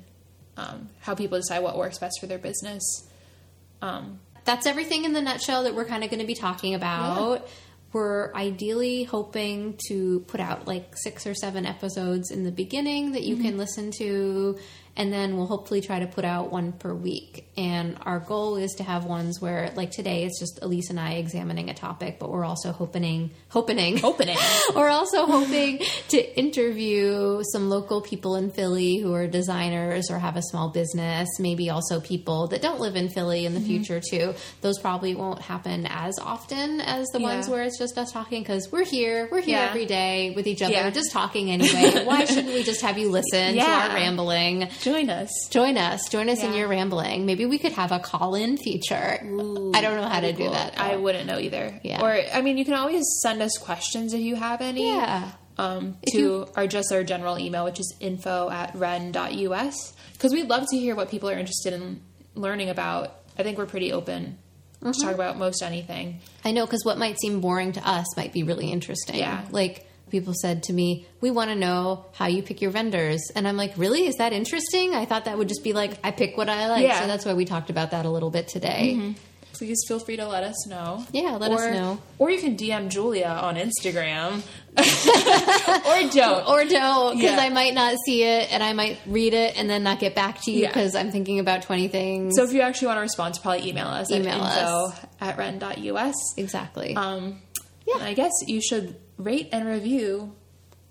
Um, 0.56 0.90
how 1.00 1.16
people 1.16 1.38
decide 1.38 1.60
what 1.64 1.76
works 1.76 1.98
best 1.98 2.20
for 2.20 2.28
their 2.28 2.38
business. 2.38 2.84
Um, 3.82 4.20
that's 4.44 4.66
everything 4.66 5.04
in 5.04 5.12
the 5.12 5.22
nutshell 5.22 5.64
that 5.64 5.74
we're 5.74 5.84
kind 5.84 6.04
of 6.04 6.10
going 6.10 6.20
to 6.20 6.26
be 6.26 6.34
talking 6.34 6.74
about. 6.74 7.48
We're 7.92 8.34
ideally 8.34 9.04
hoping 9.04 9.78
to 9.88 10.20
put 10.20 10.40
out 10.40 10.66
like 10.66 10.96
six 10.96 11.26
or 11.26 11.34
seven 11.34 11.64
episodes 11.64 12.32
in 12.32 12.42
the 12.42 12.50
beginning 12.50 13.12
that 13.12 13.22
you 13.22 13.36
mm-hmm. 13.36 13.44
can 13.44 13.56
listen 13.56 13.92
to, 13.98 14.58
and 14.96 15.12
then 15.12 15.36
we'll 15.36 15.46
hopefully 15.46 15.80
try 15.80 16.00
to 16.00 16.06
put 16.06 16.24
out 16.24 16.52
one 16.52 16.72
per 16.72 16.94
week. 16.94 17.48
And 17.56 17.96
our 18.02 18.20
goal 18.20 18.56
is 18.56 18.72
to 18.74 18.84
have 18.84 19.04
ones 19.04 19.40
where, 19.40 19.72
like 19.74 19.90
today, 19.90 20.24
it's 20.24 20.38
just 20.38 20.60
Elise 20.62 20.90
and 20.90 21.00
I 21.00 21.12
examining 21.14 21.70
a 21.70 21.74
topic, 21.74 22.18
but 22.18 22.30
we're 22.30 22.44
also 22.44 22.72
hoping, 22.72 23.30
hoping, 23.48 24.04
opening. 24.04 24.36
we're 24.74 24.88
also 24.88 25.26
hoping 25.26 25.80
to 26.08 26.38
interview 26.38 27.42
some 27.52 27.68
local 27.70 28.00
people 28.00 28.36
in 28.36 28.50
Philly 28.50 28.98
who 28.98 29.12
are 29.14 29.26
designers 29.26 30.10
or 30.10 30.18
have 30.18 30.36
a 30.36 30.42
small 30.42 30.70
business, 30.70 31.28
maybe 31.38 31.70
also 31.70 32.00
people 32.00 32.48
that 32.48 32.62
don't 32.62 32.80
live 32.80 32.96
in 32.96 33.08
Philly 33.08 33.46
in 33.46 33.54
the 33.54 33.60
mm-hmm. 33.60 33.68
future 33.84 34.00
too. 34.00 34.34
Those 34.60 34.78
probably 34.78 35.14
won't 35.14 35.40
happen 35.40 35.86
as 35.86 36.18
often 36.18 36.80
as 36.80 37.06
the 37.08 37.20
ones 37.20 37.48
where 37.48 37.62
it's 37.62 37.78
just 37.78 37.98
us 37.98 38.12
talking 38.12 38.42
because 38.42 38.70
we're 38.70 38.84
here, 38.84 39.28
we're 39.30 39.40
here 39.40 39.58
Yeah. 39.58 39.68
every 39.68 39.86
day 39.86 40.32
with 40.34 40.46
each 40.46 40.62
other, 40.62 40.72
Yeah. 40.72 40.90
just 40.90 41.12
talking 41.12 41.50
anyway. 41.50 42.04
Why 42.04 42.24
shouldn't 42.24 42.54
we 42.54 42.62
just 42.62 42.82
have 42.82 42.98
you 42.98 43.10
listen 43.10 43.54
to 43.54 43.60
our 43.60 43.88
rambling? 43.94 44.68
Join 44.84 45.08
us. 45.08 45.30
Join 45.50 45.78
us, 45.78 46.08
join 46.10 46.28
us 46.28 46.42
in 46.42 46.52
your 46.52 46.68
rambling. 46.68 47.24
Maybe 47.26 47.46
we 47.46 47.58
could 47.58 47.72
have 47.72 47.90
a 47.90 47.98
call-in 47.98 48.58
feature. 48.58 48.94
I 48.94 49.80
don't 49.80 49.96
know 49.96 50.02
how 50.06 50.20
to 50.20 50.26
That'd 50.26 50.36
do 50.36 50.42
cool. 50.44 50.52
that. 50.52 50.78
I 50.78 50.96
wouldn't 50.96 51.26
know 51.26 51.38
either. 51.38 51.80
Yeah. 51.82 52.02
Or 52.02 52.10
I 52.12 52.42
mean, 52.42 52.58
you 52.58 52.64
can 52.66 52.74
always 52.74 53.02
send 53.22 53.40
us 53.40 53.56
questions 53.56 54.12
if 54.12 54.20
you 54.20 54.36
have 54.36 54.60
any. 54.60 54.88
Yeah. 54.88 55.30
Um, 55.56 55.96
to 56.08 56.18
you- 56.18 56.46
our 56.54 56.66
just 56.66 56.92
our 56.92 57.02
general 57.02 57.38
email, 57.38 57.64
which 57.64 57.80
is 57.80 57.94
info 57.98 58.50
at 58.50 58.74
wren.us. 58.74 59.94
Because 60.12 60.32
we'd 60.32 60.48
love 60.48 60.66
to 60.70 60.76
hear 60.76 60.94
what 60.94 61.10
people 61.10 61.30
are 61.30 61.38
interested 61.38 61.72
in 61.72 62.00
learning 62.34 62.68
about. 62.68 63.14
I 63.38 63.42
think 63.42 63.56
we're 63.58 63.66
pretty 63.66 63.92
open 63.92 64.38
Mm-hmm. 64.82 64.90
to 64.92 65.00
talk 65.00 65.14
about 65.14 65.38
most 65.38 65.62
anything. 65.62 66.20
I 66.44 66.50
know 66.52 66.66
because 66.66 66.84
what 66.84 66.98
might 66.98 67.18
seem 67.18 67.40
boring 67.40 67.72
to 67.72 67.88
us 67.88 68.04
might 68.18 68.34
be 68.34 68.42
really 68.42 68.70
interesting. 68.70 69.16
Yeah. 69.16 69.46
Like 69.50 69.86
people 70.10 70.32
said 70.34 70.62
to 70.64 70.72
me, 70.72 71.06
"We 71.20 71.30
want 71.30 71.50
to 71.50 71.56
know 71.56 72.06
how 72.12 72.26
you 72.26 72.42
pick 72.42 72.60
your 72.62 72.70
vendors," 72.70 73.22
and 73.34 73.46
I'm 73.48 73.56
like, 73.56 73.72
"Really? 73.76 74.06
Is 74.06 74.16
that 74.16 74.32
interesting?" 74.32 74.94
I 74.94 75.04
thought 75.04 75.24
that 75.26 75.36
would 75.38 75.48
just 75.48 75.64
be 75.64 75.72
like, 75.72 75.98
"I 76.04 76.10
pick 76.10 76.36
what 76.36 76.48
I 76.48 76.68
like." 76.68 76.82
Yeah. 76.82 76.92
Mm-hmm. 76.94 77.02
So 77.02 77.06
that's 77.08 77.24
why 77.24 77.34
we 77.34 77.44
talked 77.44 77.70
about 77.70 77.90
that 77.92 78.04
a 78.06 78.10
little 78.10 78.30
bit 78.30 78.48
today. 78.48 79.14
Please 79.54 79.78
feel 79.86 80.00
free 80.00 80.16
to 80.16 80.26
let 80.26 80.42
us 80.42 80.66
know. 80.66 81.04
Yeah, 81.12 81.36
let 81.36 81.52
us 81.52 81.60
know. 81.72 82.00
Or 82.18 82.28
you 82.28 82.38
can 82.40 82.56
DM 82.56 82.88
Julia 82.88 83.26
on 83.28 83.54
Instagram. 83.54 84.42
or 84.76 86.10
don't. 86.10 86.48
Or 86.48 86.64
don't, 86.64 87.16
because 87.16 87.36
Yeah. 87.36 87.36
I 87.38 87.50
might 87.50 87.72
not 87.72 87.96
see 88.04 88.24
it 88.24 88.52
and 88.52 88.64
I 88.64 88.72
might 88.72 88.98
read 89.06 89.32
it 89.32 89.56
and 89.56 89.70
then 89.70 89.84
not 89.84 90.00
get 90.00 90.16
back 90.16 90.40
to 90.42 90.50
you 90.50 90.62
Yeah. 90.62 90.68
because 90.68 90.96
I'm 90.96 91.12
thinking 91.12 91.38
about 91.38 91.62
20 91.62 91.86
things. 91.86 92.34
So 92.36 92.42
if 92.42 92.52
you 92.52 92.62
actually 92.62 92.88
want 92.88 92.96
to 92.98 93.02
respond, 93.02 93.38
probably 93.42 93.68
email 93.68 93.86
us 93.86 94.10
Email 94.10 94.42
at 94.42 94.58
info 94.58 94.86
us. 94.88 95.00
at 95.20 95.38
wren.us. 95.38 96.14
exactly. 96.36 96.96
Um, 96.96 97.40
Yeah. 97.86 98.02
I 98.04 98.14
guess 98.14 98.32
you 98.48 98.60
should 98.60 98.96
rate 99.18 99.48
and 99.52 99.66
review 99.68 100.32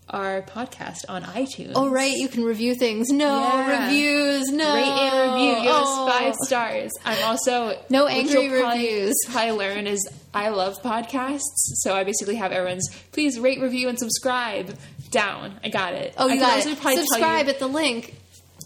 our 0.09 0.41
podcast 0.41 1.05
on 1.07 1.23
iTunes. 1.23 1.71
oh, 1.75 1.89
right. 1.89 2.12
You 2.13 2.27
can 2.27 2.43
review 2.43 2.75
things. 2.75 3.09
No 3.09 3.25
Yeah. 3.39 3.86
reviews. 3.86 4.49
No. 4.49 4.75
Rate 4.75 4.83
and 4.83 5.31
review. 5.33 5.63
Give 5.63 5.71
Oh. 5.73 6.05
us 6.07 6.17
five 6.19 6.36
stars. 6.45 6.91
I'm 7.05 7.23
also 7.23 7.77
No 7.89 8.05
angry 8.07 8.49
probably- 8.49 8.83
reviews. 8.93 9.15
Probably 9.31 9.51
learn 9.51 9.88
is 9.88 10.05
I 10.33 10.49
love 10.49 10.81
podcasts, 10.83 11.41
so 11.75 11.95
I 11.95 12.03
basically 12.03 12.36
have 12.36 12.51
everyone's 12.51 12.89
please 13.12 13.39
rate, 13.39 13.62
review, 13.62 13.88
and 13.88 13.97
subscribe 13.97 14.75
down. 15.09 15.59
I 15.63 15.69
got 15.69 15.93
it. 15.93 16.13
Oh, 16.17 16.25
you 16.27 16.33
can 16.33 16.39
got 16.41 16.65
it. 16.65 16.79
probably 16.81 16.97
Subscribe 16.97 17.45
you- 17.45 17.51
at 17.53 17.59
the 17.59 17.67
link. 17.67 18.15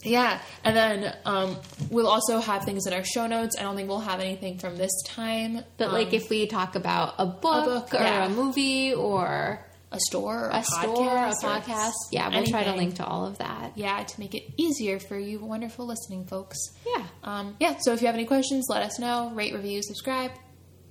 Yeah, 0.03 0.39
and 0.63 0.75
then 0.75 1.15
um, 1.25 1.57
we'll 1.89 2.07
also 2.07 2.39
have 2.39 2.63
things 2.63 2.85
in 2.87 2.93
our 2.93 3.03
show 3.03 3.27
notes. 3.27 3.55
I 3.59 3.63
don't 3.63 3.75
think 3.75 3.89
we'll 3.89 3.99
have 3.99 4.19
anything 4.19 4.57
from 4.59 4.77
this 4.77 4.91
time, 5.07 5.63
But 5.77 5.87
Um, 5.87 5.93
like 5.93 6.13
if 6.13 6.29
we 6.29 6.47
talk 6.47 6.75
about 6.75 7.15
a 7.17 7.25
book, 7.25 7.65
book, 7.65 7.93
or 7.93 8.03
yeah. 8.03 8.25
a 8.25 8.29
movie 8.29 8.93
or 8.93 9.63
a 9.91 9.99
store, 10.09 10.47
or 10.47 10.49
a 10.49 10.63
store, 10.63 11.15
a 11.15 11.31
podcast, 11.33 11.93
yeah, 12.11 12.29
we'll 12.29 12.45
try 12.45 12.63
to 12.63 12.73
link 12.73 12.95
to 12.95 13.05
all 13.05 13.25
of 13.25 13.37
that. 13.37 13.71
Yeah, 13.75 14.03
to 14.03 14.19
make 14.19 14.35
it 14.35 14.43
easier 14.57 14.99
for 14.99 15.17
you, 15.17 15.39
wonderful 15.39 15.85
listening 15.85 16.25
folks. 16.25 16.57
Yeah. 16.85 17.05
Um, 17.23 17.55
yeah. 17.59 17.77
So 17.79 17.93
if 17.93 18.01
you 18.01 18.07
have 18.07 18.15
any 18.15 18.25
questions, 18.25 18.65
let 18.69 18.83
us 18.83 18.99
know. 18.99 19.31
Rate, 19.33 19.53
review, 19.53 19.81
subscribe. 19.83 20.31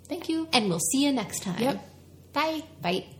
Thank 0.09 0.29
you. 0.29 0.49
And 0.53 0.69
we'll 0.69 0.79
see 0.93 1.05
you 1.05 1.13
next 1.13 1.43
time. 1.43 1.61
Yep. 1.61 1.89
Bye. 2.33 2.63
Bye. 2.81 3.16